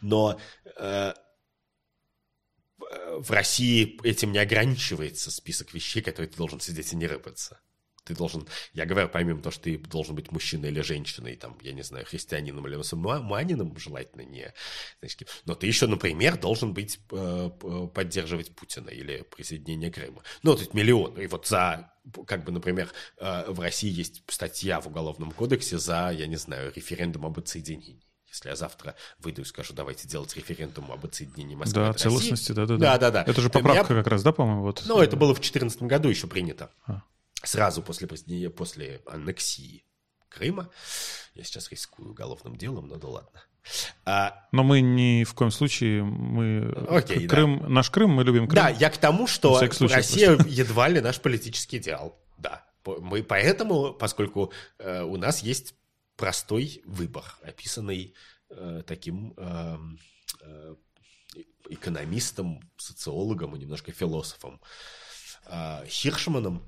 но 0.00 0.38
э, 0.76 1.12
в- 2.78 2.84
э, 2.84 3.18
в 3.18 3.30
России 3.30 3.98
этим 4.04 4.32
не 4.32 4.38
ограничивается 4.38 5.30
список 5.30 5.74
вещей, 5.74 6.02
которые 6.02 6.30
ты 6.30 6.36
должен 6.36 6.60
сидеть 6.60 6.92
и 6.92 6.96
не 6.96 7.06
рыпаться. 7.06 7.60
Ты 8.08 8.14
должен, 8.14 8.46
я 8.72 8.86
говорю, 8.86 9.10
помимо 9.10 9.42
того, 9.42 9.52
что 9.52 9.64
ты 9.64 9.76
должен 9.76 10.14
быть 10.14 10.32
мужчиной 10.32 10.70
или 10.70 10.80
женщиной, 10.80 11.36
там, 11.36 11.58
я 11.60 11.72
не 11.74 11.82
знаю, 11.82 12.06
христианином 12.06 12.66
или 12.66 12.74
мусульманином, 12.76 13.76
желательно 13.78 14.22
не, 14.22 14.52
значит, 15.00 15.28
но 15.44 15.54
ты 15.54 15.66
еще, 15.66 15.86
например, 15.86 16.38
должен 16.38 16.72
быть, 16.72 16.98
э, 17.12 17.50
поддерживать 17.94 18.56
Путина 18.56 18.88
или 18.88 19.26
присоединение 19.36 19.90
Крыма. 19.90 20.22
Ну, 20.42 20.54
то 20.54 20.60
есть 20.60 20.72
миллион. 20.72 21.20
И 21.20 21.26
вот 21.26 21.46
за, 21.46 21.92
как 22.26 22.44
бы, 22.44 22.52
например, 22.52 22.90
э, 23.18 23.44
в 23.50 23.60
России 23.60 23.90
есть 23.90 24.22
статья 24.28 24.80
в 24.80 24.86
Уголовном 24.86 25.32
кодексе 25.32 25.78
за, 25.78 26.10
я 26.10 26.26
не 26.26 26.36
знаю, 26.36 26.72
референдум 26.74 27.26
об 27.26 27.38
отсоединении. 27.38 28.02
Если 28.30 28.50
я 28.50 28.56
завтра 28.56 28.94
выйду 29.18 29.40
и 29.42 29.44
скажу, 29.44 29.72
давайте 29.74 30.06
делать 30.06 30.36
референдум 30.36 30.92
об 30.92 31.04
отсоединении 31.04 31.54
Москвы 31.54 31.82
Да, 31.82 31.90
от 31.90 31.98
целостности, 32.00 32.52
России. 32.52 32.54
да, 32.54 32.66
да, 32.66 32.76
Да, 32.76 32.98
да, 32.98 33.10
да. 33.10 33.22
Это 33.22 33.40
же 33.40 33.48
Для 33.48 33.60
поправка 33.60 33.92
меня- 33.94 34.02
как 34.02 34.10
раз, 34.12 34.22
да, 34.22 34.32
по-моему, 34.32 34.62
вот. 34.62 34.82
Ну, 34.86 35.00
это 35.00 35.16
было 35.16 35.32
в 35.34 35.38
2014 35.38 35.82
году 35.84 36.08
еще 36.10 36.26
принято. 36.26 36.70
А. 36.86 37.02
Сразу 37.42 37.82
после, 37.82 38.06
после 38.50 39.02
аннексии 39.06 39.84
Крыма. 40.28 40.70
Я 41.34 41.44
сейчас 41.44 41.70
рискую 41.70 42.10
уголовным 42.10 42.56
делом, 42.56 42.88
но 42.88 42.96
да 42.96 43.08
ладно. 43.08 43.40
А, 44.04 44.46
Но 44.52 44.62
мы 44.62 44.80
ни 44.80 45.24
в 45.24 45.34
коем 45.34 45.50
случае, 45.50 46.02
мы 46.02 46.72
Окей, 46.88 47.26
Крым, 47.26 47.72
наш 47.72 47.90
Крым, 47.90 48.10
мы 48.10 48.24
любим 48.24 48.46
Крым. 48.46 48.64
Да, 48.64 48.68
я 48.68 48.90
к 48.90 48.98
тому, 48.98 49.26
что 49.26 49.58
Россия 49.60 50.38
едва 50.46 50.88
ли 50.88 51.00
наш 51.00 51.20
политический 51.20 51.78
идеал. 51.78 52.18
Да. 52.38 52.64
Мы 52.84 53.22
поэтому, 53.22 53.92
поскольку 53.92 54.52
э, 54.78 55.02
у 55.02 55.16
нас 55.16 55.40
есть 55.42 55.74
простой 56.16 56.82
выбор, 56.86 57.24
описанный 57.42 58.14
э, 58.48 58.82
таким 58.86 59.34
эм, 59.36 59.98
э, 60.40 60.74
экономистом, 61.68 62.60
социологом 62.78 63.54
и 63.54 63.58
немножко 63.58 63.92
философом 63.92 64.60
э, 65.46 65.84
Хиршманом, 65.86 66.66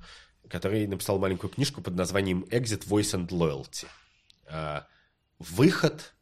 который 0.48 0.86
написал 0.86 1.18
маленькую 1.18 1.50
книжку 1.50 1.80
под 1.82 1.94
названием 1.94 2.44
«Exit, 2.50 2.86
Voice 2.86 3.14
and 3.14 3.28
Loyalty». 3.28 3.86
Э, 4.46 4.82
Выход, 5.38 6.12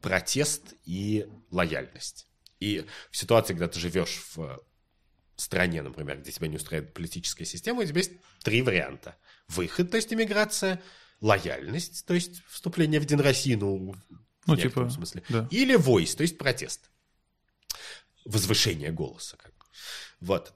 протест 0.00 0.74
и 0.84 1.28
лояльность. 1.50 2.26
И 2.58 2.84
в 3.10 3.16
ситуации, 3.16 3.52
когда 3.52 3.68
ты 3.68 3.78
живешь 3.78 4.22
в 4.34 4.60
стране, 5.36 5.80
например, 5.82 6.18
где 6.18 6.32
тебя 6.32 6.48
не 6.48 6.56
устраивает 6.56 6.92
политическая 6.92 7.44
система, 7.44 7.82
у 7.82 7.84
тебя 7.84 7.98
есть 7.98 8.12
три 8.42 8.62
варианта. 8.62 9.16
Выход, 9.48 9.90
то 9.90 9.96
есть 9.96 10.12
иммиграция, 10.12 10.82
лояльность, 11.20 12.04
то 12.06 12.14
есть 12.14 12.42
вступление 12.48 13.00
в 13.00 13.06
День 13.06 13.20
России, 13.20 13.54
ну, 13.54 13.92
в 13.92 13.96
Ну, 14.46 14.54
некотором 14.56 14.88
типа, 14.88 14.96
смысле. 15.06 15.22
да. 15.28 15.48
Или 15.50 15.76
voice, 15.78 16.16
то 16.16 16.22
есть 16.22 16.36
протест. 16.36 16.90
Возвышение 18.24 18.90
голоса. 18.90 19.36
Как. 19.36 19.54
Вот. 20.20 20.52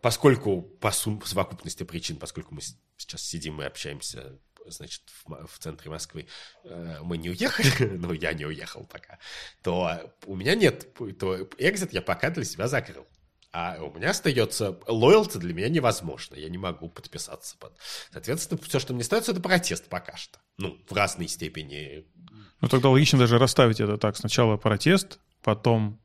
Поскольку 0.00 0.62
по 0.62 0.90
совокупности 0.90 1.82
причин, 1.82 2.16
поскольку 2.16 2.54
мы 2.54 2.60
сейчас 2.96 3.22
сидим 3.22 3.60
и 3.60 3.64
общаемся, 3.64 4.38
значит, 4.66 5.02
в, 5.24 5.46
в 5.46 5.58
центре 5.58 5.90
Москвы, 5.90 6.26
э, 6.64 6.98
мы 7.02 7.18
не 7.18 7.30
уехали, 7.30 7.86
ну, 7.96 8.12
я 8.12 8.32
не 8.32 8.46
уехал 8.46 8.84
пока, 8.84 9.18
то 9.62 10.14
у 10.26 10.36
меня 10.36 10.54
нет, 10.54 10.94
то 11.18 11.48
экзит 11.58 11.92
я 11.92 12.02
пока 12.02 12.30
для 12.30 12.44
себя 12.44 12.68
закрыл. 12.68 13.06
А 13.52 13.78
у 13.80 13.94
меня 13.94 14.10
остается 14.10 14.80
лоялти 14.88 15.38
для 15.38 15.54
меня 15.54 15.68
невозможно. 15.68 16.34
Я 16.34 16.48
не 16.48 16.58
могу 16.58 16.88
подписаться 16.88 17.56
под. 17.56 17.72
Соответственно, 18.10 18.60
все, 18.60 18.80
что 18.80 18.94
мне 18.94 19.02
остается, 19.02 19.30
это 19.30 19.40
протест 19.40 19.88
пока 19.88 20.16
что. 20.16 20.40
Ну, 20.58 20.76
в 20.88 20.92
разной 20.92 21.28
степени. 21.28 22.04
Ну, 22.60 22.66
тогда 22.66 22.88
логично 22.88 23.20
даже 23.20 23.38
расставить 23.38 23.78
это 23.78 23.96
так. 23.96 24.16
Сначала 24.16 24.56
протест, 24.56 25.20
потом 25.40 26.00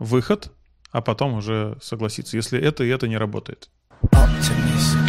выход, 0.00 0.50
а 0.94 1.00
потом 1.00 1.34
уже 1.34 1.76
согласиться, 1.82 2.36
если 2.36 2.58
это 2.58 2.84
и 2.84 2.88
это 2.88 3.08
не 3.08 3.16
работает. 3.16 3.68
Optimism. 4.12 5.03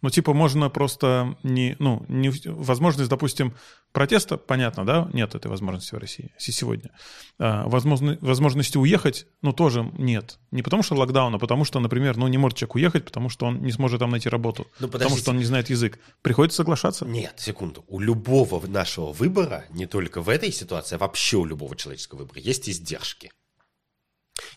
Ну, 0.00 0.10
типа, 0.10 0.32
можно 0.32 0.70
просто 0.70 1.36
не... 1.42 1.74
Ну, 1.78 2.04
не, 2.08 2.30
возможность, 2.46 3.10
допустим, 3.10 3.54
протеста, 3.92 4.36
понятно, 4.36 4.86
да? 4.86 5.08
Нет 5.12 5.34
этой 5.34 5.48
возможности 5.48 5.94
в 5.94 5.98
России 5.98 6.32
се- 6.38 6.52
сегодня. 6.52 6.90
А, 7.38 7.66
возможно, 7.66 8.16
возможности 8.20 8.78
уехать, 8.78 9.26
ну, 9.42 9.52
тоже 9.52 9.90
нет. 9.98 10.38
Не 10.50 10.62
потому 10.62 10.82
что 10.82 10.94
локдаун, 10.94 11.34
а 11.34 11.38
потому 11.38 11.64
что, 11.64 11.80
например, 11.80 12.16
ну, 12.16 12.28
не 12.28 12.38
может 12.38 12.56
человек 12.58 12.76
уехать, 12.76 13.04
потому 13.04 13.28
что 13.28 13.46
он 13.46 13.62
не 13.62 13.72
сможет 13.72 13.98
там 13.98 14.10
найти 14.10 14.28
работу. 14.28 14.68
Ну, 14.78 14.88
потому 14.88 15.16
что 15.16 15.30
он 15.30 15.38
не 15.38 15.44
знает 15.44 15.68
язык. 15.70 15.98
Приходится 16.22 16.58
соглашаться. 16.58 17.04
Нет, 17.04 17.34
секунду. 17.36 17.84
У 17.88 17.98
любого 17.98 18.64
нашего 18.66 19.12
выбора, 19.12 19.64
не 19.70 19.86
только 19.86 20.20
в 20.20 20.28
этой 20.28 20.52
ситуации, 20.52 20.94
а 20.94 20.98
вообще 20.98 21.36
у 21.38 21.44
любого 21.44 21.74
человеческого 21.74 22.20
выбора, 22.20 22.40
есть 22.40 22.68
издержки. 22.68 23.32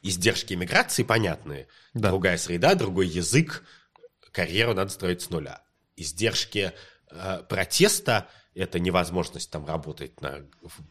Издержки 0.03 0.53
иммиграции 0.53 1.03
понятные. 1.03 1.67
Да. 1.93 2.09
Другая 2.09 2.37
среда, 2.37 2.75
другой 2.75 3.07
язык, 3.07 3.63
карьеру 4.31 4.73
надо 4.73 4.91
строить 4.91 5.21
с 5.21 5.29
нуля. 5.29 5.63
Издержки 5.95 6.73
э, 7.09 7.43
протеста– 7.47 8.27
это 8.53 8.79
невозможность 8.79 9.49
там 9.49 9.65
работать 9.65 10.19
на 10.21 10.45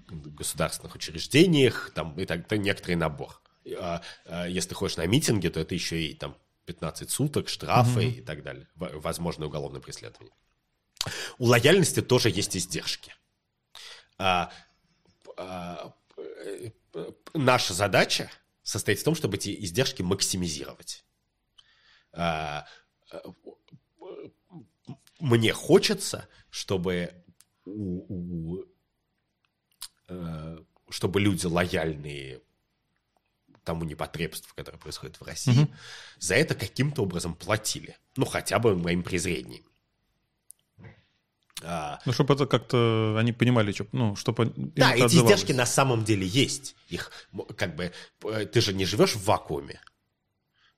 государственных 0.09 0.95
учреждениях, 0.95 1.91
там, 1.95 2.19
и 2.19 2.25
так, 2.25 2.41
это 2.41 2.57
некоторый 2.57 2.95
набор. 2.95 3.41
А, 3.79 4.03
а, 4.25 4.49
если 4.49 4.71
ты 4.71 4.75
ходишь 4.75 4.97
на 4.97 5.07
митинги, 5.07 5.49
то 5.49 5.61
это 5.61 5.75
еще 5.75 6.01
и 6.03 6.15
там 6.15 6.37
15 6.65 7.11
суток, 7.11 7.49
штрафы 7.49 8.09
и 8.09 8.21
так 8.23 8.43
далее. 8.43 8.67
В- 8.75 9.01
Возможно, 9.01 9.47
уголовное 9.47 9.81
преследование. 9.81 10.35
У 11.39 11.47
лояльности 11.47 12.01
тоже 12.01 12.31
есть 12.31 12.57
издержки. 12.57 13.15
А, 14.19 14.53
а, 15.37 15.93
наша 17.35 17.75
задача 17.75 18.31
состоит 18.63 19.01
в 19.01 19.05
том, 19.05 19.15
чтобы 19.15 19.37
эти 19.37 19.55
издержки 19.65 20.03
максимизировать. 20.03 21.05
А, 22.13 22.67
мне 25.21 25.53
хочется, 25.53 26.29
чтобы 26.51 27.13
у- 27.65 28.05
у, 28.09 28.65
э, 30.09 30.59
чтобы 30.89 31.21
люди 31.21 31.47
лояльные 31.47 32.41
тому 33.65 33.85
непотребству, 33.85 34.53
которое 34.57 34.79
происходит 34.79 35.21
в 35.21 35.25
России, 35.25 35.53
Мгм. 35.53 35.75
за 36.19 36.35
это 36.35 36.55
каким-то 36.55 37.03
образом 37.03 37.35
платили. 37.35 37.97
Ну, 38.17 38.25
хотя 38.25 38.59
бы 38.59 38.75
моим 38.77 39.03
презрением. 39.03 39.65
А, 41.63 42.01
Ну, 42.07 42.13
чтобы 42.15 42.33
это 42.35 42.47
как-то 42.47 43.17
они 43.19 43.33
понимали, 43.35 43.73
что, 43.73 43.87
ну, 43.93 44.17
чтобы 44.17 44.47
да, 44.57 44.95
эти 44.95 45.05
издержки 45.17 45.53
на 45.53 45.67
самом 45.67 46.05
деле 46.05 46.27
есть. 46.27 46.75
Их 46.89 47.13
как 47.57 47.77
бы 47.77 47.93
э, 48.25 48.47
ты 48.47 48.63
же 48.63 48.73
не 48.73 48.87
живешь 48.87 49.15
в 49.15 49.25
вакууме. 49.25 49.79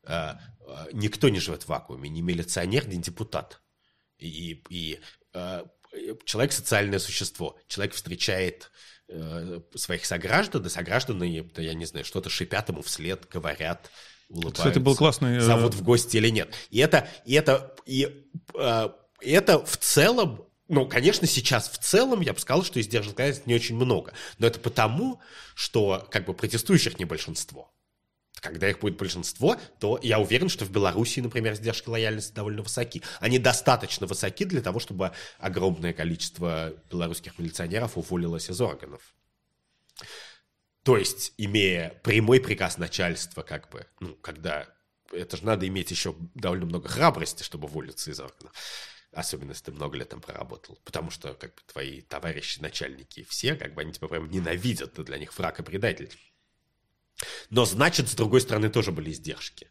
А, 0.05 0.40
а, 0.66 0.88
Никто 0.92 1.28
не 1.28 1.40
живет 1.40 1.64
в 1.64 1.68
вакууме, 1.68 2.09
ни 2.09 2.20
милиционер, 2.20 2.88
ни 2.88 2.96
депутат. 2.96 3.61
И, 4.18 4.62
и, 4.68 5.00
а, 5.32 5.66
человек 6.24 6.53
социальное 6.53 6.98
существо. 6.98 7.59
Человек 7.66 7.94
встречает 7.94 8.70
э, 9.09 9.61
своих 9.74 10.05
сограждан, 10.07 10.64
и 10.64 10.68
сограждане, 10.68 11.42
да, 11.42 11.62
я 11.62 11.74
не 11.74 11.84
знаю, 11.84 12.05
что-то 12.05 12.30
шипят 12.30 12.68
ему 12.68 12.82
вслед, 12.82 13.26
говорят, 13.30 13.90
улыбаются. 14.28 14.62
Кстати, 14.62 14.78
был 14.78 14.96
классный... 14.96 15.36
э, 15.36 15.40
зовут 15.40 15.74
в 15.74 15.82
гости 15.82 16.16
или 16.16 16.30
нет. 16.30 16.55
И 16.70 16.78
это, 16.78 17.09
и 17.24 17.34
это, 17.34 17.74
и, 17.84 18.26
э, 18.55 18.88
это 19.20 19.64
в 19.64 19.76
целом, 19.76 20.46
ну, 20.68 20.86
конечно, 20.86 21.26
сейчас 21.26 21.68
в 21.68 21.78
целом 21.78 22.20
я 22.20 22.32
бы 22.32 22.40
сказал, 22.40 22.64
что 22.64 22.80
издержек 22.80 23.46
не 23.46 23.55
очень 23.55 23.76
много. 23.76 24.14
Но 24.38 24.46
это 24.46 24.59
потому, 24.59 25.20
что 25.55 26.07
как 26.11 26.24
бы 26.24 26.34
протестующих 26.34 26.98
не 26.98 27.05
большинство. 27.05 27.72
Когда 28.43 28.68
их 28.68 28.80
будет 28.80 28.97
большинство, 28.97 29.57
то 29.78 30.01
я 30.03 30.18
уверен, 30.18 30.49
что 30.49 30.64
в 30.64 30.70
Беларуси, 30.72 31.20
например, 31.20 31.53
издержки 31.53 31.88
лояльности 31.88 32.34
довольно 32.34 32.62
высоки. 32.62 33.01
Они 33.20 33.38
достаточно 33.38 34.09
высоки 34.09 34.45
для 34.45 34.61
того, 34.61 34.80
чтобы 34.80 35.12
огромное 35.38 35.93
количество 35.93 36.74
белорусских 36.90 37.38
милиционеров 37.38 37.97
уволилось 37.97 38.51
из 38.51 38.61
органов. 38.61 39.14
То 40.82 40.97
есть, 40.97 41.34
имея 41.38 41.90
прямой 42.03 42.40
приказ 42.40 42.78
начальства, 42.78 43.43
как 43.43 43.70
бы, 43.70 43.86
ну, 44.01 44.16
когда... 44.16 44.66
Это 45.12 45.36
же 45.36 45.45
надо 45.45 45.68
иметь 45.68 45.93
еще 45.93 46.16
довольно 46.34 46.66
много 46.66 46.88
храбрости, 46.88 47.45
чтобы 47.45 47.68
уволиться 47.68 48.11
из 48.11 48.18
органов. 48.18 48.53
Особенно, 49.12 49.51
если 49.51 49.66
ты 49.66 49.72
много 49.72 49.97
лет 49.97 50.09
там 50.09 50.20
проработал. 50.20 50.80
Потому 50.84 51.12
что, 51.12 51.34
как 51.34 51.55
бы, 51.55 51.61
твои 51.70 52.01
товарищи, 52.01 52.59
начальники, 52.59 53.22
все, 53.22 53.55
как 53.55 53.74
бы, 53.74 53.82
они 53.82 53.93
тебя 53.93 54.09
прям 54.09 54.28
ненавидят, 54.28 54.95
ты 54.95 55.05
для 55.05 55.18
них 55.18 55.38
враг 55.38 55.61
и 55.61 55.62
предатель. 55.62 56.11
Но, 57.51 57.64
значит, 57.64 58.09
с 58.09 58.14
другой 58.14 58.41
стороны, 58.41 58.68
тоже 58.70 58.93
были 58.93 59.11
издержки. 59.11 59.68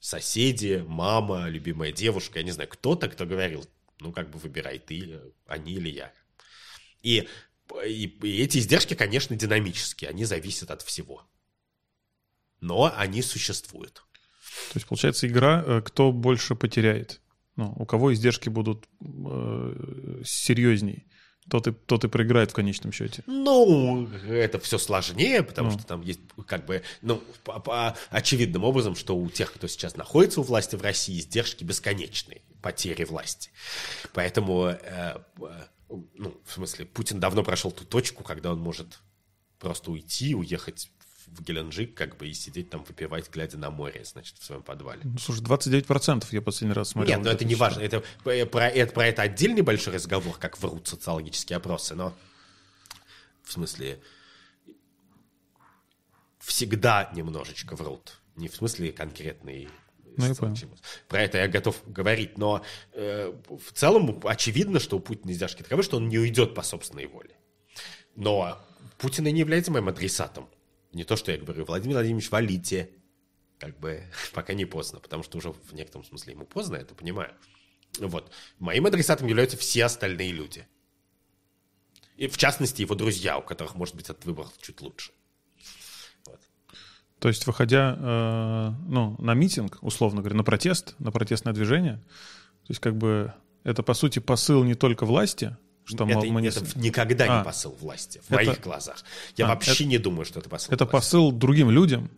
Соседи, 0.00 0.84
мама, 0.86 1.48
любимая 1.48 1.92
девушка, 1.92 2.38
я 2.38 2.44
не 2.44 2.52
знаю, 2.52 2.68
кто-то, 2.68 3.08
кто 3.08 3.26
говорил, 3.26 3.66
ну, 4.00 4.12
как 4.12 4.30
бы, 4.30 4.38
выбирай 4.38 4.78
ты, 4.78 5.20
они 5.46 5.72
или 5.74 5.90
я. 5.90 6.12
И 7.02 7.28
и, 7.86 8.06
и 8.06 8.42
эти 8.42 8.58
издержки, 8.58 8.94
конечно, 8.94 9.36
динамические, 9.36 10.10
они 10.10 10.24
зависят 10.24 10.70
от 10.70 10.82
всего. 10.82 11.22
Но 12.60 12.92
они 12.96 13.22
существуют. 13.22 14.04
То 14.72 14.76
есть, 14.76 14.86
получается, 14.86 15.26
игра, 15.26 15.62
э, 15.64 15.82
кто 15.82 16.12
больше 16.12 16.54
потеряет? 16.54 17.20
Ну, 17.56 17.72
у 17.76 17.86
кого 17.86 18.12
издержки 18.12 18.48
будут 18.48 18.88
э, 19.00 20.22
серьезней? 20.24 21.06
Тот 21.50 21.66
и, 21.68 21.72
тот 21.72 22.04
и 22.04 22.08
проиграет 22.08 22.50
в 22.50 22.54
конечном 22.54 22.92
счете. 22.92 23.22
Ну, 23.26 24.06
это 24.28 24.58
все 24.58 24.78
сложнее, 24.78 25.42
потому 25.42 25.70
Ну. 25.70 25.78
что 25.78 25.86
там 25.86 26.02
есть 26.02 26.20
как 26.46 26.66
бы, 26.66 26.82
ну, 27.02 27.22
по, 27.44 27.58
по 27.60 27.96
очевидным 28.10 28.64
образом, 28.64 28.94
что 28.96 29.16
у 29.16 29.28
тех, 29.30 29.52
кто 29.52 29.66
сейчас 29.66 29.96
находится 29.96 30.40
у 30.40 30.44
власти 30.44 30.76
в 30.76 30.82
России, 30.82 31.18
издержки 31.18 31.64
бесконечные, 31.64 32.42
потери 32.62 33.04
власти. 33.04 33.50
Поэтому, 34.12 34.66
э, 34.66 34.78
э, 34.82 35.18
ну, 36.14 36.40
в 36.44 36.52
смысле, 36.52 36.84
Путин 36.86 37.20
давно 37.20 37.42
прошел 37.42 37.70
ту 37.70 37.84
точку, 37.84 38.22
когда 38.24 38.52
он 38.52 38.58
может 38.60 39.00
просто 39.58 39.90
уйти, 39.90 40.34
уехать 40.34 40.90
в 41.32 41.42
Геленджик, 41.42 41.94
как 41.94 42.16
бы, 42.16 42.28
и 42.28 42.34
сидеть 42.34 42.70
там, 42.70 42.84
выпивать, 42.84 43.30
глядя 43.30 43.58
на 43.58 43.70
море, 43.70 44.02
значит, 44.04 44.36
в 44.38 44.44
своем 44.44 44.62
подвале. 44.62 45.00
Ну, 45.04 45.18
слушай, 45.18 45.42
29% 45.42 46.26
я 46.30 46.42
последний 46.42 46.74
раз 46.74 46.90
смотрел. 46.90 47.16
Нет, 47.16 47.24
но 47.24 47.30
это 47.30 47.44
где-то 47.44 47.48
не 47.48 47.54
важно. 47.54 47.80
Это, 47.80 48.02
э, 48.24 48.46
про, 48.46 48.68
это, 48.68 48.92
про 48.92 49.06
это 49.06 49.22
отдельный 49.22 49.62
большой 49.62 49.94
разговор, 49.94 50.36
как 50.38 50.58
врут 50.58 50.88
социологические 50.88 51.56
опросы, 51.56 51.94
но 51.94 52.14
в 53.42 53.52
смысле 53.52 54.00
всегда 56.38 57.10
немножечко 57.14 57.76
врут. 57.76 58.18
Не 58.36 58.48
в 58.48 58.54
смысле 58.54 58.92
конкретный 58.92 59.68
Ну, 60.16 60.26
я 60.26 60.32
опрос. 60.32 60.64
Про 61.08 61.22
это 61.22 61.38
я 61.38 61.48
готов 61.48 61.82
говорить, 61.86 62.38
но 62.38 62.62
э, 62.92 63.32
в 63.48 63.72
целом 63.72 64.20
очевидно, 64.24 64.80
что 64.80 64.96
у 64.96 65.00
Путина 65.00 65.32
издержки 65.32 65.62
таковы, 65.62 65.82
что 65.82 65.96
он 65.96 66.08
не 66.08 66.18
уйдет 66.18 66.54
по 66.54 66.62
собственной 66.62 67.06
воле. 67.06 67.36
Но 68.16 68.58
Путин 68.98 69.26
и 69.26 69.32
не 69.32 69.40
является 69.40 69.70
моим 69.70 69.88
адресатом. 69.88 70.48
Не 70.92 71.04
то, 71.04 71.16
что 71.16 71.32
я 71.32 71.38
говорю, 71.38 71.64
Владимир 71.64 71.96
Владимирович, 71.96 72.30
валите. 72.30 72.90
Как 73.58 73.78
бы 73.78 74.02
пока 74.32 74.54
не 74.54 74.64
поздно, 74.64 75.00
потому 75.00 75.22
что 75.22 75.38
уже 75.38 75.52
в 75.52 75.72
некотором 75.74 76.04
смысле 76.04 76.32
ему 76.32 76.46
поздно, 76.46 76.76
я 76.76 76.82
это 76.82 76.94
понимаю. 76.94 77.32
Вот. 77.98 78.30
Моим 78.58 78.86
адресатом 78.86 79.26
являются 79.26 79.56
все 79.56 79.84
остальные 79.84 80.32
люди. 80.32 80.66
И 82.16 82.26
в 82.26 82.36
частности 82.36 82.82
его 82.82 82.94
друзья, 82.94 83.38
у 83.38 83.42
которых, 83.42 83.74
может 83.74 83.94
быть, 83.94 84.10
этот 84.10 84.24
выбор 84.24 84.46
чуть 84.60 84.80
лучше. 84.80 85.12
Вот. 86.26 86.40
То 87.20 87.28
есть, 87.28 87.46
выходя 87.46 87.96
э, 87.96 88.74
ну, 88.88 89.16
на 89.18 89.34
митинг, 89.34 89.78
условно 89.82 90.20
говоря, 90.20 90.36
на 90.36 90.44
протест, 90.44 90.94
на 90.98 91.12
протестное 91.12 91.52
движение, 91.52 91.96
то 92.66 92.70
есть, 92.70 92.80
как 92.80 92.96
бы, 92.96 93.32
это, 93.62 93.82
по 93.82 93.94
сути, 93.94 94.18
посыл 94.18 94.64
не 94.64 94.74
только 94.74 95.06
власти, 95.06 95.56
что 95.88 96.06
мол, 96.06 96.22
это 96.22 96.32
мы 96.32 96.42
не... 96.42 96.48
это 96.48 96.62
никогда 96.78 97.24
А. 97.28 97.38
не 97.38 97.44
посыл 97.44 97.76
власти, 97.80 98.20
в 98.28 98.30
Это- 98.32 98.44
моих 98.44 98.60
глазах. 98.60 99.02
Я 99.36 99.46
А, 99.46 99.48
вообще 99.48 99.84
не 99.86 99.98
думаю, 99.98 100.24
что 100.24 100.40
это 100.40 100.48
посыл 100.48 100.72
Это 100.72 100.84
власти. 100.84 100.92
посыл 100.92 101.32
другим 101.32 101.70
людям, 101.70 102.10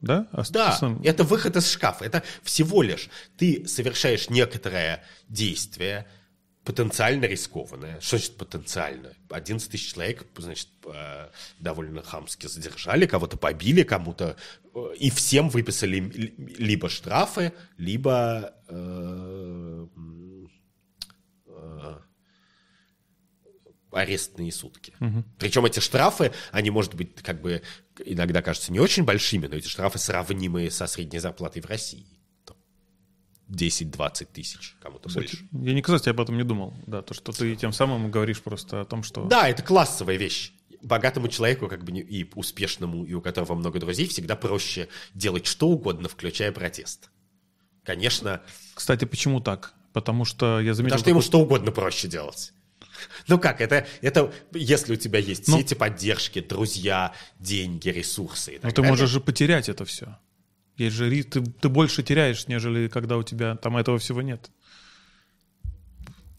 да? 0.00 0.26
А 0.32 0.42
Да, 0.50 0.72
с- 0.72 0.82
это 1.04 1.24
выход 1.24 1.56
из 1.56 1.70
шкафа. 1.70 2.04
Это 2.04 2.22
всего 2.42 2.82
лишь 2.82 3.08
ты 3.36 3.66
совершаешь 3.66 4.30
некоторое 4.30 5.04
действие, 5.28 6.06
потенциально 6.64 7.24
рискованное. 7.24 7.98
Что 8.00 8.18
значит 8.18 8.36
потенциально? 8.36 9.12
11 9.30 9.70
тысяч 9.70 9.92
человек, 9.94 10.26
значит, 10.36 10.68
э, 10.84 11.28
довольно 11.60 12.02
хамски 12.02 12.46
задержали, 12.46 13.06
кого-то 13.06 13.38
побили, 13.38 13.82
кому-то... 13.84 14.36
э, 14.74 14.94
И 14.98 15.08
всем 15.10 15.48
выписали 15.48 15.98
ли- 15.98 16.34
либо 16.58 16.90
штрафы, 16.90 17.52
либо... 17.78 18.52
э, 18.68 19.86
арестные 23.98 24.52
сутки. 24.52 24.92
Причем 25.38 25.64
эти 25.64 25.80
штрафы, 25.80 26.32
они, 26.52 26.70
может 26.70 26.94
быть, 26.94 27.14
как 27.22 27.40
бы 27.40 27.62
иногда 28.04 28.42
кажутся 28.42 28.72
не 28.72 28.80
очень 28.80 29.04
большими, 29.04 29.46
но 29.46 29.56
эти 29.56 29.68
штрафы 29.68 29.98
сравнимые 29.98 30.70
со 30.70 30.86
средней 30.86 31.18
зарплатой 31.18 31.62
в 31.62 31.66
России. 31.66 32.06
Там 32.44 32.56
10-20 33.50 34.28
тысяч, 34.32 34.76
кому-то 34.80 35.08
больше. 35.12 35.38
Я 35.52 35.74
никогда 35.74 35.98
кстати, 35.98 36.14
об 36.14 36.20
этом 36.20 36.36
не 36.36 36.44
думал. 36.44 36.74
Да, 36.86 37.02
то, 37.02 37.14
что 37.14 37.32
ты 37.32 37.56
тем 37.56 37.72
самым 37.72 38.10
говоришь 38.10 38.40
просто 38.42 38.80
о 38.80 38.84
том, 38.84 39.02
что... 39.02 39.24
Да, 39.24 39.48
это 39.48 39.62
классовая 39.62 40.16
вещь. 40.16 40.52
Богатому 40.80 41.26
человеку, 41.28 41.66
как 41.66 41.82
бы 41.82 41.90
не- 41.90 42.02
и 42.02 42.30
успешному, 42.34 43.04
и 43.04 43.12
у 43.12 43.20
которого 43.20 43.54
много 43.56 43.80
друзей, 43.80 44.06
всегда 44.06 44.36
проще 44.36 44.88
делать 45.12 45.46
что 45.46 45.68
угодно, 45.68 46.08
включая 46.08 46.52
протест. 46.52 47.10
Конечно, 47.82 48.42
Кстати, 48.74 49.06
почему 49.06 49.40
так? 49.40 49.74
Потому 49.92 50.24
что 50.24 50.60
я 50.60 50.74
заметил... 50.74 50.96
потому 50.96 51.00
что 51.00 51.10
ему 51.10 51.20
что 51.22 51.40
угодно 51.40 51.72
проще 51.72 52.06
делать. 52.06 52.52
Ну 53.26 53.38
как, 53.38 53.60
это, 53.60 53.86
это 54.00 54.32
если 54.52 54.94
у 54.94 54.96
тебя 54.96 55.18
есть 55.18 55.48
Ну- 55.48 55.58
сети 55.58 55.74
поддержки, 55.74 56.40
друзья, 56.40 57.12
деньги, 57.38 57.88
ресурсы 57.88 58.54
и 58.54 58.58
так 58.58 58.64
Но 58.64 58.70
ты 58.70 58.76
далее. 58.76 58.90
можешь 58.90 59.10
же 59.10 59.20
потерять 59.20 59.68
это 59.68 59.84
все. 59.84 60.18
Есть 60.76 60.96
же 60.96 61.10
ты, 61.24 61.42
ты 61.42 61.68
больше 61.68 62.02
теряешь, 62.02 62.46
нежели 62.46 62.88
когда 62.88 63.16
у 63.16 63.22
тебя 63.22 63.56
там 63.56 63.76
этого 63.76 63.98
всего 63.98 64.22
нет. 64.22 64.50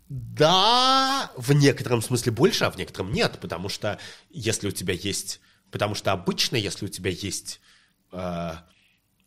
Да, 0.10 1.32
в 1.38 1.54
некотором 1.54 2.02
смысле 2.02 2.32
больше, 2.32 2.66
а 2.66 2.72
в 2.72 2.78
некотором 2.78 3.12
нет, 3.12 3.38
потому 3.40 3.70
что 3.70 4.00
если 4.32 4.68
у 4.68 4.72
тебя 4.72 4.94
есть, 4.96 5.40
потому 5.70 5.94
что 5.94 6.12
обычно, 6.12 6.56
если 6.56 6.86
у 6.86 6.90
тебя 6.90 7.12
есть, 7.12 7.62
э, 8.12 8.52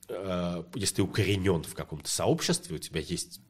э, 0.09 0.65
если 0.75 0.97
ты 0.97 1.03
укоренен 1.03 1.63
в 1.63 1.75
каком-то 1.75 2.11
сообществе, 2.11 2.75
у 2.75 2.79
тебя 2.81 3.01
есть 3.01 3.41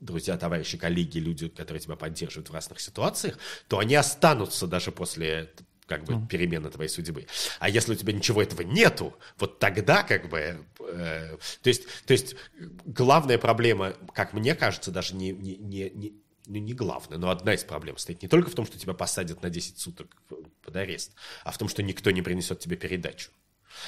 друзья, 0.00 0.36
товарищи, 0.36 0.78
коллеги, 0.78 1.18
люди, 1.18 1.48
которые 1.48 1.80
тебя 1.80 1.96
поддерживают 1.96 2.50
в 2.50 2.54
разных 2.54 2.80
ситуациях, 2.80 3.38
то 3.68 3.78
они 3.78 3.94
останутся 3.94 4.66
даже 4.66 4.92
после 4.92 5.50
как 5.86 6.04
бы 6.04 6.24
перемены 6.28 6.70
твоей 6.70 6.88
судьбы. 6.88 7.26
А 7.58 7.68
если 7.68 7.92
у 7.92 7.96
тебя 7.96 8.12
ничего 8.12 8.40
этого 8.40 8.62
нету, 8.62 9.16
вот 9.38 9.58
тогда 9.58 10.04
как 10.04 10.28
бы, 10.28 10.64
э, 10.78 11.36
то 11.62 11.68
есть, 11.68 11.82
то 12.06 12.12
есть 12.12 12.36
главная 12.84 13.38
проблема, 13.38 13.94
как 14.14 14.32
мне 14.32 14.54
кажется, 14.54 14.92
даже 14.92 15.16
не, 15.16 15.32
не, 15.32 15.56
не, 15.56 15.90
не, 15.90 16.12
ну, 16.46 16.58
не 16.58 16.74
главная, 16.74 17.18
но 17.18 17.30
одна 17.30 17.54
из 17.54 17.64
проблем 17.64 17.96
стоит 17.96 18.22
не 18.22 18.28
только 18.28 18.50
в 18.50 18.54
том, 18.54 18.66
что 18.66 18.78
тебя 18.78 18.94
посадят 18.94 19.42
на 19.42 19.50
10 19.50 19.78
суток 19.78 20.16
под 20.62 20.76
арест, 20.76 21.12
а 21.42 21.50
в 21.50 21.58
том, 21.58 21.68
что 21.68 21.82
никто 21.82 22.12
не 22.12 22.22
принесет 22.22 22.60
тебе 22.60 22.76
передачу. 22.76 23.30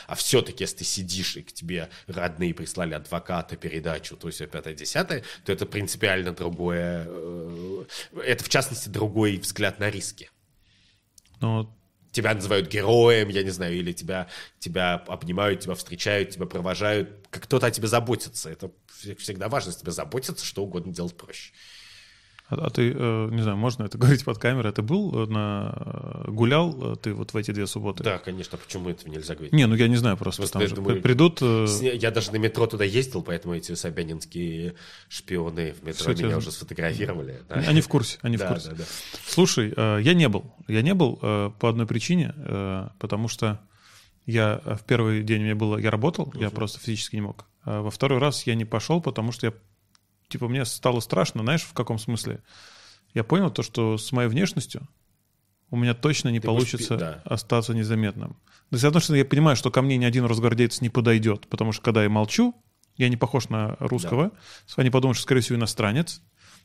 А 0.06 0.14
все-таки, 0.14 0.64
если 0.64 0.78
ты 0.78 0.84
сидишь, 0.84 1.36
и 1.36 1.42
к 1.42 1.52
тебе 1.52 1.90
родные 2.06 2.54
прислали 2.54 2.94
адвоката, 2.94 3.56
передачу, 3.56 4.16
то 4.16 4.28
есть 4.28 4.38
пятое, 4.50 4.74
десятое, 4.74 5.24
то 5.44 5.52
это 5.52 5.66
принципиально 5.66 6.32
другое, 6.32 7.06
э, 7.08 7.84
это 8.24 8.44
в 8.44 8.48
частности 8.48 8.88
другой 8.88 9.36
взгляд 9.38 9.78
на 9.80 9.90
риски. 9.90 10.30
Но 11.40 11.74
Тебя 12.12 12.34
называют 12.34 12.68
героем, 12.68 13.30
я 13.30 13.42
не 13.42 13.48
знаю, 13.48 13.74
или 13.74 13.92
тебя, 13.92 14.28
тебя 14.58 14.96
обнимают, 15.06 15.60
тебя 15.60 15.74
встречают, 15.74 16.28
тебя 16.28 16.44
провожают, 16.44 17.26
как 17.30 17.44
кто-то 17.44 17.66
о 17.66 17.70
тебе 17.70 17.88
заботится. 17.88 18.50
Это 18.50 18.70
вс- 18.86 19.14
всегда 19.16 19.48
важно, 19.48 19.70
если 19.70 19.80
тебя 19.80 19.92
заботиться, 19.92 20.44
что 20.44 20.62
угодно 20.62 20.92
делать 20.92 21.16
проще. 21.16 21.52
А, 22.52 22.66
а 22.66 22.70
ты, 22.70 22.92
э, 22.94 23.28
не 23.30 23.42
знаю, 23.42 23.56
можно 23.56 23.84
это 23.84 23.96
говорить 24.02 24.24
под 24.24 24.38
камерой, 24.38 24.72
ты 24.72 24.82
был 24.82 25.24
э, 25.24 25.26
на... 25.26 26.22
э, 26.26 26.30
гулял 26.30 26.96
ты 26.96 27.14
вот 27.14 27.32
в 27.32 27.36
эти 27.36 27.50
две 27.50 27.66
субботы? 27.66 28.04
Да, 28.04 28.18
конечно, 28.18 28.58
почему 28.58 28.90
этого 28.90 29.10
нельзя 29.10 29.34
говорить? 29.34 29.52
Не, 29.52 29.66
ну 29.66 29.74
я 29.74 29.88
не 29.88 29.96
знаю, 29.96 30.16
просто 30.16 30.42
Просто 30.42 30.58
там 30.58 30.68
же 30.68 30.74
думаю, 30.74 30.96
при- 30.96 31.02
придут... 31.02 31.38
э, 31.42 31.66
Я 31.94 32.10
даже 32.10 32.32
на 32.32 32.36
метро 32.36 32.66
туда 32.66 32.84
ездил, 32.84 33.22
поэтому 33.22 33.54
эти 33.54 33.74
собянинские 33.74 34.74
шпионы 35.08 35.72
в 35.72 35.82
метро 35.84 36.12
Всё, 36.12 36.22
меня 36.24 36.30
те- 36.30 36.36
уже 36.36 36.50
сфотографировали. 36.50 37.42
да. 37.48 37.56
Они 37.56 37.80
в 37.80 37.88
курсе, 37.88 38.18
они 38.22 38.36
в 38.36 38.40
Да, 38.40 38.48
курсе. 38.48 38.70
да, 38.70 38.76
да. 38.76 38.84
Слушай, 39.26 39.72
э, 39.76 39.98
я 40.02 40.14
не 40.14 40.28
был. 40.28 40.44
Я 40.68 40.82
не 40.82 40.94
был 40.94 41.18
э, 41.22 41.50
по 41.58 41.68
одной 41.68 41.86
причине, 41.86 42.34
э, 42.36 42.88
потому 42.98 43.28
что 43.28 43.60
я 44.26 44.60
в 44.64 44.84
первый 44.86 45.22
день 45.22 45.42
мне 45.42 45.54
было, 45.54 45.76
я 45.78 45.90
работал, 45.90 46.32
я 46.36 46.50
просто 46.50 46.78
физически 46.78 47.16
не 47.16 47.22
мог. 47.22 47.46
А 47.64 47.80
во 47.82 47.90
второй 47.90 48.18
раз 48.18 48.46
я 48.46 48.54
не 48.54 48.64
пошел, 48.64 49.00
потому 49.00 49.32
что 49.32 49.46
я, 49.46 49.52
типа, 50.32 50.48
мне 50.48 50.64
стало 50.64 51.00
страшно, 51.00 51.42
знаешь, 51.42 51.62
в 51.62 51.72
каком 51.72 51.98
смысле? 51.98 52.42
Я 53.14 53.24
понял 53.24 53.50
то, 53.50 53.62
что 53.62 53.98
с 53.98 54.10
моей 54.12 54.28
внешностью 54.28 54.88
у 55.70 55.76
меня 55.76 55.94
точно 55.94 56.28
не 56.30 56.40
Ты 56.40 56.46
получится 56.46 56.94
пи- 56.94 57.00
да. 57.00 57.22
остаться 57.24 57.74
незаметным. 57.74 58.34
То 58.70 58.76
есть, 58.76 58.84
одно, 58.84 59.00
я 59.14 59.24
понимаю, 59.24 59.56
что 59.56 59.70
ко 59.70 59.82
мне 59.82 59.96
ни 59.96 60.04
один 60.04 60.24
росгвардеец 60.24 60.80
не 60.80 60.88
подойдет, 60.88 61.46
потому 61.48 61.72
что 61.72 61.82
когда 61.82 62.02
я 62.02 62.08
молчу, 62.08 62.54
я 62.96 63.08
не 63.08 63.16
похож 63.16 63.48
на 63.48 63.76
русского, 63.78 64.32
они 64.76 64.90
подумают, 64.90 65.16
что, 65.16 65.24
скорее 65.24 65.40
всего, 65.40 65.58
иностранец. 65.58 66.20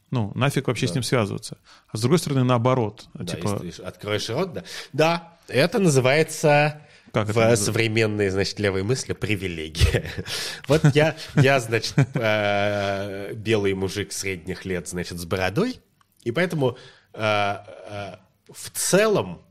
Ну, 0.09 0.31
нафиг 0.35 0.67
вообще 0.67 0.87
с 0.87 0.93
ним 0.93 1.03
связываться. 1.03 1.57
А 1.89 1.97
с 1.97 2.01
другой 2.01 2.19
стороны, 2.19 2.43
наоборот. 2.43 3.09
Да, 3.13 3.35
типа, 3.35 3.59
если 3.63 3.83
откроешь 3.83 4.29
рот, 4.29 4.53
да. 4.53 4.63
Да, 4.93 5.37
это 5.49 5.79
называется 5.79 6.81
Как 7.11 7.27
в 7.29 7.55
современной, 7.55 8.29
значит, 8.29 8.59
левой 8.59 8.83
мысли 8.83 9.13
привилегия. 9.13 10.11
Вот 10.67 10.83
я, 10.95 11.15
я, 11.35 11.59
значит, 11.59 11.95
э, 12.13 13.33
белый 13.33 13.73
мужик 13.73 14.11
средних 14.11 14.65
лет, 14.65 14.87
значит, 14.87 15.17
с 15.17 15.25
бородой, 15.25 15.79
и 16.23 16.31
поэтому 16.31 16.77
э, 17.13 17.19
э, 17.19 18.15
в 18.51 18.69
целом, 18.71 19.41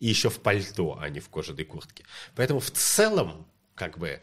и 0.00 0.08
еще 0.08 0.30
в 0.30 0.40
пальто, 0.40 0.98
а 1.00 1.08
не 1.08 1.20
в 1.20 1.28
кожаной 1.28 1.64
куртке, 1.64 2.04
поэтому 2.34 2.60
в 2.60 2.70
целом, 2.70 3.46
как 3.74 3.98
бы, 3.98 4.20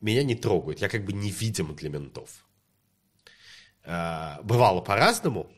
меня 0.00 0.22
не 0.22 0.34
трогают, 0.34 0.80
я 0.80 0.88
как 0.88 1.04
бы 1.04 1.12
невидим 1.12 1.74
для 1.74 1.90
ментов. 1.90 2.46
Бывало 3.84 4.80
по-разному, 4.80 5.50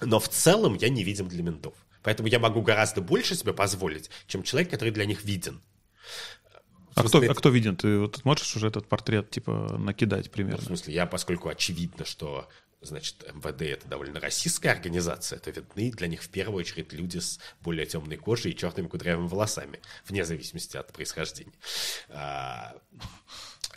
но 0.00 0.18
в 0.18 0.28
целом 0.28 0.74
я 0.74 0.88
невидим 0.88 1.28
для 1.28 1.42
ментов. 1.42 1.74
Поэтому 2.06 2.28
я 2.28 2.38
могу 2.38 2.62
гораздо 2.62 3.00
больше 3.00 3.34
себе 3.34 3.52
позволить, 3.52 4.10
чем 4.28 4.44
человек, 4.44 4.70
который 4.70 4.90
для 4.90 5.06
них 5.06 5.24
виден. 5.24 5.60
А 6.94 7.02
кто, 7.02 7.18
а 7.18 7.34
кто 7.34 7.48
виден? 7.48 7.74
Ты 7.74 7.98
вот 7.98 8.24
можешь 8.24 8.54
уже 8.54 8.68
этот 8.68 8.86
портрет 8.86 9.28
типа 9.28 9.76
накидать 9.76 10.30
примерно? 10.30 10.58
Ну, 10.58 10.62
в 10.62 10.66
смысле, 10.66 10.94
я, 10.94 11.06
поскольку 11.06 11.48
очевидно, 11.48 12.04
что 12.04 12.48
значит, 12.80 13.24
МВД 13.34 13.62
это 13.62 13.88
довольно 13.88 14.20
российская 14.20 14.70
организация, 14.70 15.40
то 15.40 15.50
видны 15.50 15.90
для 15.90 16.06
них 16.06 16.22
в 16.22 16.28
первую 16.28 16.60
очередь 16.60 16.92
люди 16.92 17.18
с 17.18 17.40
более 17.60 17.86
темной 17.86 18.18
кожей 18.18 18.52
и 18.52 18.56
черными 18.56 18.86
кудрявыми 18.86 19.26
волосами, 19.26 19.80
вне 20.06 20.24
зависимости 20.24 20.76
от 20.76 20.92
происхождения. 20.92 21.54
А, 22.08 22.76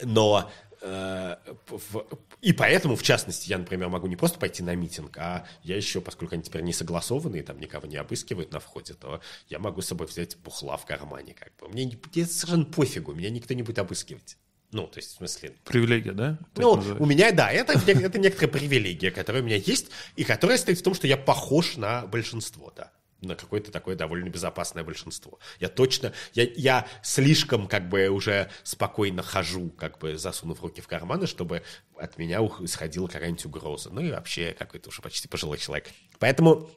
но 0.04 0.52
и 0.82 2.54
поэтому, 2.54 2.96
в 2.96 3.04
частности, 3.04 3.50
я, 3.50 3.58
например, 3.58 3.90
могу 3.90 4.08
не 4.08 4.16
просто 4.16 4.40
пойти 4.40 4.64
на 4.64 4.76
митинг, 4.76 5.18
а 5.18 5.46
я 5.64 5.76
еще, 5.76 6.00
поскольку 6.00 6.36
они 6.36 6.44
теперь 6.44 6.62
не 6.62 6.74
согласованные, 6.74 7.44
там 7.44 7.60
никого 7.60 7.86
не 7.88 7.98
обыскивают 7.98 8.52
на 8.52 8.60
входе, 8.60 8.94
то 8.94 9.22
я 9.50 9.60
могу 9.60 9.82
с 9.82 9.88
собой 9.88 10.08
взять 10.08 10.38
бухла 10.38 10.78
в 10.78 10.86
кармане. 10.86 11.34
Как 11.34 11.52
бы. 11.58 11.68
Мне, 11.68 11.86
мне 12.14 12.26
совершенно 12.26 12.66
пофигу, 12.66 13.14
меня 13.14 13.30
никто 13.30 13.54
не 13.54 13.64
будет 13.64 13.80
обыскивать. 13.80 14.38
Ну, 14.72 14.86
то 14.86 15.00
есть, 15.00 15.14
в 15.14 15.18
смысле... 15.18 15.56
Привилегия, 15.66 16.12
да? 16.12 16.38
Ну, 16.56 16.82
у 17.00 17.06
меня, 17.06 17.32
да, 17.32 17.52
это, 17.52 17.74
это 17.74 18.20
некоторая 18.20 18.52
привилегия, 18.52 19.10
которая 19.10 19.42
у 19.42 19.46
меня 19.46 19.56
есть, 19.56 19.88
и 20.16 20.24
которая 20.24 20.60
стоит 20.60 20.80
в 20.80 20.84
том, 20.84 20.94
что 20.94 21.08
я 21.08 21.18
похож 21.18 21.76
на 21.76 22.06
большинство, 22.06 22.72
да 22.76 22.92
на 23.22 23.36
какое-то 23.36 23.72
такое 23.72 23.96
довольно 23.96 24.30
безопасное 24.30 24.84
большинство. 24.84 25.40
Я 25.60 25.70
точно, 25.70 26.14
я, 26.34 26.44
я 26.56 26.88
слишком 27.04 27.68
как 27.68 27.90
бы 27.90 28.08
уже 28.08 28.50
спокойно 28.64 29.22
хожу, 29.22 29.70
как 29.72 30.00
бы 30.00 30.18
засунув 30.18 30.62
руки 30.62 30.82
в 30.82 30.88
карманы, 30.88 31.28
чтобы 31.28 31.64
от 31.98 32.18
меня 32.18 32.40
исходила 32.40 33.08
какая-нибудь 33.08 33.46
угроза. 33.46 33.90
Ну 33.92 34.02
и 34.02 34.12
вообще 34.12 34.56
какой-то 34.58 34.90
уже 34.90 35.02
почти 35.02 35.28
пожилой 35.28 35.58
человек. 35.58 35.90
Поэтому 36.20 36.70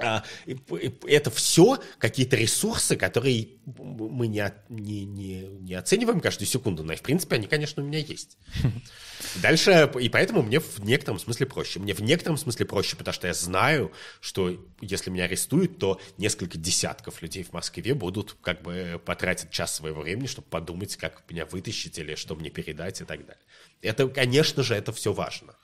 это 0.00 1.30
все 1.30 1.78
какие-то 1.98 2.36
ресурсы, 2.36 2.96
которые 2.96 3.48
мы 3.66 4.26
не, 4.26 4.52
не, 4.68 5.04
не, 5.04 5.42
не 5.42 5.74
оцениваем 5.74 6.20
каждую 6.20 6.48
секунду, 6.48 6.82
но 6.82 6.94
в 6.96 7.02
принципе 7.02 7.36
они, 7.36 7.46
конечно, 7.46 7.82
у 7.82 7.86
меня 7.86 7.98
есть. 7.98 8.38
Дальше, 9.42 9.90
и 10.00 10.08
поэтому 10.08 10.42
мне 10.42 10.60
в 10.60 10.80
некотором 10.80 11.18
смысле 11.18 11.46
проще. 11.46 11.78
Мне 11.78 11.94
в 11.94 12.00
некотором 12.00 12.36
смысле 12.36 12.66
проще, 12.66 12.96
потому 12.96 13.12
что 13.12 13.26
я 13.26 13.34
знаю, 13.34 13.92
что 14.20 14.58
если 14.80 15.10
меня 15.10 15.24
арестуют, 15.24 15.78
то 15.78 16.00
несколько 16.18 16.58
десятков 16.58 17.22
людей 17.22 17.44
в 17.44 17.52
Москве 17.52 17.94
будут 17.94 18.36
как 18.40 18.62
бы 18.62 19.00
потратить 19.04 19.50
час 19.50 19.74
своего 19.74 20.02
времени, 20.02 20.26
чтобы 20.26 20.48
подумать, 20.48 20.96
как 20.96 21.22
меня 21.28 21.44
вытащить 21.46 21.98
или 21.98 22.14
что 22.14 22.34
мне 22.34 22.50
передать 22.50 23.00
и 23.00 23.04
так 23.04 23.20
далее. 23.20 23.42
Это, 23.82 24.08
конечно 24.08 24.62
же, 24.62 24.74
это 24.74 24.92
все 24.92 25.12
важно. 25.12 25.54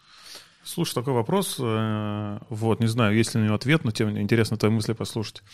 Слушай, 0.66 0.94
такой 0.94 1.12
вопрос. 1.12 1.56
Э, 1.60 2.38
вот, 2.48 2.80
не 2.80 2.88
знаю, 2.88 3.16
есть 3.16 3.34
ли 3.34 3.40
на 3.40 3.44
него 3.44 3.54
ответ, 3.54 3.84
но 3.84 3.92
тем 3.92 4.18
интересно 4.18 4.56
твои 4.56 4.72
мысли 4.72 4.94
послушать. 4.94 5.44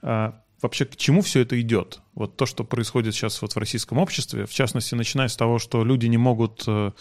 А 0.00 0.40
вообще 0.62 0.84
к 0.84 0.94
чему 0.96 1.22
все 1.22 1.40
это 1.40 1.60
идет? 1.60 2.00
Вот 2.14 2.36
то, 2.36 2.46
что 2.46 2.62
происходит 2.62 3.14
сейчас 3.14 3.42
вот 3.42 3.52
в 3.52 3.56
российском 3.58 3.98
обществе, 3.98 4.46
в 4.46 4.52
частности, 4.52 4.94
начиная 4.94 5.26
с 5.26 5.36
того, 5.36 5.58
что 5.58 5.84
люди 5.84 6.06
не 6.06 6.18
могут 6.18 6.62
э, 6.68 6.92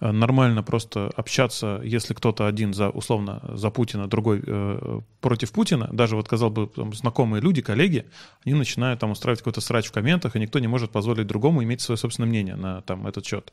нормально 0.00 0.62
просто 0.62 1.10
общаться, 1.16 1.80
если 1.82 2.12
кто-то 2.12 2.46
один 2.46 2.74
за, 2.74 2.90
условно, 2.90 3.42
за 3.54 3.70
Путина, 3.70 4.06
другой 4.06 4.42
э, 4.46 5.00
против 5.20 5.52
Путина, 5.52 5.88
даже 5.92 6.16
вот, 6.16 6.28
казалось 6.28 6.54
бы, 6.54 6.66
там, 6.66 6.92
знакомые 6.92 7.40
люди, 7.40 7.62
коллеги, 7.62 8.04
они 8.44 8.54
начинают 8.54 9.00
там 9.00 9.10
устраивать 9.10 9.40
какой-то 9.40 9.60
срач 9.62 9.86
в 9.86 9.92
комментах, 9.92 10.36
и 10.36 10.38
никто 10.38 10.58
не 10.58 10.68
может 10.68 10.90
позволить 10.90 11.26
другому 11.26 11.62
иметь 11.64 11.80
свое 11.80 11.96
собственное 11.96 12.28
мнение 12.28 12.56
на 12.56 12.82
там 12.82 13.06
этот 13.06 13.24
счет. 13.24 13.52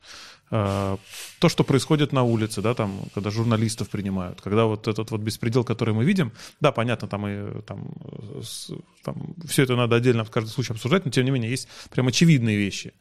Э, 0.52 0.98
то, 1.40 1.50
что 1.50 1.64
происходит 1.64 2.12
на 2.12 2.24
улице, 2.24 2.62
да, 2.62 2.74
там, 2.74 3.00
когда 3.14 3.30
журналистов 3.30 3.90
принимают, 3.90 4.42
когда 4.42 4.66
вот 4.66 4.88
этот 4.88 5.12
вот 5.12 5.22
беспредел, 5.22 5.64
который 5.64 5.94
мы 5.94 6.04
видим, 6.04 6.34
да, 6.60 6.74
понятно, 6.74 7.08
там 7.08 7.26
и 7.26 7.62
там, 7.62 7.94
с, 8.42 8.70
там 9.04 9.36
все 9.48 9.64
это 9.64 9.78
надо 9.78 9.96
отдельно 9.96 10.26
в 10.26 10.32
каждом 10.32 10.52
случае 10.52 10.74
обсуждать, 10.74 11.06
но 11.06 11.12
тем 11.12 11.24
не 11.24 11.32
менее 11.32 11.52
есть 11.52 11.70
прям 11.90 12.08
очевидные 12.08 12.58
вещи. 12.58 12.94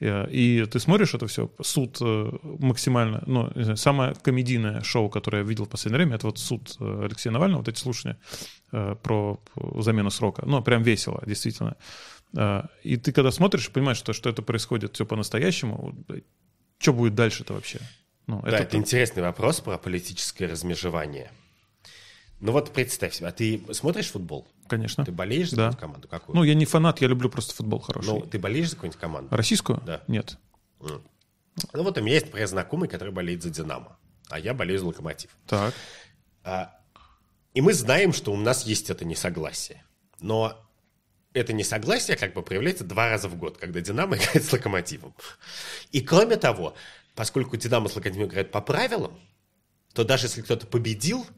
Э, 0.00 0.28
и 0.30 0.64
ты 0.66 0.78
смотришь 0.80 1.14
это 1.14 1.26
все, 1.26 1.50
суд 1.60 1.98
э, 2.00 2.30
максимально, 2.42 3.22
ну, 3.26 3.50
знаю, 3.54 3.76
самое 3.76 4.14
комедийное 4.22 4.82
шоу, 4.82 5.08
которое 5.08 5.42
я 5.42 5.48
видел 5.48 5.64
в 5.64 5.68
последнее 5.68 5.98
время, 5.98 6.16
это 6.16 6.26
вот 6.26 6.38
суд 6.38 6.76
э, 6.80 7.04
Алексея 7.04 7.32
Навального, 7.32 7.60
вот 7.60 7.68
эти 7.68 7.78
слушания 7.78 8.18
про 8.70 9.40
замену 9.76 10.10
срока. 10.10 10.44
Ну, 10.44 10.62
прям 10.62 10.82
весело, 10.82 11.22
действительно. 11.26 11.76
И 12.82 12.96
ты 12.98 13.12
когда 13.12 13.30
смотришь, 13.30 13.70
понимаешь, 13.70 13.96
что, 13.96 14.12
что 14.12 14.28
это 14.28 14.42
происходит 14.42 14.94
все 14.94 15.06
по-настоящему, 15.06 15.94
что 16.78 16.92
будет 16.92 17.14
дальше-то 17.14 17.54
вообще? 17.54 17.80
Ну, 18.26 18.42
да, 18.42 18.48
это, 18.48 18.62
это 18.64 18.76
интересный 18.76 19.22
вопрос 19.22 19.60
про 19.60 19.78
политическое 19.78 20.46
размежевание. 20.46 21.30
Ну 22.40 22.52
вот 22.52 22.74
представь 22.74 23.14
себе, 23.14 23.28
а 23.28 23.32
ты 23.32 23.62
смотришь 23.72 24.10
футбол? 24.10 24.46
Конечно. 24.68 25.04
Ты 25.04 25.12
болеешь 25.12 25.50
за 25.50 25.56
да. 25.56 25.62
какую-нибудь 25.70 25.80
команду? 25.80 26.08
Какую? 26.08 26.36
Ну, 26.36 26.44
я 26.44 26.54
не 26.54 26.66
фанат, 26.66 27.00
я 27.00 27.08
люблю 27.08 27.30
просто 27.30 27.54
футбол 27.54 27.80
хороший. 27.80 28.06
Ну, 28.06 28.20
ты 28.20 28.38
болеешь 28.38 28.70
за 28.70 28.76
какую-нибудь 28.76 29.00
команду? 29.00 29.34
Российскую? 29.34 29.82
Да. 29.84 30.02
Нет. 30.06 30.38
Mm. 30.80 31.02
Ну, 31.72 31.82
вот 31.82 31.98
у 31.98 32.00
меня 32.02 32.14
есть, 32.14 32.26
например, 32.26 32.46
знакомый, 32.46 32.88
который 32.88 33.12
болеет 33.12 33.42
за 33.42 33.50
«Динамо», 33.50 33.98
а 34.28 34.38
я 34.38 34.54
болею 34.54 34.78
за 34.78 34.86
«Локомотив». 34.86 35.30
Так. 35.46 35.74
А, 36.44 36.78
и 37.54 37.60
мы 37.60 37.72
знаем, 37.72 38.12
что 38.12 38.32
у 38.32 38.36
нас 38.36 38.64
есть 38.64 38.90
это 38.90 39.04
несогласие. 39.04 39.82
Но 40.20 40.56
это 41.32 41.52
несогласие 41.52 42.16
как 42.16 42.34
бы 42.34 42.42
проявляется 42.42 42.84
два 42.84 43.10
раза 43.10 43.28
в 43.28 43.36
год, 43.36 43.58
когда 43.58 43.80
«Динамо» 43.80 44.16
играет 44.18 44.44
с 44.44 44.52
«Локомотивом». 44.52 45.14
И 45.90 46.00
кроме 46.00 46.36
того, 46.36 46.74
поскольку 47.14 47.56
«Динамо» 47.56 47.88
с 47.88 47.96
«Локомотивом» 47.96 48.28
играют 48.28 48.52
по 48.52 48.60
правилам, 48.60 49.18
то 49.94 50.04
даже 50.04 50.26
если 50.26 50.42
кто-то 50.42 50.66
победил– 50.66 51.26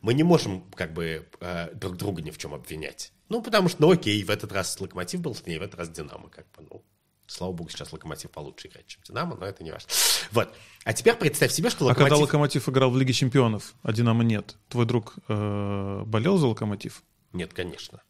мы 0.00 0.14
не 0.14 0.22
можем 0.22 0.62
как 0.74 0.92
бы 0.92 1.28
э, 1.40 1.74
друг 1.74 1.96
друга 1.96 2.22
ни 2.22 2.30
в 2.30 2.38
чем 2.38 2.54
обвинять. 2.54 3.12
Ну, 3.28 3.42
потому 3.42 3.68
что, 3.68 3.82
ну 3.82 3.90
окей, 3.90 4.22
в 4.24 4.30
этот 4.30 4.52
раз 4.52 4.80
Локомотив 4.80 5.20
был 5.20 5.34
сильнее, 5.34 5.60
в 5.60 5.62
этот 5.62 5.78
раз 5.78 5.88
Динамо, 5.90 6.28
как 6.28 6.46
бы, 6.52 6.66
ну, 6.70 6.84
Слава 7.30 7.52
богу, 7.52 7.70
сейчас 7.70 7.92
Локомотив 7.92 8.28
получше 8.32 8.66
играет, 8.66 8.88
чем 8.88 9.02
Динамо, 9.06 9.36
но 9.36 9.46
это 9.46 9.62
не 9.62 9.70
важно. 9.70 9.88
Вот. 10.32 10.52
А 10.82 10.92
теперь 10.92 11.14
представь 11.14 11.52
себе, 11.52 11.70
что 11.70 11.84
Локомотив... 11.84 12.06
А 12.06 12.10
когда 12.10 12.16
Локомотив 12.16 12.68
играл 12.68 12.90
в 12.90 12.98
Лиге 12.98 13.12
Чемпионов, 13.12 13.74
а 13.84 13.92
Динамо 13.92 14.24
нет, 14.24 14.56
твой 14.68 14.84
друг 14.84 15.14
э, 15.28 16.02
болел 16.06 16.38
за 16.38 16.48
Локомотив? 16.48 17.04
Нет, 17.32 17.54
конечно. 17.54 18.02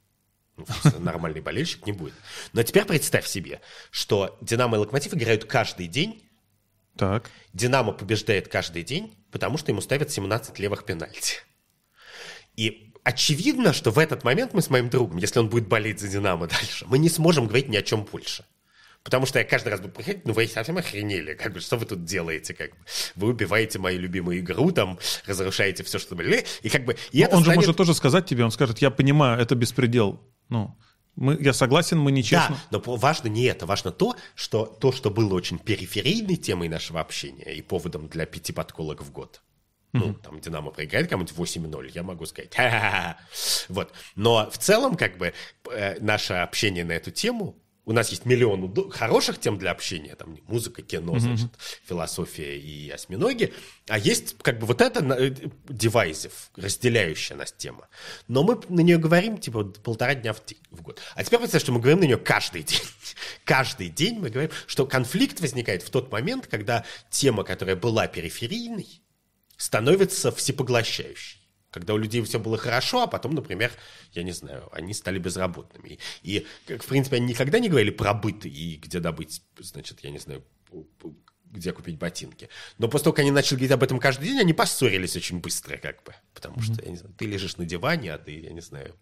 Ну, 0.57 0.65
нормальный 1.01 1.43
болельщик 1.43 1.85
не 1.85 1.93
будет. 1.93 2.15
Но 2.55 2.63
теперь 2.63 2.87
представь 2.87 3.27
себе, 3.27 3.61
что 3.91 4.39
Динамо 4.41 4.79
и 4.79 4.81
Локомотив 4.81 5.13
играют 5.13 5.45
каждый 5.45 5.87
день. 5.87 6.23
Так. 6.97 7.31
Динамо 7.53 7.93
побеждает 7.93 8.49
каждый 8.49 8.85
день, 8.85 9.15
потому 9.31 9.59
что 9.59 9.71
ему 9.71 9.83
ставят 9.83 10.11
17 10.11 10.59
левых 10.59 10.87
пенальти. 10.87 11.41
И 12.61 12.93
очевидно, 13.05 13.73
что 13.73 13.91
в 13.91 13.99
этот 13.99 14.23
момент 14.23 14.53
мы 14.53 14.61
с 14.61 14.69
моим 14.69 14.91
другом, 14.91 15.17
если 15.17 15.39
он 15.39 15.49
будет 15.49 15.67
болеть 15.67 15.99
за 15.99 16.09
«Динамо» 16.09 16.47
дальше, 16.47 16.85
мы 16.87 16.99
не 16.99 17.09
сможем 17.09 17.47
говорить 17.47 17.71
ни 17.71 17.77
о 17.79 17.81
чем 17.81 18.05
больше. 18.05 18.45
Потому 19.03 19.25
что 19.25 19.39
я 19.39 19.47
каждый 19.47 19.71
раз 19.71 19.81
буду 19.81 19.95
приходить, 19.95 20.27
ну 20.27 20.35
вы 20.35 20.47
совсем 20.47 20.77
охренели, 20.77 21.33
как 21.33 21.55
бы, 21.55 21.61
что 21.61 21.79
вы 21.79 21.87
тут 21.87 22.05
делаете, 22.05 22.53
как 22.53 22.73
бы, 22.73 22.77
вы 23.15 23.29
убиваете 23.29 23.79
мою 23.79 23.99
любимую 23.99 24.41
игру, 24.41 24.73
там, 24.73 24.99
разрушаете 25.25 25.85
все, 25.85 25.99
что 25.99 26.15
были, 26.15 26.45
и 26.61 26.69
как 26.69 26.85
бы... 26.85 26.99
И 27.13 27.21
это 27.21 27.35
он 27.35 27.43
станет... 27.43 27.63
же 27.63 27.69
может 27.69 27.77
тоже 27.79 27.95
сказать 27.95 28.27
тебе, 28.27 28.45
он 28.45 28.51
скажет, 28.51 28.81
я 28.81 28.91
понимаю, 28.91 29.41
это 29.41 29.55
беспредел, 29.55 30.21
ну, 30.51 30.77
мы, 31.17 31.39
я 31.41 31.55
согласен, 31.55 31.99
мы 31.99 32.13
нечестно. 32.13 32.61
Да, 32.71 32.83
но 32.87 32.97
важно 32.97 33.29
не 33.29 33.45
это, 33.45 33.65
важно 33.65 33.91
то, 33.91 34.17
что 34.35 34.67
то, 34.67 34.93
что 34.93 35.09
было 35.11 35.33
очень 35.33 35.59
периферийной 35.59 36.37
темой 36.37 36.69
нашего 36.69 37.01
общения 37.01 37.55
и 37.55 37.63
поводом 37.63 38.09
для 38.09 38.27
пяти 38.27 38.53
подколок 38.53 39.01
в 39.01 39.11
год, 39.11 39.41
ну, 39.93 40.15
там 40.15 40.41
Динамо 40.41 40.71
проиграет 40.71 41.09
кому-нибудь 41.09 41.37
8-0, 41.37 41.91
я 41.95 42.03
могу 42.03 42.27
сказать, 42.27 42.55
ха-ха-ха. 42.55 43.19
Вот. 43.69 43.93
Но 44.15 44.51
в 44.51 44.59
целом, 44.59 44.97
как 44.97 45.19
бы, 45.19 45.33
э, 45.73 45.99
наше 46.01 46.35
общение 46.35 46.85
на 46.85 46.93
эту 46.93 47.11
тему, 47.11 47.57
у 47.91 47.93
нас 47.93 48.11
есть 48.11 48.25
миллион 48.25 48.91
хороших 48.91 49.41
тем 49.41 49.59
для 49.59 49.73
общения, 49.73 50.15
там 50.15 50.37
музыка, 50.47 50.81
кино, 50.81 51.19
значит, 51.19 51.51
философия 51.85 52.57
и 52.57 52.89
осьминоги, 52.91 53.53
а 53.89 53.99
есть 53.99 54.37
как 54.43 54.61
бы 54.61 54.67
вот 54.67 54.81
это 54.81 55.01
э, 55.15 55.35
девайзив, 55.69 56.51
разделяющая 56.55 57.37
нас 57.37 57.51
тема. 57.51 57.89
Но 58.29 58.45
мы 58.45 58.61
на 58.69 58.81
нее 58.81 58.97
говорим 58.99 59.39
типа 59.39 59.65
полтора 59.65 60.15
дня 60.15 60.35
в, 60.35 60.41
в 60.71 60.83
год. 60.83 61.01
А 61.17 61.25
теперь 61.25 61.41
представь, 61.41 61.63
что 61.63 61.73
мы 61.73 61.81
говорим 61.81 61.99
на 61.99 62.05
нее 62.05 62.19
каждый 62.19 62.63
день. 62.63 62.81
каждый 63.45 63.89
день 63.89 64.21
мы 64.21 64.31
говорим, 64.31 64.53
что 64.67 64.87
конфликт 64.87 65.41
возникает 65.41 65.83
в 65.83 65.91
тот 65.91 66.13
момент, 66.13 66.47
когда 66.47 66.85
тема, 67.11 67.43
которая 67.43 67.75
была 67.75 68.07
периферийной, 68.07 69.01
становится 69.61 70.33
всепоглощающей. 70.33 71.39
Когда 71.71 71.93
у 71.93 71.99
людей 71.99 72.23
все 72.23 72.41
было 72.41 72.57
хорошо, 72.57 73.03
а 73.03 73.07
потом, 73.07 73.35
например, 73.35 73.71
я 74.13 74.23
не 74.23 74.33
знаю, 74.33 74.69
они 74.73 74.95
стали 74.95 75.19
безработными. 75.19 75.99
И, 76.23 76.47
в 76.67 76.87
принципе, 76.87 77.17
они 77.17 77.27
никогда 77.27 77.59
не 77.59 77.69
говорили 77.69 77.91
про 77.91 78.15
быт 78.15 78.47
и 78.47 78.77
где 78.83 79.01
добыть, 79.01 79.43
значит, 79.59 80.01
я 80.03 80.11
не 80.11 80.19
знаю, 80.19 80.45
где 81.45 81.73
купить 81.73 81.99
ботинки. 81.99 82.49
Но 82.79 82.89
после 82.89 83.05
того, 83.05 83.15
как 83.15 83.21
они 83.21 83.31
начали 83.31 83.57
говорить 83.57 83.73
об 83.73 83.83
этом 83.83 84.01
каждый 84.01 84.29
день, 84.29 84.41
они 84.41 84.55
поссорились 84.55 85.15
очень 85.15 85.41
быстро, 85.41 85.77
как 85.77 86.03
бы. 86.05 86.15
Потому 86.33 86.57
mm-hmm. 86.57 86.75
что, 86.75 86.83
я 86.83 86.91
не 86.91 86.97
знаю, 86.97 87.15
ты 87.17 87.27
лежишь 87.27 87.59
на 87.59 87.67
диване, 87.67 88.15
а 88.15 88.19
ты, 88.19 88.41
я 88.41 88.53
не 88.53 88.63
знаю, 88.63 88.97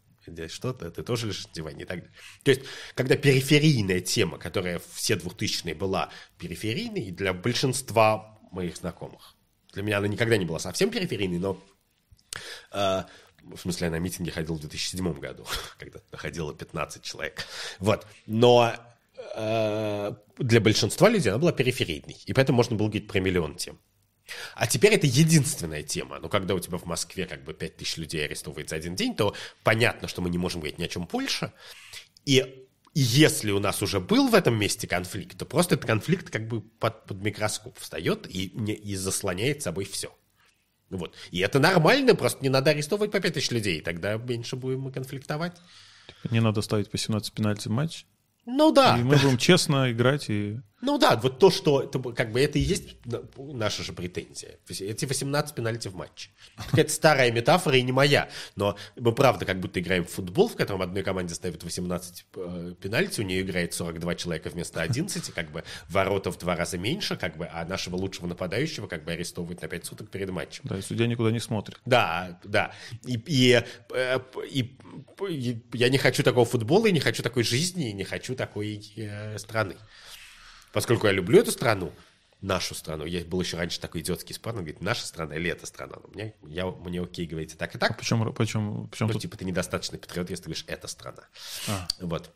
что-то, 0.49 0.91
ты 0.91 1.03
тоже 1.05 1.29
лежишь 1.29 1.47
на 1.47 1.55
диване 1.55 1.85
и 1.85 1.87
так 1.87 2.01
далее. 2.01 2.15
То 2.43 2.51
есть, 2.51 2.63
когда 2.97 3.17
периферийная 3.17 4.01
тема, 4.01 4.39
которая 4.39 4.83
все 4.93 5.15
двухтысячные 5.15 5.77
была 5.77 6.11
периферийной, 6.37 7.13
для 7.13 7.33
большинства 7.33 8.39
моих 8.51 8.77
знакомых, 8.77 9.38
для 9.79 9.85
меня 9.85 9.99
она 9.99 10.09
никогда 10.09 10.37
не 10.37 10.45
была 10.45 10.59
совсем 10.59 10.91
периферийной, 10.91 11.39
но 11.39 11.57
э, 12.73 13.05
в 13.45 13.59
смысле, 13.61 13.87
я 13.87 13.91
на 13.93 14.01
митинги 14.01 14.31
ходил 14.31 14.57
в 14.57 14.61
2007 14.61 15.21
году, 15.21 15.47
когда 15.79 16.01
находило 16.11 16.53
15 16.53 17.01
человек. 17.03 17.47
Вот. 17.79 18.05
Но 18.27 18.75
э, 19.37 20.13
для 20.39 20.61
большинства 20.61 21.09
людей 21.09 21.31
она 21.31 21.39
была 21.39 21.53
периферийной. 21.53 22.17
И 22.27 22.33
поэтому 22.33 22.57
можно 22.57 22.75
было 22.75 22.89
говорить 22.89 23.07
про 23.07 23.21
миллион 23.21 23.55
тем. 23.55 23.79
А 24.57 24.67
теперь 24.67 24.95
это 24.95 25.07
единственная 25.07 25.85
тема. 25.85 26.19
Но 26.19 26.29
когда 26.29 26.55
у 26.55 26.61
тебя 26.61 26.77
в 26.77 26.85
Москве 26.85 27.27
как 27.27 27.45
бы 27.45 27.55
5 27.55 27.77
тысяч 27.77 27.97
людей 27.99 28.25
арестовывается 28.25 28.75
один 28.75 28.97
день, 28.97 29.15
то 29.15 29.33
понятно, 29.63 30.09
что 30.09 30.23
мы 30.23 30.29
не 30.29 30.39
можем 30.39 30.61
говорить 30.61 30.79
ни 30.79 30.85
о 30.85 30.89
чем 30.89 31.05
больше. 31.07 31.53
И 32.25 32.68
если 33.01 33.51
у 33.51 33.61
нас 33.61 33.83
уже 33.83 34.01
был 34.01 34.29
в 34.29 34.35
этом 34.35 34.59
месте 34.59 34.87
конфликт, 34.87 35.39
то 35.39 35.45
просто 35.45 35.75
этот 35.77 35.87
конфликт 35.87 36.31
как 36.31 36.49
бы 36.49 36.61
под, 36.61 37.05
под 37.07 37.23
микроскоп 37.23 37.79
встает 37.79 38.27
и, 38.29 38.47
и 38.47 38.97
заслоняет 38.97 39.63
собой 39.63 39.85
все. 39.85 40.15
Вот. 40.91 41.15
И 41.31 41.41
это 41.41 41.59
нормально, 41.59 42.15
просто 42.15 42.43
не 42.43 42.49
надо 42.49 42.71
арестовывать 42.71 43.13
по 43.13 43.21
5 43.21 43.35
тысяч 43.35 43.51
людей, 43.51 43.81
тогда 43.83 44.17
меньше 44.17 44.57
будем 44.57 44.81
мы 44.81 44.93
конфликтовать. 44.93 45.57
Не 46.31 46.41
надо 46.41 46.63
ставить 46.63 46.91
по 46.91 46.99
17 46.99 47.33
пенальти 47.33 47.69
в 47.69 47.71
матч. 47.71 48.07
Ну 48.47 48.73
да. 48.73 48.99
И 48.99 49.03
мы 49.03 49.17
будем 49.17 49.37
честно 49.37 49.93
играть 49.93 50.31
и... 50.31 50.59
Ну 50.81 50.97
да, 50.97 51.17
вот 51.17 51.39
то, 51.39 51.51
что 51.51 51.83
это, 51.83 51.99
как 52.13 52.31
бы 52.31 52.41
это 52.41 52.59
и 52.59 52.63
есть 52.63 52.97
наша 53.37 53.83
же 53.83 53.93
претензия. 53.93 54.59
Эти 54.69 55.07
18 55.07 55.55
пенальти 55.55 55.89
в 55.89 55.97
матче. 55.97 56.31
Это 56.73 56.93
старая 56.93 57.33
метафора 57.33 57.77
и 57.77 57.83
не 57.83 57.91
моя. 57.91 58.29
Но 58.55 58.77
мы 58.97 59.13
правда 59.13 59.45
как 59.45 59.59
будто 59.59 59.81
играем 59.81 60.05
в 60.05 60.11
футбол, 60.11 60.49
в 60.49 60.57
котором 60.57 60.83
одной 60.83 61.03
команде 61.03 61.35
ставят 61.35 61.65
18 61.65 62.27
э, 62.37 62.75
пенальти, 62.81 63.21
у 63.21 63.25
нее 63.25 63.43
играет 63.43 63.75
42 63.75 64.15
человека 64.15 64.51
вместо 64.51 64.81
11, 64.81 65.33
как 65.33 65.51
бы 65.51 65.65
ворота 65.89 66.31
в 66.31 66.39
два 66.39 66.55
раза 66.55 66.79
меньше, 66.79 67.17
как 67.17 67.37
бы, 67.37 67.49
а 67.53 67.65
нашего 67.65 67.97
лучшего 67.97 68.27
нападающего 68.27 68.87
как 68.87 69.05
бы 69.05 69.13
арестовывают 69.13 69.61
на 69.63 69.69
5 69.69 69.85
суток 69.85 70.11
перед 70.11 70.31
матчем. 70.31 70.63
Да, 70.65 70.79
и 70.79 70.83
судья 70.83 71.07
никуда 71.07 71.33
не 71.33 71.41
смотрит. 71.41 71.81
Да, 71.87 72.39
да. 72.45 72.73
И, 73.05 73.21
и, 73.27 73.63
э, 73.93 74.19
и, 74.49 74.79
и 75.29 75.63
я 75.73 75.89
не 75.89 75.99
хочу 75.99 76.23
такого 76.23 76.47
футбола, 76.47 76.87
и 76.87 76.93
не 76.93 77.01
хочу 77.01 77.23
такой 77.23 77.43
жизни, 77.43 77.91
и 77.91 77.93
не 77.93 78.05
хочу 78.05 78.37
такой 78.37 78.81
э, 78.97 79.39
страны. 79.39 79.77
Поскольку 80.73 81.07
я 81.07 81.13
люблю 81.13 81.41
эту 81.41 81.51
страну, 81.51 81.93
нашу 82.41 82.75
страну. 82.75 83.05
Я 83.05 83.25
был 83.25 83.41
еще 83.41 83.57
раньше 83.57 83.81
такой 83.81 84.01
идиотский 84.01 84.35
спор, 84.35 84.53
он 84.53 84.61
говорит, 84.61 84.81
наша 84.81 85.07
страна 85.07 85.37
или 85.37 85.51
эта 85.51 85.67
страна. 85.67 85.97
Но 86.03 86.09
мне, 86.09 86.35
я, 86.47 86.67
мне 86.67 87.01
окей 87.01 87.27
говорите 87.27 87.57
так 87.57 87.75
и 87.75 87.79
так. 87.79 87.93
А 87.93 87.95
почему, 87.95 88.33
почему, 88.33 88.87
почему 88.87 89.09
ну, 89.09 89.15
тут... 89.15 89.23
типа, 89.23 89.37
ты 89.37 89.45
недостаточный 89.45 89.99
патриот, 89.99 90.31
если 90.31 90.45
ты 90.45 90.49
говоришь, 90.51 90.65
эта 90.69 90.87
страна. 90.89 91.25
А. 91.69 91.89
Вот. 92.01 92.33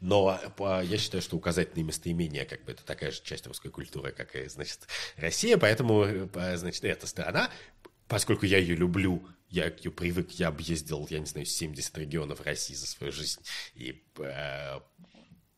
Но 0.00 0.40
я 0.82 0.98
считаю, 0.98 1.22
что 1.22 1.36
указательные 1.36 1.84
местоимения, 1.84 2.44
как 2.44 2.64
бы, 2.64 2.72
это 2.72 2.84
такая 2.84 3.10
же 3.10 3.20
часть 3.22 3.46
русской 3.46 3.70
культуры, 3.70 4.12
как 4.12 4.34
и, 4.34 4.48
значит, 4.48 4.88
Россия, 5.16 5.56
поэтому, 5.58 6.28
значит, 6.54 6.84
эта 6.84 7.06
страна, 7.06 7.50
поскольку 8.08 8.46
я 8.46 8.58
ее 8.58 8.74
люблю, 8.74 9.24
я 9.48 9.66
ее 9.66 9.92
привык, 9.92 10.32
я 10.32 10.48
объездил, 10.48 11.06
я 11.10 11.20
не 11.20 11.26
знаю, 11.26 11.46
70 11.46 11.98
регионов 11.98 12.40
России 12.40 12.74
за 12.74 12.86
свою 12.86 13.12
жизнь, 13.12 13.40
и 13.74 14.02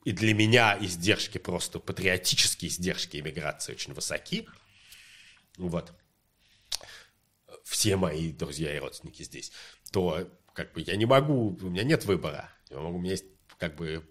и 0.05 0.13
для 0.13 0.35
меня 0.35 0.77
издержки 0.81 1.39
просто, 1.39 1.79
патриотические 1.79 2.71
издержки 2.71 3.19
иммиграции 3.19 3.73
очень 3.73 3.95
высоки. 3.95 4.49
Вот. 5.57 5.93
Все 7.65 7.97
мои 7.97 8.33
друзья 8.33 8.75
и 8.75 8.79
родственники 8.79 9.23
здесь. 9.23 9.53
То 9.93 10.29
как 10.55 10.73
бы 10.73 10.83
я 10.83 10.97
не 10.97 11.07
могу, 11.07 11.57
у 11.61 11.71
меня 11.71 11.85
нет 11.85 12.05
выбора. 12.05 12.51
Я 12.71 12.79
могу, 12.79 12.99
у 12.99 13.01
меня 13.01 13.13
есть 13.13 13.27
как 13.59 13.77
бы 13.77 14.05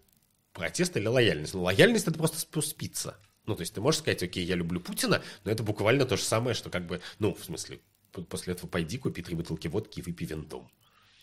протест 0.53 0.95
или 0.95 1.07
лояльность. 1.07 1.53
Но 1.53 1.63
лояльность 1.63 2.07
это 2.07 2.17
просто 2.17 2.61
спиться. 2.61 3.17
Ну, 3.45 3.55
то 3.55 3.61
есть 3.61 3.73
ты 3.73 3.81
можешь 3.81 3.99
сказать, 4.01 4.23
окей, 4.23 4.45
я 4.45 4.55
люблю 4.55 4.79
Путина, 4.79 5.23
но 5.43 5.51
это 5.51 5.63
буквально 5.63 6.05
то 6.05 6.15
же 6.15 6.23
самое, 6.23 6.53
что 6.53 6.69
как 6.69 6.85
бы, 6.85 7.01
ну, 7.19 7.33
в 7.33 7.43
смысле, 7.43 7.81
после 8.29 8.53
этого 8.53 8.69
пойди 8.69 8.97
купи 8.97 9.23
три 9.23 9.35
бутылки 9.35 9.67
водки 9.67 9.99
и 9.99 10.01
выпей 10.03 10.27
винтом. 10.27 10.71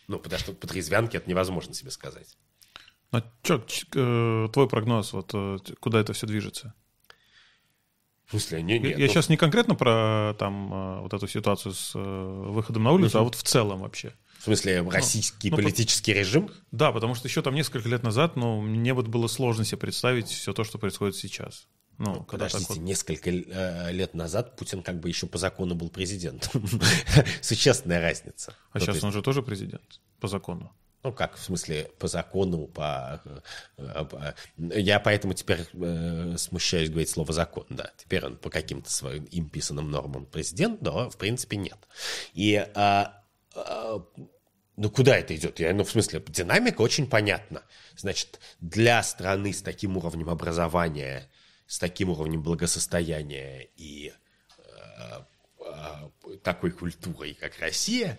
Ну, 0.09 0.19
потому 0.19 0.41
что 0.41 0.53
по 0.53 0.67
трезвянке 0.67 1.19
это 1.19 1.31
невозможно 1.31 1.75
себе 1.75 1.91
сказать. 1.91 2.37
А 3.11 3.23
что, 3.43 3.65
э, 3.95 4.49
твой 4.53 4.69
прогноз, 4.69 5.13
вот 5.13 5.31
э, 5.33 5.59
куда 5.81 6.01
это 6.01 6.13
все 6.13 6.27
движется? 6.27 6.75
В 8.27 8.33
смысле, 8.33 8.63
не, 8.63 8.79
нет, 8.79 8.99
я 8.99 9.07
ну... 9.07 9.13
сейчас 9.13 9.31
не 9.31 9.39
конкретно 9.39 9.75
про 9.75 10.35
там 10.39 10.73
э, 10.73 11.01
вот 11.01 11.15
эту 11.15 11.27
ситуацию 11.27 11.73
с 11.73 11.95
выходом 11.95 12.83
на 12.83 12.93
улицу, 12.93 13.17
угу. 13.17 13.23
а 13.23 13.25
вот 13.25 13.35
в 13.35 13.43
целом 13.43 13.81
вообще. 13.81 14.13
В 14.41 14.45
смысле, 14.45 14.83
ну, 14.83 14.91
российский 14.91 15.51
ну, 15.51 15.57
политический 15.57 16.13
ну, 16.13 16.21
режим? 16.21 16.51
Да, 16.71 16.93
потому 16.93 17.15
что 17.15 17.27
еще 17.29 17.41
там 17.41 17.55
несколько 17.55 17.89
лет 17.89 18.03
назад, 18.03 18.37
ну, 18.37 18.61
мне 18.61 18.93
вот 18.93 19.09
было 19.09 19.27
сложно 19.27 19.65
себе 19.65 19.79
представить 19.79 20.29
все 20.29 20.53
то, 20.53 20.63
что 20.63 20.79
происходит 20.79 21.17
сейчас. 21.17 21.67
Ну, 21.97 22.15
ну 22.17 22.23
подождите, 22.25 22.67
вот... 22.69 22.79
несколько 22.79 23.31
лет 23.31 24.15
назад 24.15 24.57
Путин 24.57 24.83
как 24.83 25.01
бы 25.01 25.09
еще 25.09 25.27
по 25.27 25.39
закону 25.39 25.75
был 25.75 25.89
президентом. 25.89 26.65
Существенная 27.41 28.01
разница. 28.01 28.55
А 28.73 28.79
сейчас 28.79 29.03
он 29.03 29.13
же 29.13 29.23
тоже 29.23 29.43
президент 29.43 30.01
по 30.21 30.29
закону. 30.29 30.73
Ну, 31.09 31.15
как, 31.15 31.37
в 31.37 31.43
смысле, 31.43 31.91
по 31.99 32.07
закону, 32.07 32.67
по... 32.67 33.23
Э, 33.79 34.05
по... 34.05 34.35
Я 34.59 35.01
поэтому 35.01 35.33
теперь 35.33 35.61
э, 35.73 36.35
смущаюсь 36.37 36.91
говорить 36.91 37.09
слово 37.09 37.33
«закон», 37.33 37.65
да. 37.71 37.91
Теперь 37.97 38.27
он 38.27 38.37
по 38.37 38.51
каким-то 38.51 38.91
своим 38.91 39.25
им 39.25 39.49
писанным 39.49 39.91
нормам 39.91 40.27
президент, 40.27 40.83
но, 40.83 41.09
в 41.09 41.17
принципе, 41.17 41.57
нет. 41.57 41.79
И... 42.35 42.57
А, 42.75 43.25
а, 43.55 44.05
ну, 44.77 44.91
куда 44.91 45.17
это 45.17 45.35
идет? 45.35 45.61
Я, 45.61 45.73
ну, 45.73 45.83
в 45.83 45.91
смысле, 45.91 46.23
динамика 46.29 46.83
очень 46.83 47.09
понятна. 47.09 47.63
Значит, 47.97 48.39
для 48.61 49.03
страны 49.03 49.55
с 49.55 49.63
таким 49.63 49.97
уровнем 49.97 50.29
образования, 50.29 51.31
с 51.67 51.79
таким 51.79 52.11
уровнем 52.11 52.43
благосостояния 52.43 53.67
и 53.77 54.13
э, 54.59 55.23
э, 55.61 56.37
такой 56.43 56.71
культурой, 56.73 57.33
как 57.33 57.59
Россия, 57.61 58.19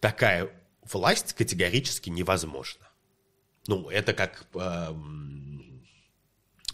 такая 0.00 0.50
власть 0.92 1.32
категорически 1.34 2.10
невозможна. 2.10 2.88
Ну, 3.66 3.88
это 3.88 4.12
как... 4.12 4.46
Э, 4.54 4.92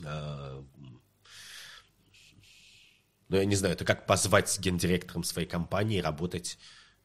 э, 0.04 0.62
ну, 3.28 3.36
я 3.36 3.44
не 3.44 3.56
знаю, 3.56 3.74
это 3.74 3.84
как 3.84 4.06
позвать 4.06 4.58
гендиректором 4.60 5.24
своей 5.24 5.48
компании 5.48 6.00
работать, 6.00 6.58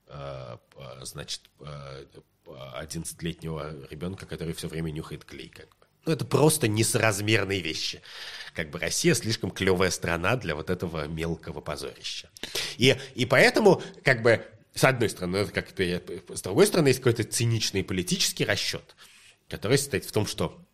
э, 0.07 0.57
значит, 1.01 1.49
11-летнего 2.45 3.87
ребенка, 3.89 4.25
который 4.25 4.53
все 4.53 4.67
время 4.67 4.91
нюхает 4.91 5.25
клей, 5.25 5.49
как 5.49 5.69
бы. 5.69 5.87
Ну, 6.05 6.13
это 6.13 6.25
просто 6.25 6.67
несоразмерные 6.67 7.61
вещи. 7.61 8.01
Как 8.55 8.71
бы 8.71 8.79
Россия 8.79 9.13
слишком 9.13 9.51
клевая 9.51 9.91
страна 9.91 10.35
для 10.35 10.55
вот 10.55 10.69
этого 10.69 11.07
мелкого 11.07 11.61
позорища. 11.61 12.29
И, 12.77 12.97
и 13.13 13.25
поэтому, 13.25 13.81
как 14.03 14.23
бы, 14.23 14.43
с 14.73 14.83
одной 14.83 15.09
стороны, 15.09 15.37
это 15.37 15.51
как-то, 15.51 15.83
с 16.35 16.41
другой 16.41 16.67
стороны, 16.67 16.87
есть 16.87 16.99
какой-то 16.99 17.23
циничный 17.23 17.83
политический 17.83 18.45
расчет, 18.45 18.95
который 19.49 19.77
состоит 19.77 20.05
в 20.05 20.11
том, 20.11 20.25
что 20.25 20.65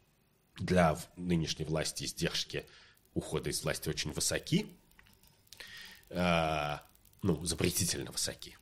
для 0.60 0.98
нынешней 1.16 1.66
власти 1.66 2.04
издержки 2.04 2.66
ухода 3.14 3.50
из 3.50 3.64
власти 3.64 3.90
очень 3.90 4.12
высоки, 4.12 4.68
э, 6.10 6.78
ну, 7.24 7.44
запретительно 7.44 8.12
высоки. 8.12 8.56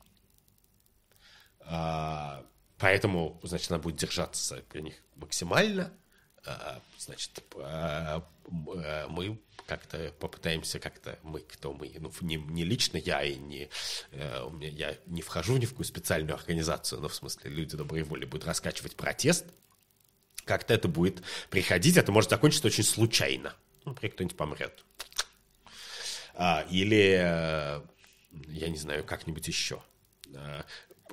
Э, 1.60 2.42
поэтому, 2.78 3.38
значит, 3.42 3.70
она 3.70 3.78
будет 3.78 3.96
держаться 3.96 4.64
при 4.70 4.80
них 4.80 4.94
максимально. 5.16 5.92
Э, 6.46 6.78
значит, 6.98 7.42
э, 7.56 8.20
э 8.74 9.06
мы 9.08 9.38
как-то 9.66 10.12
попытаемся 10.20 10.78
как-то 10.78 11.18
мы, 11.22 11.40
кто 11.40 11.72
мы, 11.72 11.92
ну, 11.98 12.12
не, 12.20 12.36
не 12.36 12.64
лично 12.64 12.98
я 12.98 13.22
и 13.24 13.34
не, 13.36 13.68
э, 14.12 14.42
у 14.42 14.50
меня, 14.50 14.68
я 14.68 14.96
не 15.06 15.22
вхожу 15.22 15.56
ни 15.56 15.64
в 15.64 15.70
какую 15.70 15.86
специальную 15.86 16.36
организацию, 16.36 17.00
но 17.00 17.08
в 17.08 17.14
смысле 17.14 17.50
люди 17.50 17.76
доброй 17.76 18.02
воли 18.04 18.24
будут 18.24 18.46
раскачивать 18.46 18.94
протест, 18.94 19.44
как-то 20.44 20.72
это 20.72 20.88
будет 20.88 21.22
приходить, 21.50 21.96
это 21.96 22.12
может 22.12 22.30
закончиться 22.30 22.68
очень 22.68 22.84
случайно. 22.84 23.54
Ну, 23.84 23.92
например, 23.92 24.14
кто-нибудь 24.14 24.36
помрет. 24.36 24.84
А, 26.34 26.64
или, 26.70 27.18
э, 27.18 27.80
я 28.48 28.68
не 28.68 28.76
знаю, 28.76 29.04
как-нибудь 29.04 29.46
еще. 29.48 29.82
А, 30.34 30.64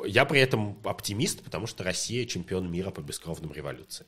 я 0.06 0.26
при 0.26 0.40
этом 0.40 0.80
оптимист, 0.84 1.44
потому 1.44 1.66
что 1.68 1.84
Россия 1.84 2.26
чемпион 2.26 2.72
мира 2.72 2.92
по 2.92 3.02
бескровным 3.02 3.54
революциям. 3.54 4.08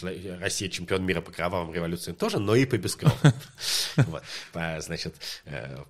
Россия 0.00 0.68
чемпион 0.70 1.04
мира 1.04 1.20
по 1.20 1.30
кровавым 1.32 1.74
революциям 1.74 2.16
тоже, 2.16 2.38
но 2.38 2.54
и 2.54 2.64
по 2.64 2.78
бескровным. 2.78 3.32
Вот. 3.96 4.22
Значит, 4.52 5.16
э, 5.44 5.84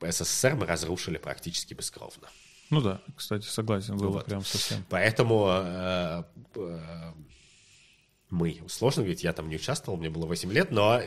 СССР 0.00 0.54
мы 0.54 0.66
разрушили 0.66 1.18
практически 1.18 1.74
бескровно. 1.74 2.28
Ну 2.70 2.80
да, 2.80 3.00
кстати, 3.16 3.46
согласен, 3.46 3.96
было 3.96 4.10
вот. 4.10 4.26
прям 4.26 4.44
совсем. 4.44 4.84
Поэтому 4.88 5.48
э, 5.50 6.22
э, 6.54 7.12
мы, 8.30 8.62
сложно 8.68 9.02
говорить, 9.02 9.24
я 9.24 9.32
там 9.32 9.48
не 9.48 9.56
участвовал, 9.56 9.98
мне 9.98 10.08
было 10.08 10.26
8 10.26 10.52
лет, 10.52 10.70
но 10.70 11.02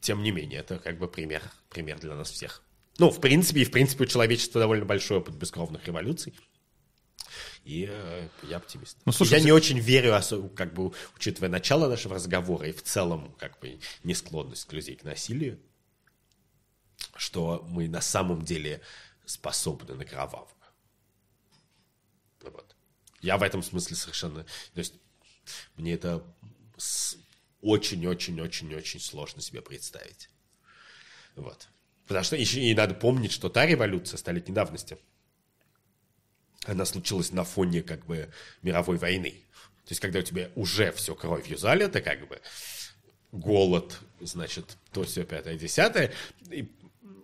тем 0.00 0.22
не 0.22 0.30
менее, 0.30 0.60
это 0.60 0.78
как 0.78 0.98
бы 0.98 1.08
пример, 1.08 1.42
пример 1.68 1.98
для 1.98 2.14
нас 2.14 2.30
всех. 2.30 2.62
Ну, 2.98 3.10
в 3.10 3.20
принципе, 3.20 3.62
и 3.62 3.64
в 3.64 3.70
принципе 3.70 4.04
у 4.04 4.06
человечества 4.06 4.60
довольно 4.60 4.84
большой 4.84 5.18
опыт 5.18 5.34
бескровных 5.34 5.86
революций. 5.86 6.34
И 7.64 7.86
э, 7.88 8.28
я 8.44 8.56
оптимист. 8.56 8.98
Ну, 9.04 9.12
слушайте... 9.12 9.38
Я 9.38 9.44
не 9.44 9.52
очень 9.52 9.78
верю, 9.78 10.18
как 10.56 10.72
бы, 10.72 10.92
учитывая 11.16 11.50
начало 11.50 11.88
нашего 11.88 12.14
разговора 12.14 12.68
и 12.68 12.72
в 12.72 12.82
целом, 12.82 13.34
как 13.38 13.58
бы, 13.60 13.78
не 14.02 14.14
склонность 14.14 14.72
людей 14.72 14.96
к 14.96 15.04
насилию, 15.04 15.60
что 17.16 17.64
мы 17.68 17.88
на 17.88 18.00
самом 18.00 18.42
деле 18.44 18.80
способны 19.26 19.94
на 19.94 20.04
кровавую. 20.04 20.48
Вот. 22.42 22.74
Я 23.20 23.36
в 23.36 23.42
этом 23.42 23.62
смысле 23.62 23.96
совершенно... 23.96 24.44
То 24.74 24.78
есть 24.78 24.94
мне 25.76 25.94
это 25.94 26.24
очень-очень-очень-очень 27.60 29.00
сложно 29.00 29.42
себе 29.42 29.60
представить. 29.60 30.30
Вот. 31.36 31.68
Потому 32.06 32.24
что 32.24 32.36
еще 32.36 32.60
и 32.60 32.74
надо 32.74 32.94
помнить, 32.94 33.32
что 33.32 33.48
та 33.48 33.66
революция 33.66 34.18
столетней 34.18 34.54
давности, 34.54 34.98
она 36.66 36.84
случилась 36.84 37.32
на 37.32 37.44
фоне 37.44 37.82
как 37.82 38.06
бы 38.06 38.30
мировой 38.62 38.96
войны. 38.96 39.30
То 39.84 39.92
есть, 39.92 40.00
когда 40.00 40.20
у 40.20 40.22
тебя 40.22 40.50
уже 40.54 40.92
все 40.92 41.14
кровью 41.14 41.58
залито, 41.58 42.00
как 42.00 42.28
бы 42.28 42.40
голод, 43.32 43.98
значит, 44.20 44.76
то 44.92 45.04
все 45.04 45.24
пятое, 45.24 45.56
десятое, 45.56 46.12
и, 46.50 46.70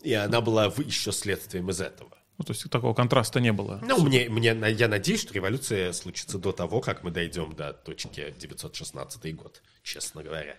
и 0.03 0.13
она 0.13 0.41
была 0.41 0.67
еще 0.67 1.13
следствием 1.13 1.71
из 1.71 1.81
этого. 1.81 2.17
Ну, 2.39 2.45
то 2.45 2.53
есть 2.53 2.69
такого 2.71 2.93
контраста 2.93 3.41
не 3.41 3.53
было. 3.53 3.81
Ну, 3.83 4.05
мне, 4.05 4.29
мне, 4.29 4.49
я 4.49 4.89
надеюсь, 4.89 5.23
что 5.23 5.33
революция 5.33 5.93
случится 5.93 6.39
до 6.39 6.53
того, 6.53 6.81
как 6.81 7.03
мы 7.03 7.11
дойдем 7.11 7.55
до 7.55 7.73
точки 7.73 8.35
916 8.39 9.35
год, 9.37 9.63
честно 9.83 10.23
говоря. 10.23 10.57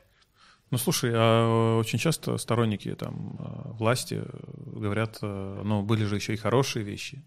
Ну, 0.69 0.78
слушай, 0.78 1.11
а 1.13 1.78
очень 1.78 1.99
часто 1.99 2.38
сторонники 2.38 2.93
там 2.95 3.38
э, 3.39 3.71
власти 3.73 4.23
говорят, 4.65 5.19
э, 5.21 5.61
ну, 5.63 5.82
были 5.82 6.03
же 6.03 6.15
еще 6.15 6.34
и 6.34 6.38
хорошие 6.38 6.84
вещи. 6.84 7.23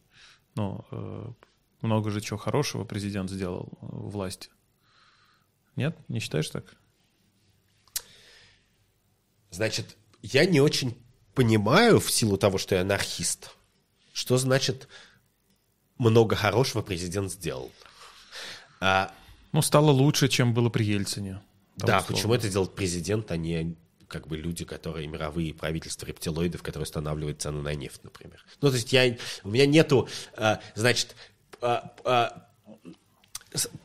Ну, 0.60 0.84
э, 0.90 1.32
много 1.80 2.10
же 2.10 2.20
чего 2.20 2.38
хорошего 2.38 2.84
президент 2.84 3.30
сделал 3.30 3.70
власти. 3.80 4.50
Нет? 5.74 5.96
Не 6.08 6.20
считаешь 6.20 6.50
так? 6.50 6.76
Значит, 9.50 9.96
я 10.20 10.44
не 10.44 10.60
очень 10.60 11.02
понимаю, 11.34 11.98
в 11.98 12.10
силу 12.10 12.36
того, 12.36 12.58
что 12.58 12.74
я 12.74 12.82
анархист, 12.82 13.56
что 14.12 14.36
значит 14.36 14.88
много 15.96 16.36
хорошего 16.36 16.82
президент 16.82 17.32
сделал. 17.32 17.72
А, 18.80 19.14
ну, 19.52 19.62
стало 19.62 19.90
лучше, 19.92 20.28
чем 20.28 20.52
было 20.52 20.68
при 20.68 20.84
Ельцине. 20.84 21.40
Да, 21.76 22.00
условно. 22.00 22.06
почему 22.06 22.34
это 22.34 22.50
делает 22.50 22.74
президент, 22.74 23.30
а 23.30 23.38
не 23.38 23.78
как 24.10 24.26
бы 24.26 24.36
люди, 24.36 24.64
которые 24.64 25.06
мировые 25.06 25.54
правительства 25.54 26.04
рептилоидов, 26.04 26.62
которые 26.62 26.82
устанавливают 26.82 27.40
цены 27.40 27.62
на 27.62 27.74
нефть, 27.74 28.02
например. 28.02 28.44
Ну, 28.60 28.68
то 28.68 28.74
есть 28.74 28.92
я, 28.92 29.16
у 29.44 29.50
меня 29.50 29.66
нету, 29.66 30.08
а, 30.36 30.60
значит, 30.74 31.14
а, 31.60 31.94
а, 32.04 32.46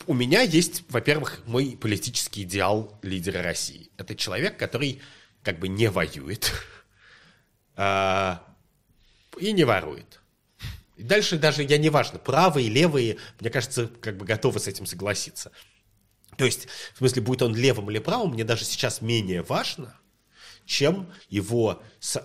у 0.07 0.13
меня 0.13 0.41
есть, 0.41 0.83
во-первых, 0.89 1.41
мой 1.45 1.77
политический 1.79 2.41
идеал 2.41 2.97
лидера 3.03 3.41
России. 3.43 3.89
Это 3.97 4.15
человек, 4.15 4.57
который 4.57 4.99
как 5.43 5.59
бы 5.59 5.67
не 5.67 5.89
воюет 5.89 6.51
и 7.77 9.51
не 9.51 9.63
ворует. 9.63 10.21
И 10.97 11.03
дальше 11.03 11.37
даже 11.37 11.63
я 11.63 11.77
не 11.77 11.89
важно, 11.89 12.19
правые, 12.19 12.69
левые, 12.69 13.17
мне 13.39 13.49
кажется, 13.49 13.91
как 14.01 14.17
бы 14.17 14.25
готовы 14.25 14.59
с 14.59 14.67
этим 14.67 14.85
согласиться. 14.85 15.51
То 16.37 16.45
есть, 16.45 16.67
в 16.93 16.97
смысле, 16.97 17.21
будет 17.21 17.41
он 17.41 17.55
левым 17.55 17.91
или 17.91 17.99
правым, 17.99 18.31
мне 18.31 18.43
даже 18.43 18.65
сейчас 18.65 19.01
менее 19.01 19.41
важно, 19.41 19.95
чем 20.65 21.11
его 21.29 21.81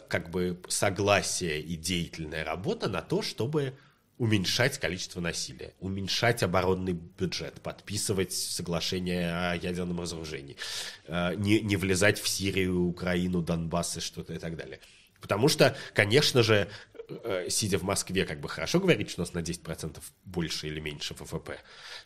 как 0.09 0.31
бы 0.31 0.61
согласие 0.69 1.61
и 1.61 1.77
деятельная 1.77 2.45
работа 2.45 2.89
на 2.89 3.03
то, 3.03 3.23
чтобы 3.23 3.75
уменьшать 4.21 4.79
количество 4.79 5.21
насилия, 5.21 5.73
уменьшать 5.81 6.43
оборонный 6.43 6.93
бюджет, 6.93 7.63
подписывать 7.63 8.35
соглашение 8.35 9.33
о 9.33 9.55
ядерном 9.55 9.99
разоружении, 9.99 10.59
э, 11.07 11.35
не, 11.37 11.61
не 11.61 11.77
влезать 11.77 12.21
в 12.21 12.29
Сирию, 12.29 12.83
Украину, 12.83 13.41
Донбасс 13.41 13.97
и 13.97 14.01
что-то 14.01 14.35
и 14.35 14.39
так 14.39 14.57
далее. 14.57 14.81
Потому 15.23 15.49
что, 15.49 15.75
конечно 15.95 16.43
же, 16.43 16.69
э, 17.09 17.47
сидя 17.49 17.79
в 17.79 17.83
Москве, 17.83 18.27
как 18.27 18.41
бы 18.41 18.49
хорошо 18.51 18.79
говорить, 18.79 19.09
что 19.09 19.23
у 19.23 19.25
нас 19.25 19.33
на 19.33 19.39
10% 19.41 20.03
больше 20.27 20.67
или 20.67 20.81
меньше 20.81 21.15
ВВП, 21.15 21.59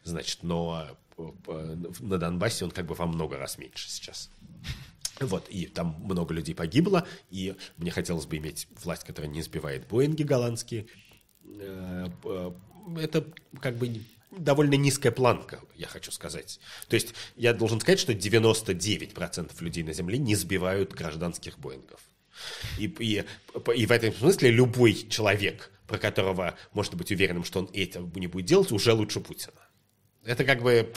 значит, 0.05 0.45
но 0.45 0.97
э, 1.19 1.77
на 1.99 2.19
Донбассе 2.19 2.65
он 2.65 2.71
как 2.71 2.87
бы 2.87 2.95
во 2.95 3.07
много 3.07 3.39
раз 3.39 3.59
меньше 3.59 3.91
сейчас. 3.91 4.31
Вот, 5.21 5.49
и 5.49 5.67
там 5.67 5.97
много 6.05 6.35
людей 6.35 6.55
погибло, 6.55 7.07
и 7.31 7.55
мне 7.77 7.91
хотелось 7.91 8.27
бы 8.27 8.37
иметь 8.39 8.67
власть, 8.83 9.05
которая 9.05 9.31
не 9.31 9.43
сбивает 9.43 9.87
Боинги 9.87 10.23
голландские, 10.23 10.87
Э, 11.59 12.09
это 12.99 13.25
как 13.61 13.77
бы 13.77 14.03
довольно 14.31 14.75
низкая 14.75 15.13
планка, 15.13 15.61
я 15.77 15.87
хочу 15.87 16.11
сказать. 16.11 16.61
То 16.89 16.95
есть 16.95 17.15
я 17.37 17.55
должен 17.55 17.81
сказать, 17.81 18.01
что 18.01 18.13
99% 18.13 19.53
людей 19.61 19.83
на 19.83 19.93
Земле 19.93 20.19
не 20.19 20.35
сбивают 20.35 20.93
гражданских 20.93 21.59
Боингов. 21.59 22.01
И, 22.79 22.87
и, 22.99 23.25
и 23.77 23.87
в 23.87 23.91
этом 23.93 24.13
смысле 24.13 24.51
любой 24.51 24.95
человек, 25.09 25.71
про 25.87 25.99
которого 25.99 26.57
можно 26.73 26.99
быть 26.99 27.13
уверенным, 27.13 27.45
что 27.45 27.61
он 27.61 27.71
это 27.73 28.01
не 28.17 28.27
будет 28.27 28.47
делать, 28.47 28.73
уже 28.73 28.93
лучше 28.93 29.21
Путина. 29.21 29.69
Это 30.25 30.45
как 30.45 30.63
бы... 30.63 30.93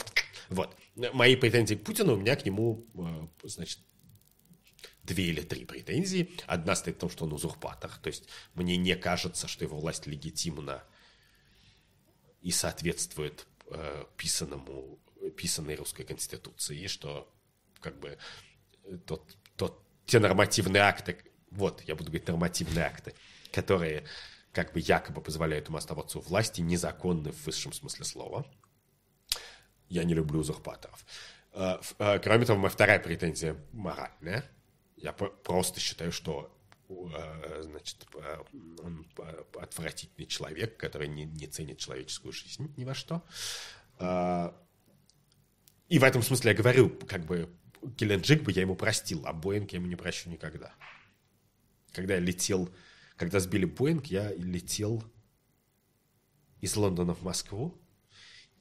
Вот. 0.48 0.74
Мои 1.12 1.36
претензии 1.36 1.76
к 1.76 1.84
Путину, 1.84 2.14
у 2.14 2.16
меня 2.16 2.34
к 2.34 2.44
нему, 2.44 2.84
э, 2.96 3.46
значит, 3.48 3.78
две 5.08 5.24
или 5.24 5.40
три 5.40 5.64
претензии. 5.64 6.30
Одна 6.46 6.76
стоит 6.76 6.96
в 6.96 7.00
том, 7.00 7.10
что 7.10 7.24
он 7.24 7.32
узурпатор. 7.32 7.90
То 8.02 8.08
есть 8.08 8.28
мне 8.54 8.76
не 8.76 8.94
кажется, 8.94 9.48
что 9.48 9.64
его 9.64 9.78
власть 9.78 10.06
легитимна 10.06 10.84
и 12.42 12.50
соответствует 12.50 13.46
э, 13.70 14.04
писанному, 14.16 14.98
писанной 15.36 15.74
русской 15.74 16.04
конституции, 16.04 16.86
что 16.86 17.32
как 17.80 17.98
бы 17.98 18.18
тот, 19.06 19.36
тот, 19.56 19.82
те 20.06 20.20
нормативные 20.20 20.82
акты, 20.82 21.18
вот, 21.50 21.82
я 21.82 21.94
буду 21.94 22.10
говорить 22.10 22.28
нормативные 22.28 22.84
акты, 22.84 23.14
которые 23.52 24.04
как 24.52 24.72
бы 24.72 24.80
якобы 24.80 25.20
позволяют 25.20 25.68
ему 25.68 25.78
оставаться 25.78 26.18
у 26.18 26.20
власти, 26.20 26.60
незаконны 26.60 27.32
в 27.32 27.46
высшем 27.46 27.72
смысле 27.72 28.04
слова. 28.04 28.46
Я 29.88 30.04
не 30.04 30.14
люблю 30.14 30.40
узурпаторов. 30.40 31.04
Э, 31.52 31.78
э, 31.98 32.18
кроме 32.18 32.44
того, 32.44 32.58
моя 32.58 32.70
вторая 32.70 33.00
претензия 33.00 33.56
моральная– 33.72 34.44
я 35.00 35.12
просто 35.12 35.80
считаю, 35.80 36.12
что 36.12 36.54
э, 36.88 37.62
значит, 37.62 38.06
э, 38.14 38.38
он 38.82 39.06
э, 39.18 39.44
отвратительный 39.60 40.26
человек, 40.26 40.76
который 40.76 41.08
не, 41.08 41.24
не 41.24 41.46
ценит 41.46 41.78
человеческую 41.78 42.32
жизнь 42.32 42.72
ни 42.76 42.84
во 42.84 42.94
что. 42.94 43.22
И 45.88 45.98
в 45.98 46.04
этом 46.04 46.22
смысле 46.22 46.50
я 46.50 46.56
говорю, 46.56 46.90
как 46.90 47.24
бы, 47.24 47.48
Геленджик 47.82 48.42
бы 48.42 48.52
я 48.52 48.62
ему 48.62 48.76
простил, 48.76 49.22
а 49.24 49.32
Боинг 49.32 49.72
я 49.72 49.78
ему 49.78 49.88
не 49.88 49.96
прощу 49.96 50.28
никогда. 50.30 50.74
Когда 51.92 52.14
я 52.14 52.20
летел, 52.20 52.68
когда 53.16 53.40
сбили 53.40 53.64
Боинг, 53.64 54.06
я 54.06 54.32
летел 54.34 55.02
из 56.60 56.76
Лондона 56.76 57.14
в 57.14 57.22
Москву, 57.22 57.80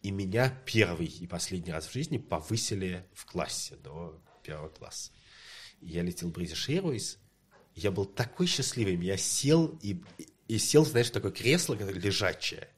и 0.02 0.12
меня 0.12 0.50
первый 0.66 1.08
и 1.08 1.28
последний 1.28 1.74
раз 1.74 1.88
в 1.88 1.94
жизни 1.94 2.18
повысили 2.18 3.06
в 3.14 3.26
классе 3.26 3.76
до 3.76 4.24
первого 4.44 4.70
класса 4.70 5.12
я 5.82 6.04
летел 6.04 6.30
British 6.30 6.68
Airways, 6.68 7.18
я 7.76 7.92
был 7.92 8.06
такой 8.06 8.48
счастливым, 8.48 9.02
я 9.02 9.18
сел 9.18 9.78
и, 9.82 10.02
и 10.48 10.58
сел, 10.58 10.86
знаешь, 10.86 11.08
в 11.08 11.12
такое 11.12 11.32
кресло, 11.32 11.76
лежачее. 11.76 12.70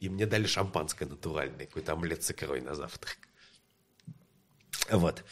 И 0.00 0.08
мне 0.10 0.26
дали 0.26 0.46
шампанское 0.46 1.06
натуральное, 1.06 1.66
какой-то 1.66 1.92
омлет 1.92 2.22
с 2.22 2.30
икрой 2.30 2.60
на 2.60 2.74
завтрак. 2.74 3.16
Вот. 4.90 5.24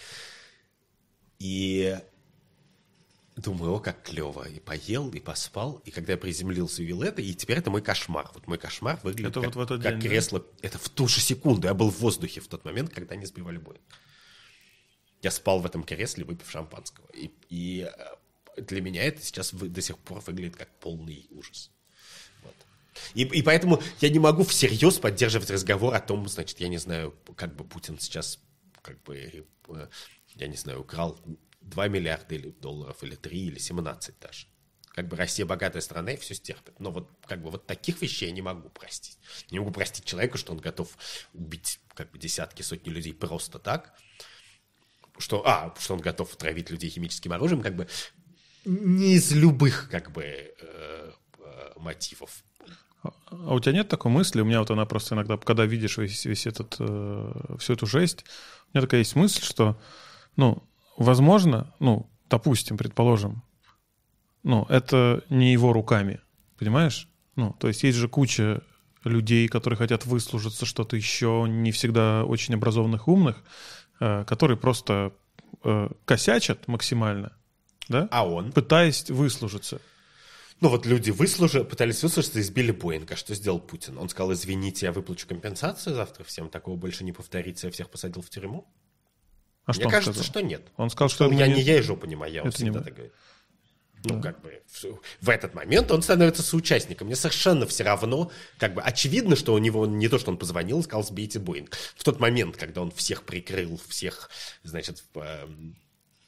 И 1.38 1.98
думаю, 3.36 3.72
о, 3.72 3.80
как 3.80 4.02
клево. 4.02 4.48
И 4.48 4.60
поел, 4.60 5.10
и 5.10 5.20
поспал. 5.20 5.82
И 5.84 5.90
когда 5.90 6.12
я 6.12 6.18
приземлился, 6.18 6.80
увидел 6.80 7.02
это, 7.02 7.20
и 7.20 7.34
теперь 7.34 7.58
это 7.58 7.70
мой 7.70 7.82
кошмар. 7.82 8.30
Вот 8.32 8.46
мой 8.46 8.56
кошмар 8.56 8.98
выглядит 9.02 9.32
это 9.32 9.42
как, 9.42 9.54
вот 9.54 9.56
в 9.56 9.72
этот 9.72 9.82
как 9.82 9.98
день, 9.98 10.08
кресло. 10.08 10.40
Да? 10.40 10.46
Это 10.62 10.78
в 10.78 10.88
ту 10.88 11.06
же 11.06 11.20
секунду. 11.20 11.66
Я 11.66 11.74
был 11.74 11.90
в 11.90 11.98
воздухе 12.00 12.40
в 12.40 12.48
тот 12.48 12.64
момент, 12.64 12.92
когда 12.94 13.14
они 13.14 13.26
сбивали 13.26 13.58
бой 13.58 13.78
я 15.24 15.30
спал 15.30 15.60
в 15.60 15.66
этом 15.66 15.82
кресле, 15.82 16.24
выпив 16.24 16.50
шампанского. 16.50 17.06
И, 17.14 17.32
и 17.48 17.90
э, 18.56 18.60
для 18.60 18.80
меня 18.80 19.02
это 19.02 19.22
сейчас 19.22 19.52
до 19.52 19.80
сих 19.80 19.98
пор 19.98 20.20
выглядит 20.20 20.56
как 20.56 20.68
полный 20.78 21.26
ужас. 21.30 21.70
Вот. 22.42 22.54
И, 23.14 23.22
и 23.22 23.42
поэтому 23.42 23.82
я 24.00 24.10
не 24.10 24.18
могу 24.18 24.44
всерьез 24.44 24.98
поддерживать 24.98 25.50
разговор 25.50 25.94
о 25.94 26.00
том, 26.00 26.28
значит, 26.28 26.60
я 26.60 26.68
не 26.68 26.78
знаю, 26.78 27.14
как 27.36 27.56
бы 27.56 27.64
Путин 27.64 27.98
сейчас, 27.98 28.38
как 28.82 29.02
бы, 29.02 29.16
э, 29.68 29.88
я 30.34 30.46
не 30.46 30.56
знаю, 30.56 30.80
украл 30.80 31.18
2 31.62 31.88
миллиарда 31.88 32.34
или 32.34 32.50
долларов, 32.50 33.02
или 33.02 33.14
3, 33.14 33.46
или 33.46 33.58
17 33.58 34.14
даже. 34.20 34.46
Как 34.88 35.08
бы 35.08 35.16
Россия 35.16 35.44
богатая 35.44 35.80
страна 35.80 36.12
и 36.12 36.16
все 36.16 36.34
стерпит. 36.34 36.78
Но 36.78 36.92
вот 36.92 37.10
как 37.26 37.42
бы 37.42 37.50
вот 37.50 37.66
таких 37.66 38.00
вещей 38.00 38.26
я 38.26 38.32
не 38.32 38.42
могу 38.42 38.68
простить. 38.68 39.18
Не 39.50 39.58
могу 39.58 39.72
простить 39.72 40.04
человеку, 40.04 40.38
что 40.38 40.52
он 40.52 40.58
готов 40.58 40.96
убить 41.32 41.80
как 41.94 42.12
бы 42.12 42.18
десятки, 42.18 42.62
сотни 42.62 42.90
людей 42.90 43.12
просто 43.12 43.58
так, 43.58 43.98
что, 45.18 45.42
а, 45.46 45.74
что 45.78 45.94
он 45.94 46.00
готов 46.00 46.34
травить 46.36 46.70
людей 46.70 46.90
химическим 46.90 47.32
оружием, 47.32 47.62
как 47.62 47.76
бы 47.76 47.86
не 48.64 49.14
из 49.14 49.32
любых, 49.32 49.88
как 49.90 50.12
бы, 50.12 50.22
э, 50.22 50.54
э, 50.60 51.72
мотивов. 51.76 52.42
А 53.02 53.54
у 53.54 53.60
тебя 53.60 53.72
нет 53.72 53.88
такой 53.88 54.10
мысли? 54.10 54.40
У 54.40 54.44
меня 54.44 54.60
вот 54.60 54.70
она 54.70 54.86
просто 54.86 55.14
иногда, 55.14 55.36
когда 55.36 55.66
видишь 55.66 55.98
весь, 55.98 56.24
весь 56.24 56.46
этот, 56.46 56.76
э, 56.78 57.56
всю 57.58 57.74
эту 57.74 57.86
жесть, 57.86 58.24
у 58.68 58.70
меня 58.78 58.82
такая 58.82 59.00
есть 59.00 59.14
мысль, 59.14 59.42
что, 59.42 59.78
ну, 60.36 60.62
возможно, 60.96 61.74
ну, 61.80 62.10
допустим, 62.30 62.78
предположим, 62.78 63.42
ну, 64.42 64.64
это 64.68 65.22
не 65.28 65.52
его 65.52 65.72
руками, 65.72 66.20
понимаешь? 66.58 67.08
Ну, 67.36 67.54
то 67.58 67.68
есть 67.68 67.82
есть 67.82 67.98
же 67.98 68.08
куча 68.08 68.62
людей, 69.04 69.48
которые 69.48 69.76
хотят 69.76 70.06
выслужиться, 70.06 70.64
что-то 70.64 70.96
еще 70.96 71.46
не 71.48 71.72
всегда 71.72 72.24
очень 72.24 72.54
образованных, 72.54 73.08
умных, 73.08 73.42
которые 74.24 74.56
просто 74.56 75.12
э, 75.62 75.88
косячат 76.04 76.66
максимально, 76.68 77.32
да? 77.88 78.08
А 78.10 78.26
он? 78.28 78.52
Пытаясь 78.52 79.10
выслужиться. 79.10 79.80
Ну 80.60 80.68
вот 80.68 80.86
люди 80.86 81.10
выслужили, 81.10 81.64
пытались 81.64 82.02
выслужиться, 82.02 82.40
избили 82.40 82.70
Боинга. 82.70 83.16
Что 83.16 83.34
сделал 83.34 83.58
Путин? 83.60 83.98
Он 83.98 84.08
сказал, 84.08 84.32
извините, 84.32 84.86
я 84.86 84.92
выплачу 84.92 85.26
компенсацию 85.26 85.94
завтра 85.96 86.24
всем, 86.24 86.48
такого 86.48 86.76
больше 86.76 87.04
не 87.04 87.12
повторится, 87.12 87.66
я 87.66 87.72
всех 87.72 87.90
посадил 87.90 88.22
в 88.22 88.30
тюрьму. 88.30 88.66
А 89.66 89.72
Мне 89.72 89.80
что 89.80 89.88
кажется, 89.90 90.12
сказал? 90.12 90.24
что 90.30 90.40
нет. 90.42 90.62
Он 90.76 90.90
сказал, 90.90 91.08
что 91.08 91.24
что 91.24 91.28
у 91.28 91.30
меня 91.32 91.46
не 91.48 91.54
не- 91.54 91.62
я 91.62 91.78
и 91.78 91.82
жопа 91.82 92.06
не 92.06 92.16
моя, 92.16 92.42
он 92.42 92.48
это 92.48 92.62
не 92.62 92.70
всегда 92.70 92.78
мы. 92.80 92.84
так 92.84 92.94
говорит. 92.94 93.12
Ну, 94.04 94.20
как 94.20 94.40
бы, 94.42 94.60
в- 95.20 95.28
этот 95.30 95.54
момент 95.54 95.90
он 95.90 96.02
становится 96.02 96.42
соучастником. 96.42 97.06
Мне 97.06 97.16
совершенно 97.16 97.66
все 97.66 97.84
равно, 97.84 98.30
как 98.58 98.74
бы, 98.74 98.82
очевидно, 98.82 99.34
что 99.34 99.54
у 99.54 99.58
него 99.58 99.86
не 99.86 100.08
то, 100.08 100.18
что 100.18 100.30
он 100.30 100.36
позвонил 100.36 100.80
и 100.80 100.82
сказал, 100.82 101.02
сбейте 101.04 101.38
Боинг. 101.38 101.74
В 101.96 102.04
тот 102.04 102.20
момент, 102.20 102.56
когда 102.56 102.82
он 102.82 102.90
всех 102.90 103.22
прикрыл, 103.24 103.80
всех, 103.88 104.28
значит, 104.62 105.02
эм, 105.14 105.76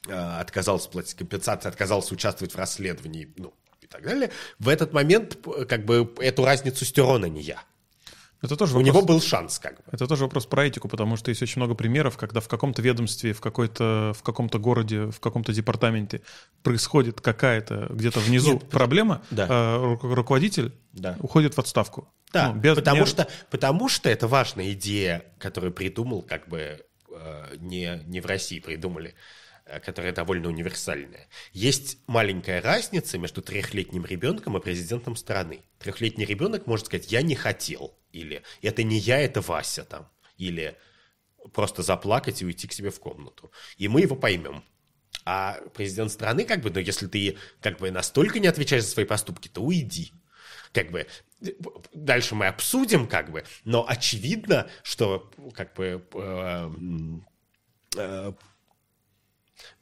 э, 0.07 0.11
отказался 0.13 0.89
платить 0.89 1.13
компенсации, 1.13 1.69
отказался 1.69 2.13
участвовать 2.13 2.53
в 2.53 2.57
расследовании, 2.57 3.31
ну, 3.37 3.53
и 3.81 3.87
так 3.87 4.01
далее, 4.03 4.31
в 4.59 4.69
этот 4.69 4.91
момент, 4.93 5.37
как 5.69 5.85
бы, 5.85 6.11
эту 6.19 6.45
разницу 6.45 6.83
стер 6.83 7.05
он, 7.05 7.23
а 7.25 7.29
не 7.29 7.41
я. 7.41 7.63
Это 8.41 8.55
тоже 8.55 8.73
У 8.73 8.77
вопрос- 8.77 8.87
него 8.95 9.01
был 9.05 9.21
шанс, 9.21 9.57
как 9.59 9.77
бы. 9.77 9.83
Это 9.91 10.05
тоже 10.07 10.23
вопрос 10.25 10.45
про 10.45 10.65
этику, 10.65 10.87
потому 10.87 11.17
что 11.17 11.29
есть 11.31 11.41
очень 11.41 11.59
много 11.59 11.73
примеров, 11.73 12.17
когда 12.17 12.39
в 12.39 12.47
каком-то 12.47 12.81
ведомстве, 12.83 13.33
в, 13.33 13.41
какой-то, 13.41 14.13
в 14.15 14.21
каком-то 14.21 14.59
городе, 14.59 15.05
в 15.07 15.19
каком-то 15.19 15.53
департаменте 15.53 16.21
происходит 16.63 17.19
какая-то 17.21 17.87
где-то 17.89 18.19
внизу 18.19 18.53
Нет, 18.53 18.69
проблема, 18.69 19.21
да. 19.31 19.47
а 19.49 19.77
ру- 19.95 20.13
руководитель 20.13 20.71
Да. 20.93 21.17
уходит 21.19 21.55
в 21.55 21.59
отставку. 21.59 22.13
Да, 22.33 22.51
Ну, 22.53 22.59
без- 22.59 22.75
потому, 22.75 23.01
не- 23.01 23.07
что, 23.07 23.27
потому 23.49 23.89
что 23.89 24.09
это 24.09 24.27
важная 24.27 24.73
идея, 24.73 25.23
которую 25.39 25.71
придумал, 25.73 26.21
как 26.21 26.47
бы 26.47 26.83
э, 27.19 27.55
не, 27.59 28.03
не 28.05 28.21
в 28.21 28.25
России 28.27 28.59
придумали, 28.59 29.15
которая 29.85 30.13
довольно 30.13 30.47
универсальная. 30.49 31.27
Есть 31.53 31.99
маленькая 32.07 32.61
разница 32.61 33.17
между 33.17 33.41
трехлетним 33.41 34.05
ребенком 34.05 34.57
и 34.57 34.61
президентом 34.61 35.15
страны. 35.15 35.63
Трехлетний 35.79 36.25
ребенок 36.25 36.67
может 36.67 36.87
сказать 36.87 37.11
«я 37.11 37.21
не 37.21 37.35
хотел», 37.35 37.97
или 38.11 38.43
«это 38.61 38.83
не 38.83 38.97
я, 38.97 39.19
это 39.19 39.41
Вася» 39.41 39.83
там, 39.83 40.09
или 40.37 40.77
просто 41.53 41.83
заплакать 41.83 42.41
и 42.41 42.45
уйти 42.45 42.67
к 42.67 42.73
себе 42.73 42.89
в 42.89 42.99
комнату. 42.99 43.51
И 43.77 43.87
мы 43.87 44.01
его 44.01 44.15
поймем. 44.15 44.63
А 45.25 45.59
президент 45.73 46.11
страны, 46.11 46.45
как 46.45 46.61
бы, 46.61 46.69
ну, 46.69 46.79
если 46.79 47.07
ты 47.07 47.37
как 47.61 47.79
бы 47.79 47.91
настолько 47.91 48.39
не 48.39 48.47
отвечаешь 48.47 48.83
за 48.83 48.89
свои 48.89 49.05
поступки, 49.05 49.49
то 49.49 49.61
уйди. 49.61 50.13
Как 50.71 50.91
бы, 50.91 51.07
дальше 51.93 52.35
мы 52.35 52.47
обсудим, 52.47 53.07
как 53.07 53.31
бы, 53.31 53.43
но 53.63 53.85
очевидно, 53.87 54.69
что, 54.83 55.31
как 55.53 55.73
бы, 55.75 56.05
э, 56.13 56.71
э, 57.97 58.33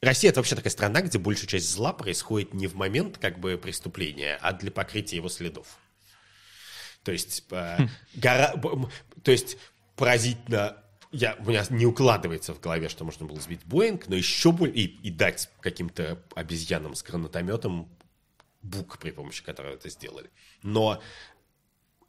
Россия 0.01 0.31
это 0.31 0.39
вообще 0.39 0.55
такая 0.55 0.71
страна, 0.71 1.01
где 1.01 1.17
большая 1.17 1.47
часть 1.47 1.69
зла 1.69 1.93
происходит 1.93 2.53
не 2.53 2.67
в 2.67 2.75
момент 2.75 3.17
как 3.17 3.39
бы 3.39 3.57
преступления, 3.57 4.37
а 4.41 4.53
для 4.53 4.71
покрытия 4.71 5.17
его 5.17 5.29
следов. 5.29 5.67
То 7.03 7.11
есть, 7.11 7.43
э, 7.51 7.87
гора- 8.15 8.55
б- 8.55 8.69
м, 8.69 8.91
то 9.23 9.31
есть 9.31 9.57
поразительно, 9.95 10.81
я, 11.11 11.35
у 11.39 11.45
меня 11.45 11.63
не 11.69 11.85
укладывается 11.85 12.53
в 12.53 12.59
голове, 12.59 12.89
что 12.89 13.05
можно 13.05 13.25
было 13.25 13.39
сбить 13.39 13.63
Боинг, 13.65 14.07
но 14.07 14.15
еще 14.15 14.51
более 14.51 14.75
и, 14.75 15.07
и 15.07 15.11
дать 15.11 15.49
каким-то 15.61 16.21
обезьянам 16.35 16.95
с 16.95 17.03
гранатометом 17.03 17.89
бук, 18.61 18.97
при 18.97 19.11
помощи 19.11 19.43
которого 19.43 19.73
это 19.73 19.89
сделали. 19.89 20.29
Но 20.63 21.01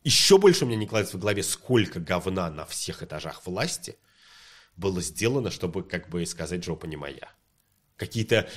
еще 0.02 0.38
больше 0.38 0.64
у 0.64 0.68
меня 0.68 0.78
не 0.78 0.86
кладется 0.86 1.16
в 1.16 1.20
голове, 1.20 1.42
сколько 1.42 2.00
говна 2.00 2.50
на 2.50 2.64
всех 2.64 3.02
этажах 3.02 3.44
власти 3.46 3.98
было 4.76 5.00
сделано, 5.02 5.50
чтобы 5.50 5.82
как 5.82 6.08
бы 6.08 6.24
сказать 6.26 6.64
«жопа 6.64 6.86
не 6.86 6.96
моя». 6.96 7.30
Какие-то 7.96 8.48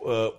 э, 0.00 0.30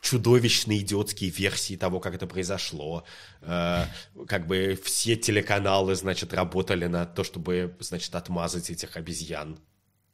чудовищные 0.00 0.80
идиотские 0.80 1.30
версии 1.30 1.76
того, 1.76 2.00
как 2.00 2.14
это 2.14 2.26
произошло. 2.26 3.04
Э, 3.42 3.84
как 4.26 4.46
бы 4.46 4.78
все 4.82 5.16
телеканалы, 5.16 5.94
значит, 5.94 6.32
работали 6.32 6.86
на 6.86 7.06
то, 7.06 7.24
чтобы, 7.24 7.76
значит, 7.80 8.14
отмазать 8.14 8.70
этих 8.70 8.96
обезьян. 8.96 9.58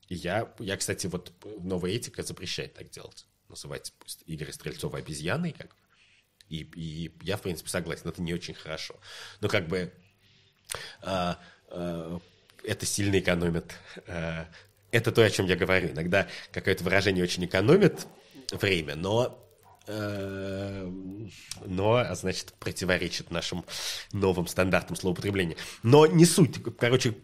И 0.08 0.16
я, 0.16 0.52
я, 0.58 0.76
кстати, 0.76 1.06
вот 1.06 1.32
новая 1.60 1.92
этика 1.92 2.22
запрещает 2.22 2.74
так 2.74 2.90
делать. 2.90 3.26
Называть 3.48 3.92
Игоря 4.26 4.52
Стрельцова 4.52 4.98
обезьяной, 4.98 5.52
как. 5.52 5.76
И, 6.48 6.62
и 6.74 7.12
я, 7.22 7.36
в 7.36 7.42
принципе, 7.42 7.70
согласен, 7.70 8.08
это 8.08 8.20
не 8.20 8.34
очень 8.34 8.54
хорошо. 8.54 8.98
Но 9.40 9.48
как 9.48 9.68
бы 9.68 9.92
это 11.00 11.38
сильно 12.86 13.18
экономит. 13.20 13.72
Это 14.90 15.12
то, 15.12 15.22
о 15.22 15.30
чем 15.30 15.46
я 15.46 15.56
говорю. 15.56 15.90
Иногда 15.90 16.26
какое-то 16.52 16.84
выражение 16.84 17.24
очень 17.24 17.44
экономит 17.44 18.06
время, 18.52 18.96
но 18.96 19.38
э, 19.86 20.90
но, 21.66 21.94
а 21.94 22.14
значит, 22.14 22.52
противоречит 22.58 23.30
нашим 23.30 23.64
новым 24.12 24.46
стандартам 24.46 24.96
злоупотребления. 24.96 25.56
Но 25.82 26.06
не 26.06 26.24
суть. 26.24 26.62
Короче, 26.78 27.16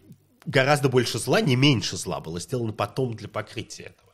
гораздо 0.45 0.89
больше 0.89 1.19
зла, 1.19 1.41
не 1.41 1.55
меньше 1.55 1.97
зла 1.97 2.19
было 2.19 2.39
сделано 2.39 2.73
потом 2.73 3.13
для 3.13 3.27
покрытия 3.27 3.83
этого. 3.83 4.13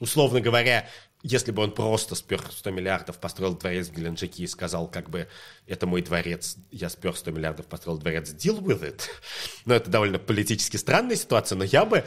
Условно 0.00 0.40
говоря, 0.40 0.88
если 1.22 1.50
бы 1.50 1.62
он 1.62 1.72
просто 1.72 2.14
спер 2.14 2.40
100 2.40 2.70
миллиардов, 2.70 3.18
построил 3.18 3.56
дворец 3.56 3.88
в 3.88 3.94
Геленджике 3.94 4.44
и 4.44 4.46
сказал, 4.46 4.88
как 4.88 5.10
бы, 5.10 5.28
это 5.66 5.86
мой 5.86 6.02
дворец, 6.02 6.56
я 6.70 6.88
спер 6.88 7.16
100 7.16 7.30
миллиардов, 7.32 7.66
построил 7.66 7.98
дворец, 7.98 8.30
deal 8.30 8.60
with 8.60 8.82
it. 8.82 9.02
Но 9.64 9.74
это 9.74 9.90
довольно 9.90 10.18
политически 10.18 10.76
странная 10.76 11.16
ситуация, 11.16 11.56
но 11.56 11.64
я 11.64 11.84
бы 11.84 12.04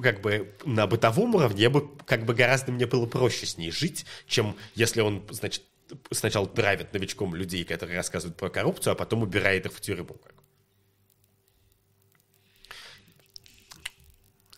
как 0.00 0.20
бы 0.22 0.54
на 0.64 0.86
бытовом 0.86 1.34
уровне, 1.34 1.62
я 1.62 1.70
бы 1.70 1.90
как 2.06 2.24
бы 2.24 2.34
гораздо 2.34 2.72
мне 2.72 2.86
было 2.86 3.06
проще 3.06 3.46
с 3.46 3.58
ней 3.58 3.70
жить, 3.70 4.06
чем 4.26 4.56
если 4.74 5.00
он, 5.00 5.22
значит, 5.30 5.64
сначала 6.10 6.46
травит 6.46 6.92
новичком 6.94 7.34
людей, 7.34 7.64
которые 7.64 7.98
рассказывают 7.98 8.36
про 8.36 8.48
коррупцию, 8.48 8.92
а 8.92 8.96
потом 8.96 9.22
убирает 9.22 9.66
их 9.66 9.72
в 9.74 9.80
тюрьму. 9.80 10.14
Как. 10.14 10.41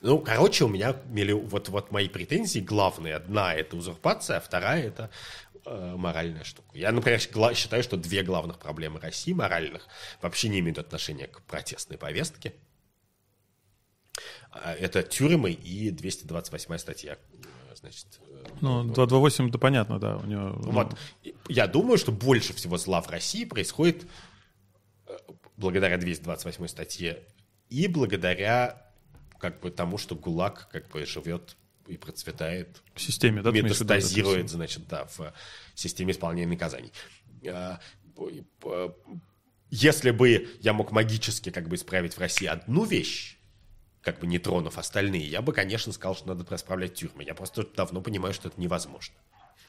Ну, 0.05 0.19
короче, 0.19 0.65
у 0.65 0.69
меня 0.69 0.95
вот, 1.47 1.71
вот 1.71 1.91
мои 1.91 2.11
претензии 2.11 2.61
главные. 2.61 3.15
Одна– 3.15 3.55
это 3.57 3.75
узурпация, 3.75 4.37
а 4.37 4.41
вторая– 4.41 4.83
это 4.89 5.09
э, 5.65 5.95
моральная 5.97 6.45
штука. 6.45 6.77
Я, 6.77 6.93
например, 6.93 7.19
считаю, 7.55 7.83
что 7.83 7.97
две 7.97 8.23
главных 8.23 8.59
проблемы 8.59 9.01
России 9.01 9.33
моральных 9.33 9.89
вообще 10.21 10.51
не 10.51 10.59
имеют 10.59 10.79
отношения 10.79 11.27
к 11.27 11.41
протестной 11.45 11.97
повестке. 11.97 12.53
А, 14.51 14.75
Это 14.75 15.03
тюрьмы 15.03 15.53
и 15.53 15.91
228 15.91 16.77
статья. 16.77 17.17
Значит, 17.75 18.21
э, 18.29 18.45
Ну, 18.61 18.85
228 18.85 19.49
это 19.49 19.59
понятно, 19.59 19.99
да. 19.99 20.19
У 20.19 20.27
него, 20.27 20.51
ну, 20.63 20.71
вот. 20.71 20.99
Я 21.49 21.67
думаю, 21.67 21.97
что 21.97 22.13
больше 22.13 22.53
всего 22.53 22.77
зла 22.77 23.01
в 23.01 23.09
России 23.09 23.47
происходит 23.47 24.05
э, 25.07 25.17
благодаря 25.57 25.97
228 25.97 26.67
статье 26.69 27.23
и 27.71 27.89
благодаря 27.89 28.84
как 29.45 29.61
бы 29.61 29.71
тому, 29.71 29.99
что 29.99 30.15
ГУЛАГ 30.15 30.71
как 30.73 30.89
бы 30.89 31.05
живет 31.05 31.59
и 31.87 31.99
процветает, 31.99 32.83
в 32.95 33.01
системе, 33.03 33.43
да? 33.43 33.51
метастазирует, 33.51 34.49
значит, 34.49 34.89
да, 34.89 35.05
в 35.05 35.35
системе 35.75 36.13
исполнения 36.13 36.49
наказаний. 36.49 36.91
А, 37.47 37.79
э, 38.17 38.89
Если 39.69 40.13
бы 40.13 40.49
я 40.61 40.73
мог 40.73 40.93
магически 40.93 41.51
как 41.51 41.69
бы 41.69 41.77
исправить 41.77 42.15
в 42.15 42.21
России 42.21 42.47
одну 42.47 42.87
вещь, 42.87 43.37
как 44.01 44.19
бы 44.19 44.27
не 44.27 44.39
тронув 44.39 44.79
остальные, 44.79 45.27
я 45.27 45.43
бы, 45.43 45.53
конечно, 45.53 45.93
сказал, 45.93 46.17
что 46.17 46.29
надо 46.29 46.47
расправлять 46.49 46.95
тюрьмы. 46.95 47.23
Я 47.23 47.35
просто 47.35 47.67
давно 47.77 48.01
понимаю, 48.01 48.33
что 48.33 48.49
это 48.49 48.59
невозможно. 48.59 49.15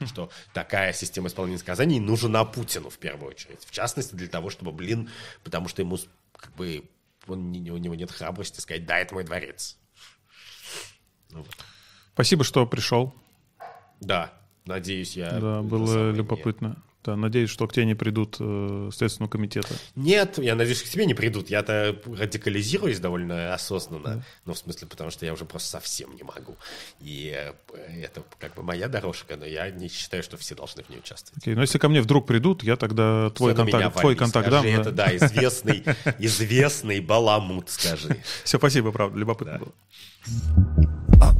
Что 0.06 0.30
такая 0.54 0.94
система 0.94 1.28
исполнения 1.28 1.58
наказаний 1.58 2.00
нужна 2.00 2.46
Путину 2.46 2.88
в 2.88 2.96
первую 2.96 3.32
очередь. 3.32 3.60
В 3.60 3.72
частности, 3.72 4.14
для 4.14 4.28
того, 4.28 4.48
чтобы, 4.48 4.72
блин, 4.72 5.10
потому 5.44 5.68
что 5.68 5.82
ему 5.82 5.98
как 6.32 6.54
бы 6.54 6.88
он, 7.28 7.48
у 7.48 7.78
него 7.78 7.94
нет 7.94 8.10
храбрости 8.10 8.60
сказать, 8.60 8.86
да, 8.86 8.98
это 8.98 9.14
мой 9.14 9.24
дворец. 9.24 9.78
Спасибо, 12.14 12.44
что 12.44 12.66
пришел. 12.66 13.14
Да, 14.00 14.32
надеюсь, 14.64 15.16
я... 15.16 15.38
Да, 15.38 15.62
было 15.62 16.10
любопытно. 16.10 16.82
Да, 17.06 17.14
надеюсь, 17.14 17.50
что 17.50 17.68
к 17.68 17.72
тебе 17.72 17.84
не 17.86 17.94
придут 17.94 18.36
э, 18.40 18.90
Следственного 18.92 19.30
комитета. 19.30 19.74
Нет, 19.94 20.38
я 20.38 20.56
надеюсь, 20.56 20.82
к 20.82 20.88
тебе 20.88 21.06
не 21.06 21.14
придут. 21.14 21.48
Я-то 21.50 21.96
радикализируюсь 22.04 22.98
довольно 22.98 23.54
осознанно. 23.54 24.24
Ну, 24.44 24.54
в 24.54 24.58
смысле, 24.58 24.88
потому 24.88 25.10
что 25.12 25.24
я 25.24 25.32
уже 25.32 25.44
просто 25.44 25.68
совсем 25.70 26.16
не 26.16 26.24
могу. 26.24 26.56
И 27.00 27.32
э, 27.32 27.52
это 28.02 28.24
как 28.40 28.56
бы 28.56 28.64
моя 28.64 28.88
дорожка, 28.88 29.36
но 29.36 29.46
я 29.46 29.70
не 29.70 29.88
считаю, 29.88 30.24
что 30.24 30.36
все 30.36 30.56
должны 30.56 30.82
в 30.82 30.90
ней 30.90 30.98
участвовать. 30.98 31.40
Окей, 31.40 31.54
но 31.54 31.60
если 31.60 31.78
ко 31.78 31.88
мне 31.88 32.02
вдруг 32.02 32.26
придут, 32.26 32.64
я 32.64 32.74
тогда 32.76 33.30
твой 33.30 33.52
меня 33.54 33.64
контакт, 33.70 34.00
твой 34.00 34.16
контакт 34.16 34.48
скажи 34.48 34.62
дам. 34.72 34.80
Это, 34.80 34.90
да, 34.90 35.14
известный, 35.16 35.84
известный 36.18 36.98
баламут, 37.00 37.70
скажи. 37.70 38.20
Все, 38.42 38.58
спасибо, 38.58 38.90
правда, 38.90 39.16
любопытно 39.16 39.52
Да. 39.52 39.58
было. 39.60 41.35